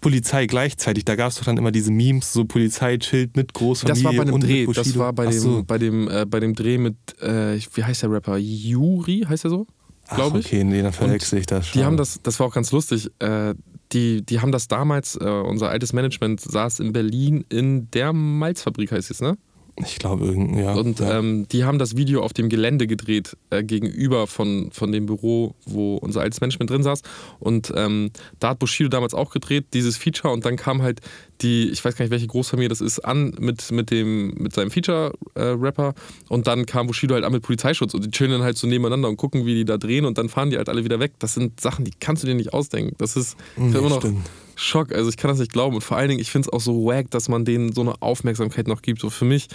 Polizei 0.00 0.46
gleichzeitig. 0.46 1.04
Da 1.04 1.16
gab 1.16 1.30
es 1.30 1.36
doch 1.36 1.44
dann 1.44 1.56
immer 1.56 1.72
diese 1.72 1.90
Memes, 1.90 2.32
so 2.32 2.44
Polizei 2.44 2.98
chillt 2.98 3.36
mit 3.36 3.54
Großfamilie 3.54 4.02
Das 4.02 4.04
war 4.04 4.12
bei 4.12 4.24
dem 4.24 4.34
und 4.34 4.42
Dreh. 4.44 4.66
mit 4.66 4.76
Das 4.76 4.96
war 4.98 5.12
bei 5.12 5.26
dem, 5.26 5.40
so. 5.40 5.64
bei 5.64 5.78
dem, 5.78 6.08
äh, 6.08 6.26
bei 6.26 6.38
dem 6.40 6.54
Dreh 6.54 6.78
mit, 6.78 6.96
äh, 7.20 7.58
wie 7.74 7.82
heißt 7.84 8.02
der 8.02 8.10
Rapper? 8.12 8.36
Yuri, 8.36 9.24
heißt 9.28 9.44
er 9.44 9.50
so? 9.50 9.66
Glaube 10.14 10.38
ich. 10.38 10.46
okay, 10.46 10.62
nee, 10.62 10.82
dann 10.82 10.92
verwechsel 10.92 11.40
ich 11.40 11.46
das 11.46 11.66
schon. 11.66 11.80
Die 11.80 11.84
haben 11.84 11.96
das, 11.96 12.20
das 12.22 12.38
war 12.38 12.46
auch 12.46 12.54
ganz 12.54 12.70
lustig. 12.70 13.10
Äh, 13.18 13.54
die, 13.92 14.24
die 14.24 14.40
haben 14.40 14.52
das 14.52 14.68
damals, 14.68 15.16
äh, 15.16 15.24
unser 15.24 15.68
altes 15.70 15.92
Management 15.92 16.40
saß 16.40 16.80
in 16.80 16.92
Berlin 16.92 17.44
in 17.48 17.90
der 17.90 18.12
Malzfabrik, 18.12 18.92
heißt 18.92 19.10
es, 19.10 19.20
ne? 19.20 19.36
Ich 19.84 19.98
glaube, 19.98 20.24
irgend- 20.24 20.56
ja. 20.56 20.72
Und 20.74 21.00
ja. 21.00 21.18
ähm, 21.18 21.46
die 21.52 21.64
haben 21.64 21.78
das 21.78 21.96
Video 21.98 22.22
auf 22.22 22.32
dem 22.32 22.48
Gelände 22.48 22.86
gedreht, 22.86 23.36
äh, 23.50 23.62
gegenüber 23.62 24.26
von, 24.26 24.70
von 24.72 24.90
dem 24.90 25.04
Büro, 25.04 25.54
wo 25.66 25.96
unser 25.96 26.22
altes 26.22 26.40
Management 26.40 26.70
drin 26.70 26.82
saß. 26.82 27.02
Und 27.40 27.72
ähm, 27.76 28.10
da 28.40 28.50
hat 28.50 28.58
Bushido 28.58 28.88
damals 28.88 29.12
auch 29.12 29.30
gedreht, 29.30 29.66
dieses 29.74 29.98
Feature. 29.98 30.32
Und 30.32 30.46
dann 30.46 30.56
kam 30.56 30.80
halt 30.80 31.00
die, 31.42 31.68
ich 31.68 31.84
weiß 31.84 31.94
gar 31.94 32.04
nicht, 32.04 32.10
welche 32.10 32.26
Großfamilie 32.26 32.70
das 32.70 32.80
ist, 32.80 33.00
an 33.00 33.34
mit, 33.38 33.70
mit, 33.70 33.90
dem, 33.90 34.30
mit 34.38 34.54
seinem 34.54 34.70
Feature-Rapper. 34.70 35.94
und 36.30 36.46
dann 36.46 36.64
kam 36.64 36.86
Bushido 36.86 37.14
halt 37.14 37.24
an 37.24 37.32
mit 37.32 37.42
Polizeischutz. 37.42 37.92
Und 37.92 38.02
die 38.04 38.10
chillen 38.10 38.30
dann 38.32 38.42
halt 38.42 38.56
so 38.56 38.66
nebeneinander 38.66 39.08
und 39.10 39.18
gucken, 39.18 39.44
wie 39.44 39.54
die 39.54 39.64
da 39.66 39.76
drehen. 39.76 40.06
Und 40.06 40.16
dann 40.16 40.30
fahren 40.30 40.48
die 40.50 40.56
halt 40.56 40.70
alle 40.70 40.84
wieder 40.84 41.00
weg. 41.00 41.12
Das 41.18 41.34
sind 41.34 41.60
Sachen, 41.60 41.84
die 41.84 41.92
kannst 42.00 42.22
du 42.22 42.26
dir 42.26 42.34
nicht 42.34 42.54
ausdenken. 42.54 42.94
Das 42.98 43.16
ist 43.16 43.36
Nee, 43.56 43.76
immer 43.76 43.90
noch 43.90 44.00
stimmt. 44.00 44.26
Schock. 44.56 44.92
Also 44.92 45.08
ich 45.10 45.16
kann 45.16 45.28
das 45.28 45.38
nicht 45.38 45.52
glauben. 45.52 45.76
Und 45.76 45.82
vor 45.82 45.96
allen 45.96 46.08
Dingen, 46.08 46.20
ich 46.20 46.30
finde 46.32 46.48
es 46.48 46.52
auch 46.52 46.60
so 46.60 46.84
wack, 46.86 47.10
dass 47.10 47.28
man 47.28 47.44
denen 47.44 47.72
so 47.72 47.82
eine 47.82 48.00
Aufmerksamkeit 48.02 48.66
noch 48.66 48.82
gibt. 48.82 49.00
So 49.00 49.10
für 49.10 49.24
mich, 49.26 49.46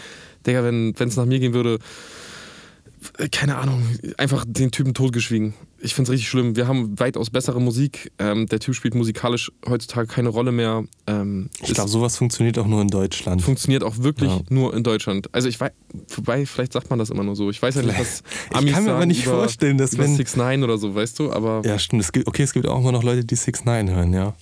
Digga, 0.48 0.64
wenn 0.64 0.94
es 0.98 1.16
nach 1.18 1.26
mir 1.26 1.40
gehen 1.40 1.54
würde, 1.54 1.80
äh, 3.18 3.30
keine 3.30 3.58
Ahnung, 3.58 3.82
einfach 4.18 4.46
den 4.48 4.70
Typen 4.72 4.94
totgeschwiegen. 4.94 5.56
Ich 5.80 5.96
finde 5.96 6.10
es 6.10 6.14
richtig 6.14 6.30
schlimm. 6.30 6.56
Wir 6.56 6.68
haben 6.68 7.00
weitaus 7.00 7.32
bessere 7.32 7.60
Musik. 7.60 8.12
Ähm, 8.20 8.46
der 8.46 8.60
Typ 8.60 8.76
spielt 8.76 8.94
musikalisch 8.94 9.52
heutzutage 9.68 10.06
keine 10.06 10.30
Rolle 10.30 10.52
mehr. 10.52 10.84
Ähm, 11.08 11.50
Ich 11.64 11.74
glaube, 11.74 11.90
sowas 11.90 12.16
funktioniert 12.18 12.60
auch 12.60 12.68
nur 12.68 12.80
in 12.84 12.90
Deutschland. 12.90 13.42
funktioniert 13.42 13.84
auch 13.84 13.98
wirklich 13.98 14.30
Ja. 14.30 14.42
nur 14.50 14.76
in 14.76 14.84
Deutschland. 14.84 15.30
Also 15.34 15.48
ich 15.50 15.60
weiß, 15.60 15.72
wobei, 16.16 16.46
vielleicht 16.46 16.74
sagt 16.74 16.92
man 16.92 17.00
das 17.00 17.10
immer 17.10 17.24
nur 17.24 17.36
so. 17.36 17.50
Ich 17.50 17.60
weiß 17.60 17.74
ja 17.74 17.82
nicht, 17.82 18.00
was 18.00 18.22
Ich 18.52 18.56
Amis 18.56 18.74
kann 18.74 18.84
mir 18.84 18.94
aber 18.94 19.08
nicht 19.08 19.24
über, 19.26 19.34
vorstellen, 19.40 19.80
dass 19.80 19.98
wenn- 19.98 20.16
6 20.16 20.36
9 20.36 20.64
oder 20.64 20.78
so, 20.78 20.94
weißt 20.94 21.18
du, 21.18 21.32
aber 21.34 21.64
Ja, 21.66 21.80
stimmt. 21.80 22.04
Es 22.04 22.12
gibt, 22.12 22.28
okay, 22.28 22.44
es 22.44 22.54
gibt 22.54 22.68
auch 22.68 22.78
immer 22.80 22.92
noch 22.92 23.02
Leute, 23.02 23.26
die 23.26 23.36
6 23.36 23.66
9 23.66 23.90
hören, 23.90 24.14
ja. 24.14 24.36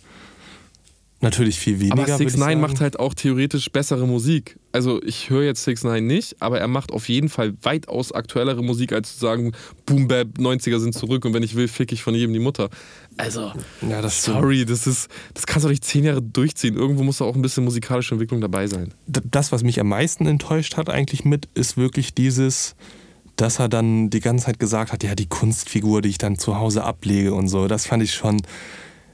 Natürlich 1.21 1.59
viel 1.59 1.79
weniger. 1.79 1.93
Aber 1.93 2.07
würd 2.07 2.17
6 2.17 2.33
ich 2.33 2.39
9 2.39 2.47
sagen. 2.47 2.61
macht 2.61 2.79
halt 2.79 2.97
auch 2.99 3.13
theoretisch 3.13 3.69
bessere 3.71 4.07
Musik. 4.07 4.57
Also 4.71 5.01
ich 5.03 5.29
höre 5.29 5.43
jetzt 5.43 5.63
6 5.65 5.83
9 5.83 6.05
nicht, 6.05 6.41
aber 6.41 6.59
er 6.59 6.69
macht 6.69 6.93
auf 6.93 7.09
jeden 7.09 7.27
Fall 7.27 7.55
weitaus 7.61 8.13
aktuellere 8.13 8.63
Musik, 8.63 8.93
als 8.93 9.15
zu 9.15 9.19
sagen, 9.19 9.51
Boom 9.85 10.07
Bap 10.07 10.37
90er 10.37 10.79
sind 10.79 10.93
zurück 10.93 11.25
und 11.25 11.33
wenn 11.33 11.43
ich 11.43 11.55
will, 11.55 11.67
fick 11.67 11.91
ich 11.91 12.03
von 12.03 12.15
jedem 12.15 12.31
die 12.31 12.39
Mutter. 12.39 12.69
Also, 13.17 13.51
Ja, 13.87 14.01
das 14.01 14.23
sorry, 14.23 14.63
das 14.63 14.87
ist, 14.87 15.09
das 15.33 15.45
kannst 15.45 15.65
du 15.65 15.69
nicht 15.69 15.83
zehn 15.83 16.05
Jahre 16.05 16.21
durchziehen. 16.21 16.75
Irgendwo 16.77 17.03
muss 17.03 17.17
da 17.17 17.25
auch 17.25 17.35
ein 17.35 17.41
bisschen 17.41 17.65
musikalische 17.65 18.15
Entwicklung 18.15 18.39
dabei 18.39 18.67
sein. 18.67 18.93
Das, 19.07 19.51
was 19.51 19.63
mich 19.63 19.79
am 19.81 19.89
meisten 19.89 20.25
enttäuscht 20.25 20.77
hat 20.77 20.89
eigentlich 20.89 21.25
mit, 21.25 21.49
ist 21.53 21.75
wirklich 21.75 22.13
dieses, 22.13 22.75
dass 23.35 23.59
er 23.59 23.67
dann 23.67 24.09
die 24.09 24.21
ganze 24.21 24.45
Zeit 24.45 24.59
gesagt 24.59 24.93
hat, 24.93 25.03
ja, 25.03 25.15
die 25.15 25.27
Kunstfigur, 25.27 26.01
die 26.01 26.09
ich 26.09 26.17
dann 26.17 26.37
zu 26.37 26.57
Hause 26.57 26.83
ablege 26.85 27.33
und 27.33 27.49
so. 27.49 27.67
Das 27.67 27.85
fand 27.85 28.03
ich 28.03 28.13
schon, 28.13 28.41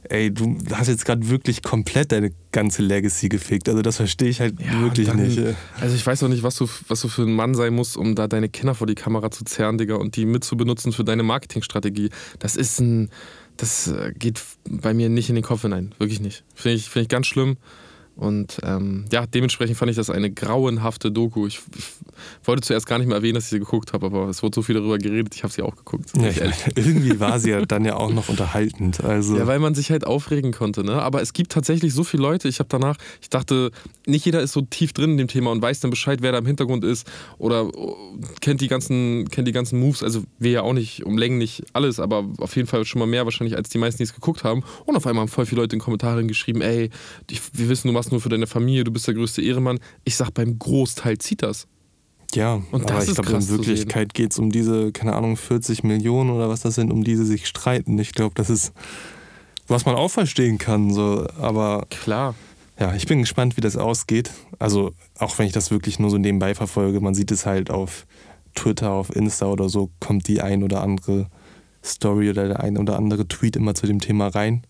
ey, 0.10 0.34
du 0.34 0.58
hast 0.74 0.88
jetzt 0.88 1.06
gerade 1.06 1.30
wirklich 1.30 1.62
komplett 1.62 2.12
deine 2.12 2.32
ganze 2.52 2.82
Legacy 2.82 3.30
gefickt. 3.30 3.68
Also 3.70 3.82
das 3.82 3.98
verstehe 3.98 4.30
ich 4.30 4.40
halt 4.40 4.56
wirklich 4.82 5.08
dann- 5.08 5.18
nicht. 5.22 5.38
ey. 5.38 5.56
Also 5.80 5.96
ich 5.96 6.06
weiß 6.06 6.24
auch 6.24 6.28
nicht, 6.28 6.44
was 6.44 6.56
du, 6.56 6.68
was 6.88 7.02
du 7.02 7.08
für 7.08 7.24
ein 7.24 7.34
Mann 7.34 7.54
sein 7.56 7.74
musst, 7.74 7.98
um 7.98 8.16
da 8.16 8.28
deine 8.28 8.50
Kinder 8.50 8.76
vor 8.76 8.88
die 8.88 8.96
Kamera 8.96 9.32
zu 9.32 9.44
zerren, 9.46 9.78
Digga, 9.78 9.96
und 9.96 10.16
die 10.16 10.26
mitzubenutzen 10.26 10.92
für 10.92 11.04
deine 11.04 11.24
Marketingstrategie. 11.24 12.10
Das 12.40 12.56
ist 12.56 12.80
ein, 12.80 13.10
das 13.58 13.94
geht 14.18 14.42
bei 14.70 14.94
mir 14.94 15.10
nicht 15.10 15.30
in 15.30 15.36
den 15.36 15.44
Kopf 15.44 15.62
hinein. 15.64 15.94
Wirklich 15.98 16.20
nicht. 16.20 16.44
Finde 16.54 16.76
ich, 16.78 16.90
find 16.90 17.04
ich 17.04 17.10
ganz 17.10 17.28
schlimm. 17.28 17.58
Und 18.16 18.60
ähm, 18.64 19.06
ja, 19.12 19.26
dementsprechend 19.26 19.78
fand 19.78 19.90
ich 19.90 19.98
das 19.98 20.10
eine 20.10 20.32
grauenhafte 20.32 21.12
Doku. 21.12 21.48
Ich, 21.48 21.60
ich 21.78 21.86
wollte 22.46 22.62
zuerst 22.62 22.88
gar 22.88 22.98
nicht 22.98 23.08
mehr 23.08 23.18
erwähnen, 23.18 23.36
dass 23.36 23.46
ich 23.46 23.50
sie 23.50 23.60
geguckt 23.60 23.92
habe, 23.92 24.06
aber 24.06 24.30
es 24.30 24.42
wurde 24.42 24.56
so 24.56 24.62
viel 24.62 24.76
darüber 24.76 24.98
geredet, 24.98 25.36
ich 25.36 25.44
habe 25.44 25.52
sie 25.52 25.62
auch 25.62 25.76
geguckt. 25.76 26.12
Ja, 26.18 26.30
irgendwie 26.76 27.20
war 27.20 27.40
sie 27.40 27.52
ja 27.52 27.66
dann 27.66 27.84
ja 27.84 27.98
auch 27.98 28.14
noch 28.14 28.30
unterhaltend. 28.30 29.04
Also 29.04 29.38
Ja, 29.38 29.48
weil 29.48 29.60
man 29.60 29.76
sich 29.76 29.92
halt 29.92 30.08
aufregen 30.08 30.54
konnte, 30.54 30.86
ne? 30.86 31.02
Aber 31.02 31.22
es 31.22 31.34
gibt 31.34 31.52
tatsächlich 31.52 31.94
so 31.94 32.06
viele 32.06 32.24
Leute. 32.24 32.48
Ich 32.48 32.60
habe 32.60 32.70
danach, 32.70 32.96
ich 33.22 33.30
dachte, 33.30 33.72
nicht 34.06 34.26
jeder 34.26 34.40
ist 34.40 34.54
so 34.54 34.62
tief 34.62 34.94
drin 34.94 35.12
in 35.12 35.18
dem 35.18 35.28
Thema 35.28 35.52
und 35.52 35.62
weiß 35.62 35.82
dann 35.82 35.92
Bescheid, 35.92 36.22
wer 36.22 36.32
da 36.32 36.38
im 36.38 36.46
Hintergrund 36.46 36.86
ist 36.86 37.06
oder 37.38 37.66
oh, 37.76 37.98
kennt 38.40 38.62
die 38.62 38.70
ganzen, 38.70 39.28
kennt 39.30 39.48
die 39.48 39.52
ganzen 39.52 39.78
Moves. 39.78 40.04
Also 40.04 40.24
wir 40.40 40.52
ja 40.52 40.62
auch 40.62 40.74
nicht 40.74 41.06
um 41.06 41.18
Längen 41.18 41.38
nicht 41.38 41.64
alles, 41.74 42.00
aber 42.00 42.26
auf 42.38 42.56
jeden 42.56 42.68
Fall 42.68 42.86
schon 42.86 43.00
mal 43.00 43.08
mehr 43.08 43.26
wahrscheinlich 43.26 43.58
als 43.58 43.68
die 43.68 43.78
meisten, 43.78 43.98
die 43.98 44.04
es 44.04 44.14
geguckt 44.14 44.46
haben. 44.46 44.64
Und 44.86 44.96
auf 44.96 45.06
einmal 45.06 45.24
haben 45.24 45.30
voll 45.30 45.46
viele 45.46 45.62
Leute 45.62 45.76
in 45.76 45.82
Kommentaren 45.82 46.30
geschrieben, 46.30 46.62
ey, 46.62 46.90
ich, 47.30 47.42
wir 47.52 47.68
wissen, 47.68 47.90
du 47.90 47.94
machst 47.94 48.05
nur 48.12 48.22
für 48.22 48.30
deine 48.30 48.48
Familie, 48.48 48.84
du 48.84 48.92
bist 48.92 49.08
der 49.08 49.14
größte 49.14 49.42
Ehrenmann. 49.42 49.80
Ich 50.04 50.16
sag, 50.16 50.32
beim 50.34 50.58
Großteil 50.58 51.18
zieht 51.18 51.44
das. 51.44 51.68
Ja, 52.34 52.62
Und 52.72 52.84
aber 52.84 53.00
das 53.00 53.08
ich 53.08 53.16
glaube, 53.16 53.32
in 53.32 53.50
Wirklichkeit 53.50 54.14
geht 54.14 54.32
es 54.32 54.40
um 54.40 54.52
diese, 54.52 54.92
keine 54.92 55.14
Ahnung, 55.14 55.38
40 55.38 55.84
Millionen 55.84 56.32
oder 56.32 56.50
was 56.50 56.62
das 56.62 56.76
sind, 56.76 56.92
um 56.92 57.04
die 57.04 57.16
sie 57.16 57.26
sich 57.26 57.48
streiten. 57.48 57.98
Ich 58.00 58.12
glaube, 58.14 58.36
das 58.36 58.50
ist, 58.50 58.74
was 59.68 59.86
man 59.86 59.96
auch 59.96 60.10
verstehen 60.10 60.58
kann. 60.58 60.94
So. 60.94 61.28
Aber 61.40 61.88
Klar. 61.90 62.36
ja, 62.80 62.94
ich 62.94 63.06
bin 63.06 63.22
gespannt, 63.22 63.56
wie 63.58 63.62
das 63.62 63.78
ausgeht. 63.78 64.32
Also, 64.60 64.92
auch 65.18 65.38
wenn 65.38 65.48
ich 65.48 65.54
das 65.54 65.72
wirklich 65.72 66.00
nur 66.00 66.10
so 66.10 66.18
nebenbei 66.18 66.56
verfolge, 66.56 67.00
man 67.00 67.16
sieht 67.16 67.32
es 67.32 67.46
halt 67.46 67.70
auf 67.72 68.06
Twitter, 68.54 68.92
auf 68.92 69.16
Insta 69.16 69.46
oder 69.48 69.70
so, 69.70 69.90
kommt 70.00 70.28
die 70.28 70.42
ein 70.42 70.64
oder 70.64 70.82
andere 70.82 71.30
Story 71.84 72.30
oder 72.30 72.48
der 72.48 72.60
ein 72.62 72.78
oder 72.78 72.98
andere 72.98 73.28
Tweet 73.28 73.56
immer 73.56 73.76
zu 73.76 73.88
dem 73.88 74.00
Thema 74.00 74.28
rein. 74.28 74.66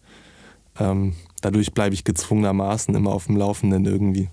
Ähm, 0.79 1.13
dadurch 1.41 1.73
bleibe 1.73 1.95
ich 1.95 2.03
gezwungenermaßen 2.03 2.93
immer 2.95 3.11
auf 3.11 3.27
dem 3.27 3.37
Laufenden 3.37 3.85
irgendwie. 3.85 4.29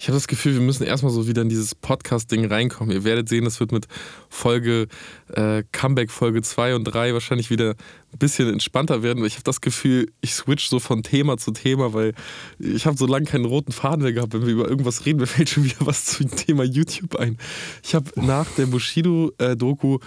Ich 0.00 0.08
habe 0.08 0.16
das 0.16 0.28
Gefühl, 0.28 0.54
wir 0.54 0.62
müssen 0.62 0.84
erstmal 0.84 1.12
so 1.12 1.28
wieder 1.28 1.42
in 1.42 1.50
dieses 1.50 1.74
Podcast-Ding 1.74 2.46
reinkommen. 2.46 2.90
Ihr 2.90 3.04
werdet 3.04 3.28
sehen, 3.28 3.44
das 3.44 3.60
wird 3.60 3.70
mit 3.70 3.86
Folge 4.30 4.88
äh, 5.28 5.62
Comeback 5.72 6.10
Folge 6.10 6.40
2 6.40 6.74
und 6.74 6.84
3 6.84 7.12
wahrscheinlich 7.12 7.50
wieder 7.50 7.74
ein 8.10 8.18
bisschen 8.18 8.50
entspannter 8.50 9.02
werden. 9.02 9.22
Ich 9.26 9.34
habe 9.34 9.44
das 9.44 9.60
Gefühl, 9.60 10.10
ich 10.22 10.32
switch 10.34 10.70
so 10.70 10.80
von 10.80 11.02
Thema 11.02 11.36
zu 11.36 11.50
Thema, 11.50 11.92
weil 11.92 12.14
ich 12.58 12.86
habe 12.86 12.96
so 12.96 13.04
lange 13.04 13.26
keinen 13.26 13.44
roten 13.44 13.72
Faden 13.72 14.02
mehr 14.02 14.14
gehabt. 14.14 14.32
Wenn 14.32 14.46
wir 14.46 14.54
über 14.54 14.68
irgendwas 14.68 15.04
reden, 15.04 15.20
mir 15.20 15.26
fällt 15.26 15.50
schon 15.50 15.64
wieder 15.64 15.76
was 15.80 16.06
zum 16.06 16.30
Thema 16.34 16.64
YouTube 16.64 17.16
ein. 17.16 17.36
Ich 17.84 17.94
habe 17.94 18.10
nach 18.16 18.46
der 18.56 18.66
Bushido-Doku 18.66 19.98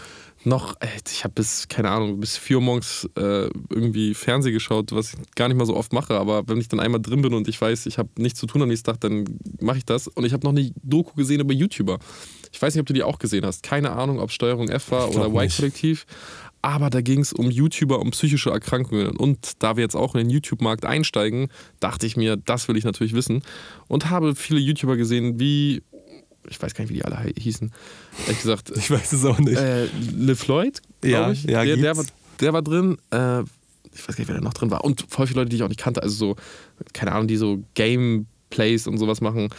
noch, 0.45 0.75
ey, 0.79 0.89
ich 1.09 1.23
habe 1.23 1.33
bis, 1.33 1.67
keine 1.67 1.89
Ahnung, 1.89 2.19
bis 2.19 2.37
4 2.37 2.57
Uhr 2.57 2.61
morgens 2.61 3.09
äh, 3.15 3.49
irgendwie 3.69 4.13
Fernsehen 4.13 4.53
geschaut, 4.53 4.91
was 4.91 5.13
ich 5.13 5.35
gar 5.35 5.47
nicht 5.47 5.57
mal 5.57 5.65
so 5.65 5.75
oft 5.75 5.93
mache, 5.93 6.15
aber 6.15 6.47
wenn 6.47 6.59
ich 6.59 6.67
dann 6.67 6.79
einmal 6.79 7.01
drin 7.01 7.21
bin 7.21 7.33
und 7.33 7.47
ich 7.47 7.59
weiß, 7.59 7.85
ich 7.85 7.97
habe 7.97 8.09
nichts 8.17 8.39
zu 8.39 8.45
tun 8.45 8.61
am 8.61 8.69
nächsten 8.69 8.85
Tag, 8.85 8.99
dann 9.01 9.25
mache 9.59 9.77
ich 9.77 9.85
das. 9.85 10.07
Und 10.07 10.25
ich 10.25 10.33
habe 10.33 10.45
noch 10.45 10.51
eine 10.51 10.71
Doku 10.83 11.15
gesehen 11.15 11.39
über 11.39 11.53
YouTuber. 11.53 11.99
Ich 12.51 12.61
weiß 12.61 12.75
nicht, 12.75 12.81
ob 12.81 12.87
du 12.87 12.93
die 12.93 13.03
auch 13.03 13.19
gesehen 13.19 13.45
hast. 13.45 13.63
Keine 13.63 13.91
Ahnung, 13.91 14.19
ob 14.19 14.31
Steuerung 14.31 14.69
F 14.69 14.91
war 14.91 15.09
oder. 15.09 15.27
Y-Kollektiv. 15.27 16.05
Aber 16.61 16.89
da 16.89 17.01
ging 17.01 17.19
es 17.19 17.33
um 17.33 17.51
YouTuber, 17.51 17.99
um 17.99 18.11
psychische 18.11 18.49
Erkrankungen. 18.49 19.17
Und 19.17 19.61
da 19.61 19.75
wir 19.75 19.83
jetzt 19.83 19.95
auch 19.95 20.15
in 20.15 20.19
den 20.19 20.29
YouTube-Markt 20.29 20.85
einsteigen, 20.85 21.49
dachte 21.81 22.07
ich 22.07 22.15
mir, 22.15 22.37
das 22.37 22.69
will 22.69 22.77
ich 22.77 22.85
natürlich 22.85 23.13
wissen. 23.13 23.41
Und 23.89 24.09
habe 24.09 24.33
viele 24.33 24.61
YouTuber 24.61 24.95
gesehen, 24.95 25.41
wie, 25.41 25.81
ich 26.49 26.61
weiß 26.61 26.73
gar 26.73 26.83
nicht, 26.83 26.89
wie 26.91 26.95
die 26.97 27.05
alle 27.05 27.17
hießen. 27.37 27.71
Ehrlich 28.25 28.37
gesagt, 28.41 28.71
Ich 28.75 28.89
weiß 28.91 29.13
es 29.13 29.25
auch 29.25 29.39
nicht. 29.39 29.57
äh, 29.57 29.85
Le 30.15 30.35
Floyd, 30.35 30.81
Ja, 31.03 31.09
glaube 31.19 31.33
ich. 31.33 31.43
ja, 31.43 31.63
der, 31.65 31.77
der, 31.77 31.97
war, 31.97 32.05
der 32.39 32.53
war 32.53 32.61
drin. 32.61 32.97
Äh, 33.11 33.41
ich 33.95 34.07
weiß 34.07 34.15
gar 34.15 34.19
nicht, 34.21 34.27
wer 34.27 34.35
da 34.35 34.41
noch 34.41 34.53
drin 34.53 34.71
war. 34.71 34.83
Und 34.83 35.05
voll 35.09 35.27
viele 35.27 35.41
Leute, 35.41 35.49
die 35.49 35.57
ich 35.57 35.63
auch 35.63 35.67
nicht 35.69 35.79
kannte. 35.79 36.01
Also 36.01 36.15
so, 36.15 36.35
keine 36.93 37.11
Ahnung, 37.11 37.27
die 37.27 37.37
so 37.37 37.63
Gameplays 37.75 38.87
und 38.87 38.97
sowas 38.97 39.21
machen. 39.21 39.49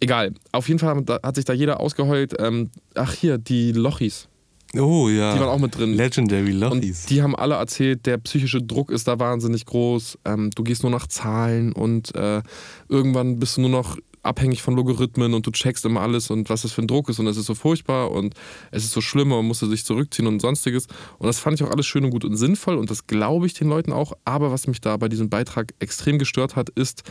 Egal. 0.00 0.32
Auf 0.52 0.68
jeden 0.68 0.78
Fall 0.80 1.04
hat 1.22 1.34
sich 1.36 1.44
da 1.44 1.52
jeder 1.52 1.80
ausgeheult. 1.80 2.34
Ähm, 2.38 2.70
ach 2.94 3.12
hier, 3.12 3.38
die 3.38 3.72
Lochis. 3.72 4.28
Oh 4.76 5.08
ja. 5.08 5.34
Die 5.34 5.40
waren 5.40 5.48
auch 5.50 5.58
mit 5.60 5.76
drin. 5.78 5.94
Legendary 5.94 6.50
Und 6.52 6.58
Lochis. 6.60 7.06
die 7.06 7.22
haben 7.22 7.36
alle 7.36 7.54
erzählt, 7.54 8.06
der 8.06 8.18
psychische 8.18 8.60
Druck 8.60 8.90
ist 8.90 9.06
da 9.06 9.18
wahnsinnig 9.20 9.66
groß. 9.66 10.18
Ähm, 10.24 10.50
du 10.50 10.64
gehst 10.64 10.82
nur 10.82 10.90
nach 10.90 11.06
Zahlen 11.06 11.72
und 11.72 12.12
äh, 12.16 12.42
irgendwann 12.88 13.38
bist 13.38 13.56
du 13.56 13.60
nur 13.60 13.70
noch 13.70 13.98
abhängig 14.24 14.62
von 14.62 14.74
Logarithmen 14.74 15.34
und 15.34 15.46
du 15.46 15.50
checkst 15.50 15.84
immer 15.84 16.00
alles 16.00 16.30
und 16.30 16.50
was 16.50 16.62
das 16.62 16.72
für 16.72 16.82
ein 16.82 16.88
Druck 16.88 17.08
ist 17.08 17.18
und 17.18 17.26
es 17.26 17.36
ist 17.36 17.46
so 17.46 17.54
furchtbar 17.54 18.10
und 18.10 18.34
es 18.70 18.84
ist 18.84 18.92
so 18.92 19.00
schlimm 19.00 19.32
und 19.32 19.38
man 19.38 19.46
musste 19.46 19.66
sich 19.66 19.84
zurückziehen 19.84 20.26
und 20.26 20.40
sonstiges. 20.40 20.86
Und 21.18 21.26
das 21.26 21.38
fand 21.38 21.60
ich 21.60 21.66
auch 21.66 21.70
alles 21.70 21.86
schön 21.86 22.04
und 22.04 22.10
gut 22.10 22.24
und 22.24 22.36
sinnvoll 22.36 22.76
und 22.76 22.90
das 22.90 23.06
glaube 23.06 23.46
ich 23.46 23.54
den 23.54 23.68
Leuten 23.68 23.92
auch. 23.92 24.12
Aber 24.24 24.50
was 24.50 24.66
mich 24.66 24.80
da 24.80 24.96
bei 24.96 25.08
diesem 25.08 25.28
Beitrag 25.28 25.74
extrem 25.78 26.18
gestört 26.18 26.56
hat, 26.56 26.70
ist, 26.70 27.02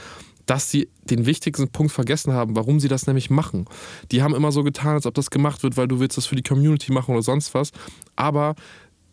dass 0.46 0.70
sie 0.70 0.90
den 1.04 1.26
wichtigsten 1.26 1.70
Punkt 1.70 1.92
vergessen 1.94 2.34
haben, 2.34 2.56
warum 2.56 2.80
sie 2.80 2.88
das 2.88 3.08
nämlich 3.08 3.30
machen. 3.30 3.66
Die 4.12 4.22
haben 4.22 4.36
immer 4.36 4.52
so 4.52 4.64
getan, 4.64 4.96
als 4.96 5.06
ob 5.06 5.14
das 5.14 5.30
gemacht 5.30 5.64
wird, 5.64 5.78
weil 5.78 5.88
du 5.88 6.00
willst 6.00 6.18
das 6.18 6.26
für 6.26 6.36
die 6.36 6.44
Community 6.44 6.92
machen 6.92 7.14
oder 7.14 7.24
sonst 7.24 7.54
was. 7.54 7.72
Aber 8.16 8.56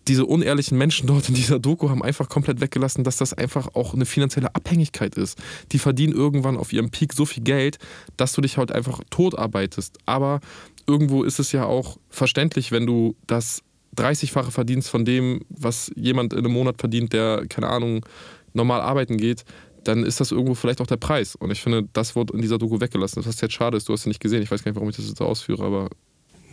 diese 0.09 0.25
unehrlichen 0.25 0.79
Menschen 0.79 1.07
dort 1.07 1.29
in 1.29 1.35
dieser 1.35 1.59
Doku 1.59 1.91
haben 1.91 2.03
einfach 2.03 2.29
komplett 2.29 2.61
weggelassen, 2.61 3.05
dass 3.05 3.19
das 3.19 3.33
einfach 3.33 3.75
auch 3.75 3.95
eine 3.95 4.07
finanzielle 4.07 4.55
Abhängigkeit 4.55 5.15
ist. 5.15 5.39
Die 5.73 5.79
verdienen 5.79 6.15
irgendwann 6.15 6.57
auf 6.57 6.73
ihrem 6.73 6.91
Peak 6.91 7.13
so 7.13 7.27
viel 7.27 7.43
Geld, 7.43 7.79
dass 8.17 8.33
du 8.33 8.41
dich 8.41 8.57
halt 8.57 8.73
einfach 8.73 9.01
tot 9.11 9.39
arbeitest. 9.39 9.99
Aber 10.07 10.41
irgendwo 10.87 11.23
ist 11.23 11.39
es 11.39 11.53
ja 11.53 11.65
auch 11.65 11.99
verständlich, 12.09 12.73
wenn 12.73 12.87
du 12.87 13.15
das 13.27 13.63
30-fache 13.97 14.51
verdienst 14.51 14.89
von 14.89 15.05
dem, 15.05 15.41
was 15.49 15.91
jemand 15.97 16.33
in 16.33 16.41
einem 16.41 16.53
Monat 16.53 16.77
verdient, 16.79 17.13
der, 17.13 17.45
keine 17.49 17.69
Ahnung, 17.69 18.05
normal 18.53 18.81
arbeiten 18.81 19.17
geht, 19.17 19.45
dann 19.85 20.05
ist 20.05 20.21
das 20.21 20.33
irgendwo 20.33 20.55
vielleicht 20.55 20.81
auch 20.81 20.87
der 20.87 20.97
Preis. 20.97 21.35
Und 21.35 21.51
ich 21.51 21.61
finde, 21.61 21.89
das 21.93 22.17
wurde 22.17 22.35
in 22.35 22.43
dieser 22.43 22.59
Doku 22.59 22.81
weggelassen. 22.81 23.25
Was 23.25 23.41
jetzt 23.41 23.55
schade 23.55 23.77
ist, 23.77 23.89
du 23.89 23.93
hast 23.93 24.03
sie 24.03 24.11
nicht 24.11 24.21
gesehen. 24.21 24.43
Ich 24.43 24.51
weiß 24.51 24.63
gar 24.63 24.71
nicht, 24.71 24.77
warum 24.77 24.91
ich 24.91 24.97
das 24.97 25.07
jetzt 25.07 25.19
so 25.19 25.25
ausführe, 25.25 25.65
aber. 25.65 25.89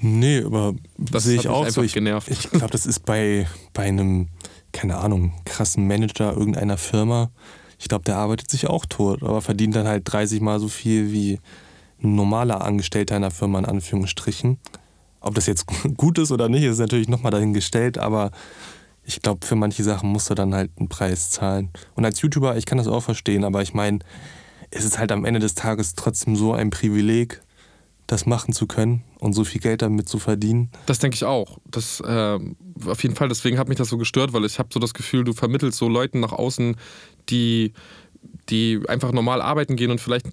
Nee, 0.01 0.43
aber 0.43 0.75
das 0.97 1.23
sehe 1.23 1.39
ich 1.39 1.47
auch 1.47 1.67
so. 1.69 1.81
Ich, 1.81 1.93
genervt. 1.93 2.29
ich 2.29 2.49
glaube, 2.49 2.69
das 2.69 2.85
ist 2.85 3.05
bei, 3.05 3.47
bei 3.73 3.83
einem, 3.83 4.27
keine 4.71 4.97
Ahnung, 4.97 5.33
krassen 5.45 5.87
Manager 5.87 6.33
irgendeiner 6.33 6.77
Firma. 6.77 7.31
Ich 7.79 7.87
glaube, 7.87 8.03
der 8.03 8.17
arbeitet 8.17 8.49
sich 8.49 8.67
auch 8.67 8.85
tot, 8.85 9.23
aber 9.23 9.41
verdient 9.41 9.75
dann 9.75 9.87
halt 9.87 10.03
30 10.05 10.41
Mal 10.41 10.59
so 10.59 10.67
viel 10.67 11.11
wie 11.11 11.39
ein 12.03 12.15
normaler 12.15 12.63
Angestellter 12.63 13.15
einer 13.15 13.31
Firma, 13.31 13.59
in 13.59 13.65
Anführungsstrichen. 13.65 14.59
Ob 15.19 15.35
das 15.35 15.47
jetzt 15.47 15.65
gut 15.97 16.17
ist 16.19 16.31
oder 16.31 16.49
nicht, 16.49 16.63
ist 16.63 16.79
natürlich 16.79 17.07
nochmal 17.07 17.31
dahingestellt, 17.31 17.97
aber 17.97 18.31
ich 19.03 19.21
glaube, 19.21 19.45
für 19.45 19.55
manche 19.55 19.83
Sachen 19.83 20.09
musst 20.09 20.29
du 20.29 20.35
dann 20.35 20.53
halt 20.53 20.71
einen 20.77 20.89
Preis 20.89 21.29
zahlen. 21.31 21.69
Und 21.95 22.05
als 22.05 22.21
YouTuber, 22.21 22.57
ich 22.57 22.65
kann 22.65 22.77
das 22.77 22.87
auch 22.87 23.01
verstehen, 23.01 23.45
aber 23.45 23.61
ich 23.61 23.73
meine, 23.73 23.99
es 24.69 24.83
ist 24.83 24.99
halt 24.99 25.11
am 25.11 25.25
Ende 25.25 25.39
des 25.39 25.55
Tages 25.55 25.95
trotzdem 25.95 26.35
so 26.35 26.53
ein 26.53 26.69
Privileg, 26.69 27.41
das 28.07 28.25
machen 28.25 28.53
zu 28.53 28.67
können 28.67 29.03
und 29.19 29.33
so 29.33 29.43
viel 29.43 29.59
Geld 29.59 29.81
damit 29.81 30.07
zu 30.07 30.17
verdienen. 30.17 30.69
Das 30.85 30.99
denke 30.99 31.15
ich 31.15 31.25
auch. 31.25 31.59
Das 31.69 31.99
äh, 31.99 32.39
auf 32.85 33.03
jeden 33.03 33.15
Fall. 33.15 33.27
Deswegen 33.27 33.59
hat 33.59 33.67
mich 33.67 33.77
das 33.77 33.89
so 33.89 33.97
gestört, 33.97 34.33
weil 34.33 34.45
ich 34.45 34.59
habe 34.59 34.69
so 34.71 34.79
das 34.79 34.93
Gefühl, 34.93 35.25
du 35.25 35.33
vermittelst 35.33 35.77
so 35.77 35.89
Leuten 35.89 36.21
nach 36.21 36.31
außen, 36.31 36.77
die 37.29 37.73
die 38.49 38.81
einfach 38.87 39.11
normal 39.11 39.41
arbeiten 39.41 39.75
gehen 39.75 39.91
und 39.91 40.01
vielleicht 40.01 40.27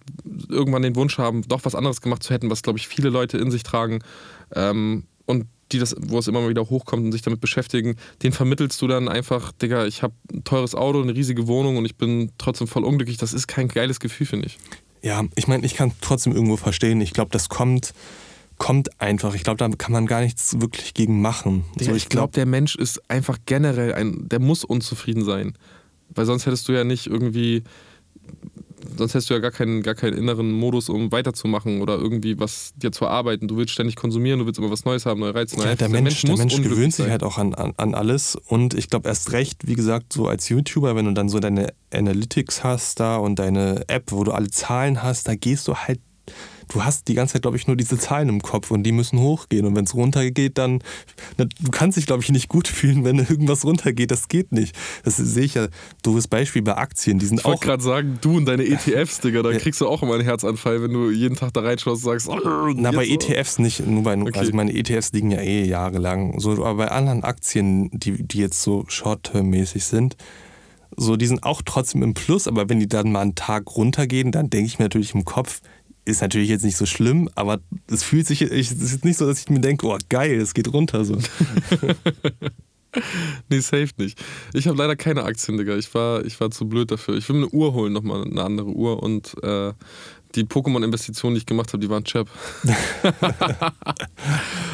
irgendwann 0.49 0.83
den 0.83 0.97
Wunsch 0.97 1.19
haben, 1.19 1.43
doch 1.43 1.65
was 1.65 1.75
anderes 1.75 2.01
gemacht 2.01 2.23
zu 2.23 2.33
hätten, 2.33 2.51
was 2.51 2.63
glaube 2.63 2.79
ich 2.79 2.89
viele 2.89 3.09
Leute 3.09 3.39
in 3.39 3.51
sich 3.51 3.63
tragen. 3.63 4.01
Ähm, 4.55 5.05
und 5.27 5.47
die 5.73 5.79
das, 5.79 5.97
wo 5.99 6.19
es 6.19 6.29
immer 6.29 6.41
mal 6.41 6.49
wieder 6.49 6.69
hochkommt 6.69 7.05
und 7.05 7.13
sich 7.13 7.23
damit 7.23 7.41
beschäftigen, 7.41 7.97
den 8.23 8.33
vermittelst 8.33 8.81
du 8.83 8.87
dann 8.87 9.09
einfach, 9.09 9.53
Digga, 9.53 9.87
ich 9.87 10.03
habe 10.03 10.15
ein 10.33 10.45
teures 10.45 10.75
Auto, 10.75 11.03
eine 11.03 11.15
riesige 11.15 11.47
Wohnung 11.47 11.77
und 11.77 11.85
ich 11.85 11.97
bin 11.97 12.33
trotzdem 12.39 12.69
voll 12.69 12.85
unglücklich. 12.85 13.17
Das 13.17 13.33
ist 13.33 13.47
kein 13.47 13.69
geiles 13.69 14.01
Gefühl, 14.01 14.27
finde 14.27 14.47
ich. 14.47 14.59
Ja, 15.05 15.23
ich 15.35 15.47
meine, 15.49 15.67
ich 15.67 15.75
kann 15.75 15.93
trotzdem 16.01 16.33
irgendwo 16.33 16.57
verstehen. 16.57 17.03
Ich 17.03 17.13
glaube, 17.13 17.31
das 17.31 17.51
kommt, 17.51 17.93
kommt 18.57 19.03
einfach. 19.03 19.35
Ich 19.35 19.45
glaube, 19.45 19.59
da 19.59 19.69
kann 19.69 19.93
man 19.93 20.07
gar 20.07 20.23
nichts 20.23 20.59
wirklich 20.63 20.95
gegen 20.95 21.21
machen. 21.21 21.67
Digga, 21.79 21.91
so, 21.91 21.97
ich 21.97 22.09
glaube, 22.09 22.23
glaub, 22.29 22.33
der 22.33 22.47
Mensch 22.47 22.75
ist 22.75 23.03
einfach 23.11 23.37
generell 23.45 23.93
ein, 23.93 24.31
der 24.31 24.41
muss 24.41 24.65
unzufrieden 24.65 25.23
sein. 25.23 25.59
Weil 26.09 26.25
sonst 26.25 26.47
hättest 26.47 26.69
du 26.69 26.73
ja 26.73 26.85
nicht 26.85 27.07
irgendwie 27.07 27.65
sonst 28.97 29.15
hättest 29.15 29.31
du 29.31 29.35
ja 29.35 29.41
gar 29.41 29.51
keinen, 29.51 29.83
gar 29.83 29.95
keinen 29.95 30.17
inneren 30.17 30.53
Modus, 30.53 30.89
um 30.89 31.13
weiterzumachen 31.13 31.83
oder 31.83 31.97
irgendwie 31.97 32.39
was 32.39 32.73
dir 32.77 32.93
zu 32.93 33.05
erarbeiten. 33.05 33.49
Du 33.49 33.57
willst 33.57 33.73
ständig 33.73 33.97
konsumieren, 33.97 34.41
du 34.41 34.47
willst 34.47 34.59
immer 34.59 34.71
was 34.71 34.85
Neues 34.85 35.07
haben, 35.07 35.21
neue 35.21 35.35
Reize, 35.35 35.57
neue 35.57 35.67
ja, 35.67 35.75
der, 35.75 35.89
Mensch, 35.89 36.23
der 36.23 36.37
Mensch, 36.37 36.53
der 36.53 36.61
Mensch 36.61 36.71
gewöhnt 36.71 36.95
sich 36.95 37.09
halt 37.09 37.23
auch 37.23 37.39
an, 37.39 37.55
an, 37.55 37.73
an 37.77 37.95
alles. 37.95 38.37
Und 38.37 38.75
ich 38.75 38.89
glaube 38.89 39.09
erst 39.09 39.33
recht, 39.33 39.67
wie 39.67 39.75
gesagt, 39.75 40.13
so 40.13 40.27
als 40.29 40.49
YouTuber, 40.49 40.97
wenn 40.97 41.07
du 41.07 41.13
dann 41.13 41.29
so 41.29 41.41
deine 41.41 41.73
Analytics 41.93 42.65
hast 42.65 43.01
da 43.01 43.17
und 43.17 43.39
deine 43.39 43.85
App, 43.89 44.13
wo 44.13 44.25
du 44.25 44.33
alle 44.33 44.51
Zahlen 44.51 45.03
hast, 45.03 45.29
da 45.29 45.35
gehst 45.35 45.69
du 45.69 45.75
halt 45.75 46.01
du 46.69 46.85
hast 46.85 47.09
die 47.09 47.15
ganze 47.15 47.35
Zeit, 47.35 47.43
glaube 47.43 47.57
ich, 47.57 47.67
nur 47.67 47.77
diese 47.77 47.99
Zahlen 47.99 48.29
im 48.29 48.43
Kopf 48.43 48.71
und 48.71 48.83
die 48.83 48.93
müssen 48.93 49.19
hochgehen. 49.19 49.67
Und 49.67 49.77
wenn 49.77 49.85
es 49.85 49.95
runtergeht, 49.95 50.59
dann, 50.59 50.81
du 51.37 51.71
kannst 51.71 51.97
dich, 51.97 52.07
glaube 52.07 52.23
ich, 52.23 52.31
nicht 52.31 52.49
gut 52.49 52.69
fühlen, 52.75 53.05
wenn 53.05 53.19
irgendwas 53.19 53.65
runtergeht. 53.65 54.11
Das 54.11 54.29
geht 54.29 54.53
nicht. 54.53 54.77
Das 55.05 55.17
sehe 55.17 55.45
ich 55.45 55.55
ja, 55.55 55.69
doofes 56.03 56.29
Beispiel 56.29 56.63
bei 56.63 56.77
Aktien. 56.77 57.19
Die 57.19 57.27
sind 57.27 57.39
ich 57.39 57.45
wollte 57.45 57.67
gerade 57.67 57.83
sagen, 57.83 58.19
du 58.21 58.37
und 58.37 58.47
deine 58.47 58.65
ETFs, 58.67 59.21
Digga, 59.21 59.43
da 59.43 59.53
kriegst 59.53 59.81
du 59.81 59.89
auch 59.89 60.03
immer 60.03 60.15
einen 60.15 60.25
Herzanfall, 60.25 60.83
wenn 60.83 60.93
du 60.93 61.11
jeden 61.11 61.37
Tag 61.37 61.53
da 61.53 61.61
reinschaust 61.61 62.05
und 62.05 62.11
sagst, 62.11 62.29
oh, 62.29 62.73
Na, 62.75 62.91
bei 62.91 63.07
ETFs 63.07 63.59
nicht, 63.59 63.87
nur 63.87 64.03
bei, 64.03 64.17
okay. 64.17 64.39
also 64.39 64.53
meine 64.53 64.75
ETFs 64.75 65.13
liegen 65.13 65.31
ja 65.31 65.41
eh 65.41 65.65
jahrelang. 65.65 66.41
So, 66.41 66.53
aber 66.53 66.75
bei 66.75 66.91
anderen 66.91 67.25
Aktien, 67.25 67.91
die, 67.93 68.23
die 68.27 68.39
jetzt 68.39 68.63
so 68.63 68.85
short-term-mäßig 68.89 69.85
sind, 69.85 70.17
so, 70.97 71.17
die 71.17 71.27
sind 71.27 71.43
auch 71.43 71.63
trotzdem 71.65 72.03
im 72.03 72.15
Plus, 72.15 72.47
aber 72.47 72.69
wenn 72.69 72.79
die 72.79 72.89
dann 72.89 73.11
mal 73.11 73.21
einen 73.21 73.35
Tag 73.35 73.77
runtergehen, 73.77 74.33
dann 74.33 74.51
denke 74.51 74.67
ich 74.67 74.79
mir 74.79 74.85
natürlich 74.85 75.15
im 75.15 75.25
Kopf, 75.25 75.61
ist 76.05 76.21
natürlich 76.21 76.49
jetzt 76.49 76.65
nicht 76.65 76.77
so 76.77 76.87
schlimm, 76.87 77.31
aber 77.35 77.61
es 77.91 78.03
fühlt 78.03 78.27
sich, 78.27 78.43
es 78.43 78.73
ist 78.73 79.05
nicht 79.05 79.17
so, 79.17 79.27
dass 79.27 79.41
ich 79.41 79.49
mir 79.49 79.61
denke, 79.61 79.87
oh 79.87 79.99
geil, 80.09 80.41
es 80.41 80.55
geht 80.55 80.73
runter 80.73 81.05
so. 81.05 81.17
nee, 83.49 83.61
safe 83.61 83.91
nicht. 83.97 84.23
Ich 84.53 84.67
habe 84.67 84.77
leider 84.77 84.97
keine 84.97 85.25
Aktien, 85.25 85.57
Digga. 85.57 85.77
Ich 85.77 85.93
war, 85.95 86.25
ich 86.25 86.39
war 86.41 86.51
zu 86.51 86.69
blöd 86.69 86.91
dafür. 86.91 87.17
Ich 87.17 87.29
will 87.29 87.37
mir 87.37 87.47
eine 87.47 87.53
Uhr 87.53 87.75
holen, 87.75 87.93
nochmal 87.93 88.25
eine 88.25 88.43
andere 88.43 88.69
Uhr 88.69 89.03
und 89.03 89.35
äh, 89.43 89.73
die 90.35 90.45
Pokémon-Investitionen, 90.45 91.35
die 91.35 91.39
ich 91.39 91.47
gemacht 91.47 91.73
habe, 91.73 91.81
die 91.81 91.91
waren 91.91 92.05
Chap. 92.05 92.29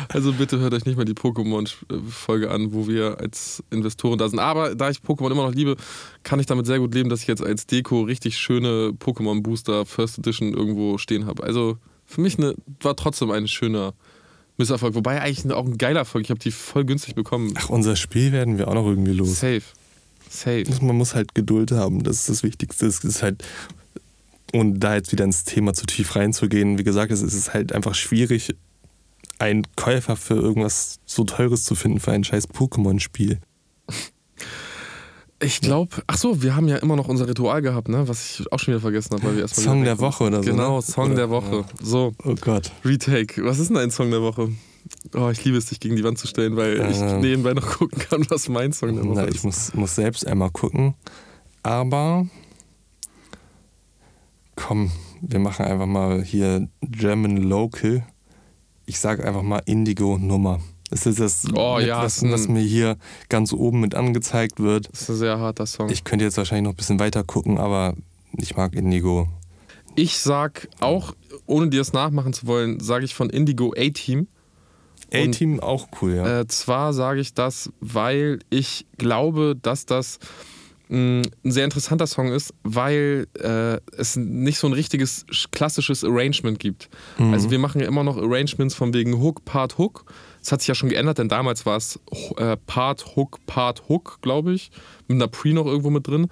also 0.08 0.32
bitte 0.32 0.58
hört 0.58 0.74
euch 0.74 0.84
nicht 0.84 0.96
mal 0.96 1.04
die 1.04 1.14
Pokémon-Folge 1.14 2.50
an, 2.50 2.72
wo 2.72 2.88
wir 2.88 3.18
als 3.20 3.62
Investoren 3.70 4.18
da 4.18 4.28
sind. 4.28 4.38
Aber 4.38 4.74
da 4.74 4.90
ich 4.90 4.98
Pokémon 4.98 5.30
immer 5.30 5.46
noch 5.46 5.54
liebe, 5.54 5.76
kann 6.22 6.40
ich 6.40 6.46
damit 6.46 6.66
sehr 6.66 6.78
gut 6.78 6.94
leben, 6.94 7.08
dass 7.08 7.22
ich 7.22 7.28
jetzt 7.28 7.42
als 7.42 7.66
Deko 7.66 8.02
richtig 8.02 8.38
schöne 8.38 8.92
Pokémon-Booster 8.98 9.86
First 9.86 10.18
Edition 10.18 10.54
irgendwo 10.54 10.98
stehen 10.98 11.26
habe. 11.26 11.42
Also 11.42 11.76
für 12.06 12.20
mich 12.20 12.38
eine, 12.38 12.54
war 12.80 12.96
trotzdem 12.96 13.30
ein 13.30 13.46
schöner 13.46 13.94
Misserfolg. 14.56 14.94
Wobei 14.94 15.20
eigentlich 15.20 15.50
auch 15.52 15.66
ein 15.66 15.78
geiler 15.78 16.00
Erfolg. 16.00 16.24
Ich 16.24 16.30
habe 16.30 16.40
die 16.40 16.50
voll 16.50 16.84
günstig 16.84 17.14
bekommen. 17.14 17.54
Ach, 17.56 17.70
unser 17.70 17.96
Spiel 17.96 18.32
werden 18.32 18.58
wir 18.58 18.68
auch 18.68 18.74
noch 18.74 18.86
irgendwie 18.86 19.12
los. 19.12 19.40
Safe. 19.40 19.62
Safe. 20.28 20.64
Man 20.80 20.96
muss 20.96 21.14
halt 21.14 21.34
Geduld 21.34 21.72
haben, 21.72 22.04
das 22.04 22.18
ist 22.18 22.28
das 22.28 22.42
Wichtigste. 22.44 22.86
Es 22.86 23.02
ist 23.02 23.22
halt 23.22 23.42
und 24.52 24.80
da 24.80 24.94
jetzt 24.94 25.12
wieder 25.12 25.24
ins 25.24 25.44
Thema 25.44 25.74
zu 25.74 25.86
tief 25.86 26.16
reinzugehen, 26.16 26.78
wie 26.78 26.84
gesagt, 26.84 27.12
es 27.12 27.22
ist 27.22 27.54
halt 27.54 27.72
einfach 27.72 27.94
schwierig, 27.94 28.54
einen 29.38 29.66
Käufer 29.76 30.16
für 30.16 30.34
irgendwas 30.34 30.98
so 31.06 31.24
Teures 31.24 31.64
zu 31.64 31.74
finden 31.74 32.00
für 32.00 32.12
ein 32.12 32.24
scheiß 32.24 32.48
Pokémon-Spiel. 32.50 33.38
Ich 35.42 35.62
glaube, 35.62 35.96
ach 36.06 36.18
so, 36.18 36.42
wir 36.42 36.54
haben 36.54 36.68
ja 36.68 36.76
immer 36.76 36.96
noch 36.96 37.08
unser 37.08 37.26
Ritual 37.26 37.62
gehabt, 37.62 37.88
ne? 37.88 38.06
Was 38.06 38.40
ich 38.40 38.52
auch 38.52 38.58
schon 38.58 38.74
wieder 38.74 38.82
vergessen 38.82 39.14
habe, 39.14 39.24
weil 39.24 39.36
wir 39.36 39.42
erstmal. 39.42 39.64
Song 39.64 39.84
der 39.84 39.98
Woche 39.98 40.24
oder 40.24 40.42
so. 40.42 40.50
Genau, 40.50 40.76
ne? 40.76 40.82
Song 40.82 41.06
oder? 41.06 41.14
der 41.14 41.30
Woche. 41.30 41.64
So. 41.82 42.12
Oh 42.24 42.34
Gott. 42.38 42.70
Retake. 42.84 43.42
Was 43.42 43.58
ist 43.58 43.70
denn 43.70 43.78
ein 43.78 43.90
Song 43.90 44.10
der 44.10 44.20
Woche? 44.20 44.50
Oh, 45.14 45.30
ich 45.30 45.42
liebe 45.44 45.56
es, 45.56 45.66
dich 45.66 45.80
gegen 45.80 45.96
die 45.96 46.04
Wand 46.04 46.18
zu 46.18 46.26
stellen, 46.26 46.56
weil 46.56 46.78
ähm, 46.78 46.90
ich 46.90 47.00
nebenbei 47.22 47.54
noch 47.54 47.78
gucken 47.78 47.98
kann, 47.98 48.26
was 48.28 48.50
mein 48.50 48.74
Song 48.74 48.94
der 48.94 49.04
Woche 49.04 49.14
na, 49.14 49.24
ist. 49.24 49.36
Ich 49.36 49.44
muss, 49.44 49.72
muss 49.74 49.94
selbst 49.94 50.26
einmal 50.26 50.50
gucken. 50.50 50.94
Aber 51.62 52.26
komm, 54.60 54.90
wir 55.20 55.38
machen 55.38 55.64
einfach 55.64 55.86
mal 55.86 56.22
hier 56.22 56.68
German 56.82 57.36
Local. 57.38 58.04
Ich 58.86 59.00
sage 59.00 59.24
einfach 59.24 59.42
mal 59.42 59.62
Indigo 59.66 60.18
Nummer. 60.18 60.60
Das 60.90 61.06
ist 61.06 61.20
das, 61.20 61.44
oh, 61.54 61.78
ja, 61.78 62.02
was, 62.02 62.22
was, 62.24 62.48
mir 62.48 62.62
hier 62.62 62.96
ganz 63.28 63.52
oben 63.52 63.80
mit 63.80 63.94
angezeigt 63.94 64.58
wird. 64.58 64.88
Das 64.92 65.02
ist 65.02 65.10
ein 65.10 65.16
sehr 65.16 65.38
harter 65.38 65.66
Song. 65.66 65.88
Ich 65.88 66.02
könnte 66.02 66.24
jetzt 66.24 66.36
wahrscheinlich 66.36 66.64
noch 66.64 66.72
ein 66.72 66.76
bisschen 66.76 66.98
weiter 66.98 67.22
gucken, 67.22 67.58
aber 67.58 67.94
ich 68.36 68.56
mag 68.56 68.74
Indigo. 68.74 69.28
Ich 69.94 70.18
sag 70.18 70.68
auch, 70.80 71.14
ohne 71.46 71.68
dir 71.68 71.78
das 71.78 71.92
nachmachen 71.92 72.32
zu 72.32 72.46
wollen, 72.46 72.80
sage 72.80 73.04
ich 73.04 73.14
von 73.14 73.30
Indigo 73.30 73.72
A-Team. 73.76 74.26
A-Team 75.12 75.60
auch 75.60 75.88
cool, 76.02 76.16
ja. 76.16 76.40
Äh, 76.40 76.46
zwar 76.48 76.92
sage 76.92 77.20
ich 77.20 77.34
das, 77.34 77.70
weil 77.80 78.40
ich 78.50 78.86
glaube, 78.98 79.56
dass 79.60 79.86
das 79.86 80.18
ein 80.90 81.22
sehr 81.44 81.64
interessanter 81.64 82.06
Song 82.06 82.32
ist, 82.32 82.52
weil 82.64 83.28
äh, 83.38 83.78
es 83.96 84.16
nicht 84.16 84.58
so 84.58 84.66
ein 84.66 84.72
richtiges 84.72 85.24
klassisches 85.52 86.02
Arrangement 86.04 86.58
gibt. 86.58 86.88
Mhm. 87.18 87.32
Also 87.32 87.50
wir 87.50 87.58
machen 87.58 87.80
ja 87.80 87.86
immer 87.86 88.02
noch 88.02 88.16
Arrangements 88.16 88.74
von 88.74 88.92
wegen 88.92 89.20
Hook, 89.20 89.44
Part, 89.44 89.78
Hook. 89.78 90.04
Das 90.40 90.52
hat 90.52 90.60
sich 90.62 90.68
ja 90.68 90.74
schon 90.74 90.88
geändert, 90.88 91.18
denn 91.18 91.28
damals 91.28 91.64
war 91.64 91.76
es 91.76 92.00
äh, 92.36 92.56
Part, 92.66 93.14
Hook, 93.14 93.38
Part, 93.46 93.88
Hook, 93.88 94.18
glaube 94.22 94.52
ich. 94.52 94.70
Mit 95.06 95.16
einer 95.16 95.28
Pre 95.28 95.52
noch 95.52 95.66
irgendwo 95.66 95.90
mit 95.90 96.06
drin. 96.08 96.28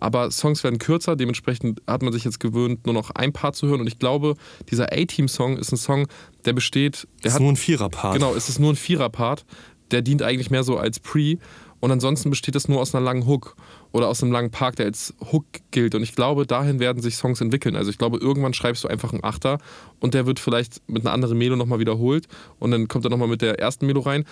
Aber 0.00 0.30
Songs 0.30 0.64
werden 0.64 0.78
kürzer, 0.78 1.14
dementsprechend 1.14 1.82
hat 1.86 2.02
man 2.02 2.12
sich 2.12 2.24
jetzt 2.24 2.40
gewöhnt, 2.40 2.86
nur 2.86 2.94
noch 2.94 3.10
ein 3.10 3.32
Part 3.32 3.54
zu 3.54 3.68
hören. 3.68 3.80
Und 3.80 3.86
ich 3.86 3.98
glaube, 3.98 4.34
dieser 4.70 4.92
A-Team-Song 4.92 5.58
ist 5.58 5.72
ein 5.72 5.76
Song, 5.76 6.08
der 6.46 6.54
besteht. 6.54 7.06
Der 7.22 7.28
ist 7.28 7.34
hat, 7.34 7.42
nur 7.42 7.52
ein 7.52 7.56
Vierer-Part. 7.56 8.14
Genau, 8.14 8.34
es 8.34 8.48
ist 8.48 8.58
nur 8.58 8.72
ein 8.72 8.76
Vierer-Part. 8.76 9.44
Der 9.90 10.00
dient 10.00 10.22
eigentlich 10.22 10.50
mehr 10.50 10.64
so 10.64 10.78
als 10.78 10.98
Pre. 11.00 11.36
Und 11.80 11.90
ansonsten 11.90 12.30
besteht 12.30 12.56
es 12.56 12.68
nur 12.68 12.80
aus 12.80 12.94
einer 12.94 13.04
langen 13.04 13.26
Hook. 13.26 13.56
Oder 13.92 14.08
aus 14.08 14.22
einem 14.22 14.32
langen 14.32 14.50
Park, 14.50 14.76
der 14.76 14.86
als 14.86 15.14
Hook 15.32 15.44
gilt. 15.70 15.94
Und 15.94 16.02
ich 16.02 16.14
glaube, 16.14 16.46
dahin 16.46 16.80
werden 16.80 17.02
sich 17.02 17.16
Songs 17.16 17.40
entwickeln. 17.40 17.76
Also 17.76 17.90
ich 17.90 17.98
glaube, 17.98 18.18
irgendwann 18.18 18.54
schreibst 18.54 18.84
du 18.84 18.88
einfach 18.88 19.12
einen 19.12 19.24
Achter 19.24 19.58
und 19.98 20.14
der 20.14 20.26
wird 20.26 20.38
vielleicht 20.38 20.80
mit 20.88 21.04
einer 21.04 21.12
anderen 21.12 21.36
Melo 21.36 21.56
nochmal 21.56 21.80
wiederholt 21.80 22.28
und 22.58 22.70
dann 22.70 22.88
kommt 22.88 23.04
er 23.04 23.10
nochmal 23.10 23.28
mit 23.28 23.42
der 23.42 23.58
ersten 23.58 23.86
Melo 23.86 24.00
rein, 24.00 24.24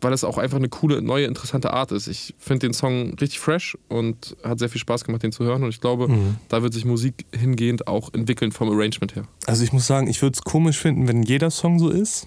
weil 0.00 0.12
es 0.12 0.24
auch 0.24 0.38
einfach 0.38 0.58
eine 0.58 0.68
coole, 0.68 1.00
neue, 1.02 1.26
interessante 1.26 1.72
Art 1.72 1.92
ist. 1.92 2.06
Ich 2.06 2.34
finde 2.38 2.66
den 2.66 2.74
Song 2.74 3.14
richtig 3.20 3.38
fresh 3.38 3.76
und 3.88 4.36
hat 4.42 4.58
sehr 4.58 4.68
viel 4.68 4.80
Spaß 4.80 5.04
gemacht, 5.04 5.22
den 5.22 5.32
zu 5.32 5.44
hören. 5.44 5.62
Und 5.62 5.70
ich 5.70 5.80
glaube, 5.80 6.08
mhm. 6.08 6.36
da 6.48 6.62
wird 6.62 6.74
sich 6.74 6.84
Musik 6.84 7.26
hingehend 7.34 7.86
auch 7.86 8.12
entwickeln 8.12 8.52
vom 8.52 8.70
Arrangement 8.70 9.14
her. 9.14 9.24
Also 9.46 9.64
ich 9.64 9.72
muss 9.72 9.86
sagen, 9.86 10.06
ich 10.08 10.20
würde 10.22 10.34
es 10.34 10.42
komisch 10.42 10.78
finden, 10.78 11.08
wenn 11.08 11.22
jeder 11.22 11.50
Song 11.50 11.78
so 11.78 11.88
ist. 11.88 12.26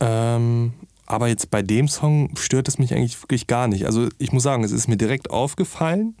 Ähm, 0.00 0.72
aber 1.06 1.28
jetzt 1.28 1.50
bei 1.50 1.62
dem 1.62 1.88
Song 1.88 2.34
stört 2.36 2.68
es 2.68 2.78
mich 2.78 2.94
eigentlich 2.94 3.20
wirklich 3.22 3.46
gar 3.46 3.68
nicht. 3.68 3.86
Also 3.86 4.08
ich 4.18 4.32
muss 4.32 4.42
sagen, 4.42 4.64
es 4.64 4.72
ist 4.72 4.88
mir 4.88 4.96
direkt 4.96 5.30
aufgefallen 5.30 6.14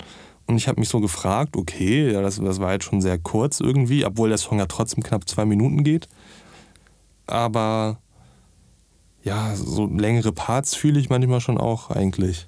und 0.46 0.56
ich 0.56 0.68
habe 0.68 0.80
mich 0.80 0.88
so 0.88 1.00
gefragt, 1.00 1.56
okay, 1.56 2.12
ja, 2.12 2.20
das, 2.20 2.38
das 2.40 2.60
war 2.60 2.72
jetzt 2.72 2.84
schon 2.84 3.00
sehr 3.00 3.18
kurz 3.18 3.60
irgendwie, 3.60 4.04
obwohl 4.04 4.28
der 4.28 4.38
Song 4.38 4.58
ja 4.58 4.66
trotzdem 4.66 5.02
knapp 5.02 5.28
zwei 5.28 5.46
Minuten 5.46 5.84
geht. 5.84 6.08
Aber 7.26 7.98
ja, 9.22 9.56
so 9.56 9.86
längere 9.86 10.32
Parts 10.32 10.74
fühle 10.74 11.00
ich 11.00 11.08
manchmal 11.08 11.40
schon 11.40 11.56
auch 11.56 11.90
eigentlich. 11.90 12.46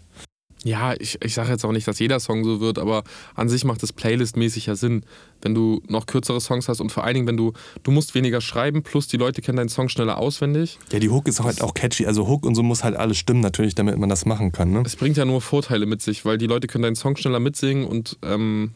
Ja, 0.66 0.94
ich, 0.98 1.16
ich 1.22 1.32
sage 1.32 1.50
jetzt 1.50 1.64
auch 1.64 1.70
nicht, 1.70 1.86
dass 1.86 2.00
jeder 2.00 2.18
Song 2.18 2.42
so 2.42 2.60
wird, 2.60 2.80
aber 2.80 3.04
an 3.36 3.48
sich 3.48 3.64
macht 3.64 3.84
es 3.84 3.92
playlistmäßig 3.92 4.66
ja 4.66 4.74
Sinn, 4.74 5.04
wenn 5.40 5.54
du 5.54 5.80
noch 5.86 6.06
kürzere 6.06 6.40
Songs 6.40 6.68
hast 6.68 6.80
und 6.80 6.90
vor 6.90 7.04
allen 7.04 7.14
Dingen, 7.14 7.28
wenn 7.28 7.36
du, 7.36 7.52
du 7.84 7.92
musst 7.92 8.16
weniger 8.16 8.40
schreiben, 8.40 8.82
plus 8.82 9.06
die 9.06 9.16
Leute 9.16 9.42
kennen 9.42 9.58
deinen 9.58 9.68
Song 9.68 9.88
schneller 9.88 10.18
auswendig. 10.18 10.80
Ja, 10.90 10.98
die 10.98 11.08
Hook 11.08 11.28
ist 11.28 11.40
halt 11.40 11.62
auch 11.62 11.72
catchy, 11.72 12.06
also 12.06 12.26
Hook 12.26 12.44
und 12.44 12.56
so 12.56 12.64
muss 12.64 12.82
halt 12.82 12.96
alles 12.96 13.16
stimmen 13.16 13.42
natürlich, 13.42 13.76
damit 13.76 13.96
man 13.96 14.08
das 14.08 14.26
machen 14.26 14.50
kann. 14.50 14.72
Ne? 14.72 14.82
Es 14.84 14.96
bringt 14.96 15.16
ja 15.16 15.24
nur 15.24 15.40
Vorteile 15.40 15.86
mit 15.86 16.02
sich, 16.02 16.24
weil 16.24 16.36
die 16.36 16.48
Leute 16.48 16.66
können 16.66 16.82
deinen 16.82 16.96
Song 16.96 17.16
schneller 17.16 17.38
mitsingen 17.38 17.86
und 17.86 18.18
ähm, 18.22 18.72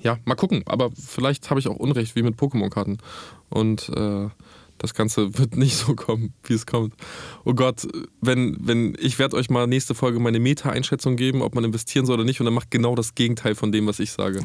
ja, 0.00 0.16
mal 0.24 0.36
gucken, 0.36 0.62
aber 0.64 0.90
vielleicht 0.92 1.50
habe 1.50 1.60
ich 1.60 1.68
auch 1.68 1.76
Unrecht, 1.76 2.16
wie 2.16 2.22
mit 2.22 2.36
Pokémon-Karten 2.36 2.96
und 3.50 3.90
äh, 3.90 4.28
das 4.80 4.94
Ganze 4.94 5.38
wird 5.38 5.56
nicht 5.56 5.76
so 5.76 5.94
kommen, 5.94 6.32
wie 6.44 6.54
es 6.54 6.66
kommt. 6.66 6.94
Oh 7.44 7.52
Gott, 7.52 7.86
wenn, 8.20 8.56
wenn 8.60 8.96
ich 8.98 9.18
werde 9.18 9.36
euch 9.36 9.50
mal 9.50 9.66
nächste 9.66 9.94
Folge 9.94 10.18
meine 10.18 10.40
Meta-Einschätzung 10.40 11.16
geben, 11.16 11.42
ob 11.42 11.54
man 11.54 11.64
investieren 11.64 12.06
soll 12.06 12.14
oder 12.14 12.24
nicht, 12.24 12.40
und 12.40 12.46
dann 12.46 12.54
macht 12.54 12.70
genau 12.70 12.94
das 12.94 13.14
Gegenteil 13.14 13.54
von 13.54 13.72
dem, 13.72 13.86
was 13.86 14.00
ich 14.00 14.10
sage. 14.10 14.42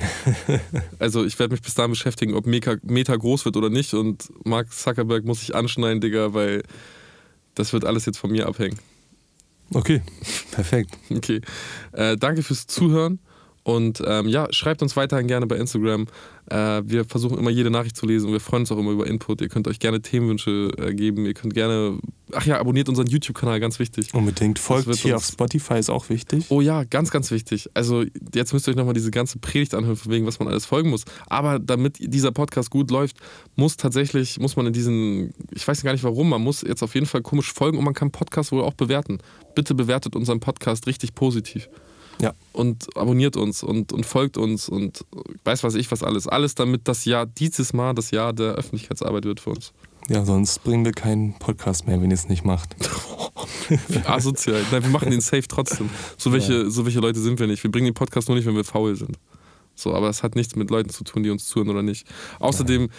also 0.99 1.23
ich 1.23 1.39
werde 1.39 1.53
mich 1.53 1.61
bis 1.61 1.73
dahin 1.73 1.91
beschäftigen, 1.91 2.33
ob 2.33 2.45
Meta, 2.45 2.75
Meta 2.83 3.15
groß 3.15 3.45
wird 3.45 3.55
oder 3.55 3.69
nicht, 3.69 3.93
und 3.93 4.29
Mark 4.45 4.71
Zuckerberg 4.73 5.23
muss 5.23 5.39
sich 5.39 5.55
anschneiden, 5.55 6.01
Digga, 6.01 6.33
weil 6.33 6.63
das 7.55 7.71
wird 7.71 7.85
alles 7.85 8.05
jetzt 8.05 8.17
von 8.17 8.31
mir 8.31 8.47
abhängen. 8.47 8.77
Okay, 9.73 10.01
perfekt. 10.51 10.97
okay. 11.09 11.41
Äh, 11.93 12.17
danke 12.17 12.43
fürs 12.43 12.67
Zuhören. 12.67 13.19
Und 13.65 13.99
ähm, 14.05 14.27
ja, 14.27 14.47
schreibt 14.51 14.83
uns 14.83 14.95
weiterhin 14.95 15.25
gerne 15.25 15.47
bei 15.47 15.55
Instagram. 15.55 16.05
Äh, 16.51 16.83
wir 16.85 17.03
versuchen 17.03 17.39
immer 17.39 17.49
jede 17.49 17.71
Nachricht 17.71 17.97
zu 17.97 18.05
lesen 18.05 18.27
und 18.27 18.33
wir 18.33 18.39
freuen 18.39 18.61
uns 18.61 18.71
auch 18.71 18.77
immer 18.77 18.91
über 18.91 19.07
Input. 19.07 19.41
Ihr 19.41 19.49
könnt 19.49 19.67
euch 19.67 19.79
gerne 19.79 20.03
Themenwünsche 20.03 20.69
äh, 20.77 20.93
geben. 20.93 21.25
Ihr 21.25 21.33
könnt 21.33 21.55
gerne. 21.55 21.97
Ach 22.31 22.45
ja, 22.45 22.59
abonniert 22.59 22.89
unseren 22.89 23.07
YouTube-Kanal, 23.07 23.59
ganz 23.59 23.79
wichtig. 23.79 24.13
Unbedingt. 24.13 24.59
Folgt 24.59 24.93
hier 24.97 25.15
auf 25.15 25.25
Spotify, 25.25 25.79
ist 25.79 25.89
auch 25.89 26.09
wichtig. 26.09 26.45
Oh 26.49 26.61
ja, 26.61 26.83
ganz, 26.83 27.09
ganz 27.09 27.31
wichtig. 27.31 27.67
Also, 27.73 28.03
jetzt 28.35 28.53
müsst 28.53 28.67
ihr 28.67 28.71
euch 28.71 28.77
nochmal 28.77 28.93
diese 28.93 29.09
ganze 29.09 29.39
Predigt 29.39 29.73
anhören, 29.73 29.95
von 29.95 30.11
wegen, 30.11 30.27
was 30.27 30.37
man 30.37 30.47
alles 30.47 30.67
folgen 30.67 30.91
muss. 30.91 31.03
Aber 31.25 31.57
damit 31.57 31.97
dieser 31.99 32.31
Podcast 32.31 32.69
gut 32.69 32.91
läuft, 32.91 33.17
muss 33.55 33.77
tatsächlich, 33.77 34.39
muss 34.39 34.55
man 34.55 34.67
in 34.67 34.73
diesen, 34.73 35.33
ich 35.49 35.67
weiß 35.67 35.81
gar 35.81 35.91
nicht 35.91 36.03
warum, 36.03 36.29
man 36.29 36.43
muss 36.43 36.61
jetzt 36.61 36.83
auf 36.83 36.93
jeden 36.93 37.07
Fall 37.07 37.23
komisch 37.23 37.51
folgen 37.51 37.79
und 37.79 37.83
man 37.83 37.95
kann 37.95 38.11
Podcast 38.11 38.51
wohl 38.51 38.61
auch 38.61 38.75
bewerten. 38.75 39.17
Bitte 39.55 39.73
bewertet 39.73 40.15
unseren 40.15 40.39
Podcast 40.39 40.85
richtig 40.85 41.15
positiv. 41.15 41.67
Ja. 42.21 42.33
Und 42.53 42.95
abonniert 42.95 43.35
uns 43.35 43.63
und, 43.63 43.91
und 43.91 44.05
folgt 44.05 44.37
uns 44.37 44.69
und 44.69 45.05
weiß 45.43 45.63
was 45.63 45.75
ich 45.75 45.91
was 45.91 46.03
alles. 46.03 46.27
Alles, 46.27 46.55
damit 46.55 46.87
das 46.87 47.05
Jahr, 47.05 47.25
dieses 47.25 47.73
Mal 47.73 47.93
das 47.93 48.11
Jahr 48.11 48.33
der 48.33 48.53
Öffentlichkeitsarbeit 48.53 49.25
wird 49.25 49.39
für 49.39 49.51
uns. 49.51 49.73
Ja, 50.07 50.23
sonst 50.23 50.63
bringen 50.63 50.85
wir 50.85 50.91
keinen 50.91 51.33
Podcast 51.39 51.87
mehr, 51.87 51.99
wenn 52.01 52.11
ihr 52.11 52.15
es 52.15 52.29
nicht 52.29 52.45
macht. 52.45 52.75
Asozial. 54.05 54.63
Nein, 54.71 54.83
wir 54.83 54.91
machen 54.91 55.09
den 55.09 55.21
safe 55.21 55.47
trotzdem. 55.47 55.89
So 56.17 56.31
welche, 56.31 56.63
ja. 56.63 56.69
so 56.69 56.85
welche 56.85 56.99
Leute 56.99 57.19
sind 57.19 57.39
wir 57.39 57.47
nicht. 57.47 57.63
Wir 57.63 57.71
bringen 57.71 57.85
den 57.85 57.95
Podcast 57.95 58.27
nur 58.29 58.37
nicht, 58.37 58.45
wenn 58.45 58.55
wir 58.55 58.63
faul 58.63 58.95
sind. 58.95 59.17
So, 59.73 59.93
aber 59.93 60.09
es 60.09 60.23
hat 60.23 60.35
nichts 60.35 60.55
mit 60.55 60.69
Leuten 60.69 60.89
zu 60.89 61.03
tun, 61.03 61.23
die 61.23 61.31
uns 61.31 61.47
zuhören 61.47 61.69
oder 61.69 61.81
nicht. 61.81 62.07
Außerdem, 62.39 62.81
Nein 62.81 62.91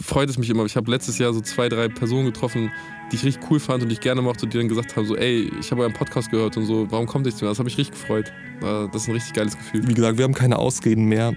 freut 0.00 0.28
es 0.28 0.38
mich 0.38 0.50
immer. 0.50 0.64
Ich 0.64 0.76
habe 0.76 0.90
letztes 0.90 1.18
Jahr 1.18 1.32
so 1.32 1.40
zwei, 1.40 1.68
drei 1.68 1.88
Personen 1.88 2.26
getroffen, 2.26 2.70
die 3.10 3.16
ich 3.16 3.24
richtig 3.24 3.50
cool 3.50 3.60
fand 3.60 3.82
und 3.82 3.88
die 3.88 3.94
ich 3.94 4.00
gerne 4.00 4.22
mochte, 4.22 4.46
die 4.46 4.58
dann 4.58 4.68
gesagt 4.68 4.96
haben: 4.96 5.06
so, 5.06 5.16
ey, 5.16 5.50
ich 5.60 5.70
habe 5.70 5.82
euren 5.82 5.92
Podcast 5.92 6.30
gehört 6.30 6.56
und 6.56 6.66
so, 6.66 6.90
warum 6.90 7.06
kommt 7.06 7.26
ihr 7.26 7.34
zu 7.34 7.44
mir? 7.44 7.50
Das 7.50 7.58
habe 7.58 7.66
mich 7.66 7.78
richtig 7.78 8.00
gefreut. 8.00 8.32
Äh, 8.60 8.88
das 8.92 9.02
ist 9.02 9.08
ein 9.08 9.14
richtig 9.14 9.34
geiles 9.34 9.56
Gefühl. 9.56 9.86
Wie 9.86 9.94
gesagt, 9.94 10.18
wir 10.18 10.24
haben 10.24 10.34
keine 10.34 10.58
Ausreden 10.58 11.06
mehr. 11.06 11.34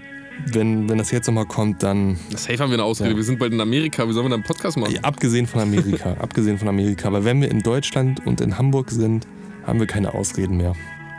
Wenn, 0.52 0.88
wenn 0.88 0.98
das 0.98 1.10
jetzt 1.10 1.26
nochmal 1.26 1.46
kommt, 1.46 1.82
dann. 1.82 2.16
Safe 2.30 2.58
haben 2.58 2.70
wir 2.70 2.74
eine 2.74 2.84
Ausrede. 2.84 3.10
Ja. 3.10 3.16
Wir 3.16 3.24
sind 3.24 3.40
bald 3.40 3.52
in 3.52 3.60
Amerika. 3.60 4.08
Wie 4.08 4.12
sollen 4.12 4.26
wir 4.26 4.30
dann 4.30 4.40
einen 4.40 4.44
Podcast 4.44 4.76
machen? 4.76 4.94
Ja, 4.94 5.00
abgesehen 5.00 5.48
von 5.48 5.60
Amerika. 5.62 6.12
abgesehen 6.20 6.58
von 6.58 6.68
Amerika. 6.68 7.08
Aber 7.08 7.24
wenn 7.24 7.40
wir 7.40 7.50
in 7.50 7.60
Deutschland 7.60 8.24
und 8.24 8.40
in 8.40 8.56
Hamburg 8.56 8.90
sind, 8.90 9.26
haben 9.66 9.80
wir 9.80 9.88
keine 9.88 10.14
Ausreden 10.14 10.56
mehr. 10.56 10.74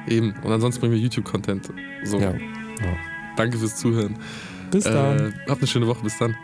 Eben. 0.07 0.33
Und 0.41 0.51
ansonsten 0.51 0.79
bringen 0.79 0.93
wir 0.93 1.01
YouTube-Content. 1.01 1.69
So. 2.05 2.17
Ja. 2.17 2.31
ja. 2.31 2.97
Danke 3.35 3.57
fürs 3.57 3.75
Zuhören. 3.75 4.15
Bis 4.71 4.85
dann. 4.85 5.19
Äh, 5.19 5.31
habt 5.49 5.61
eine 5.61 5.67
schöne 5.67 5.87
Woche. 5.87 6.01
Bis 6.01 6.17
dann. 6.17 6.35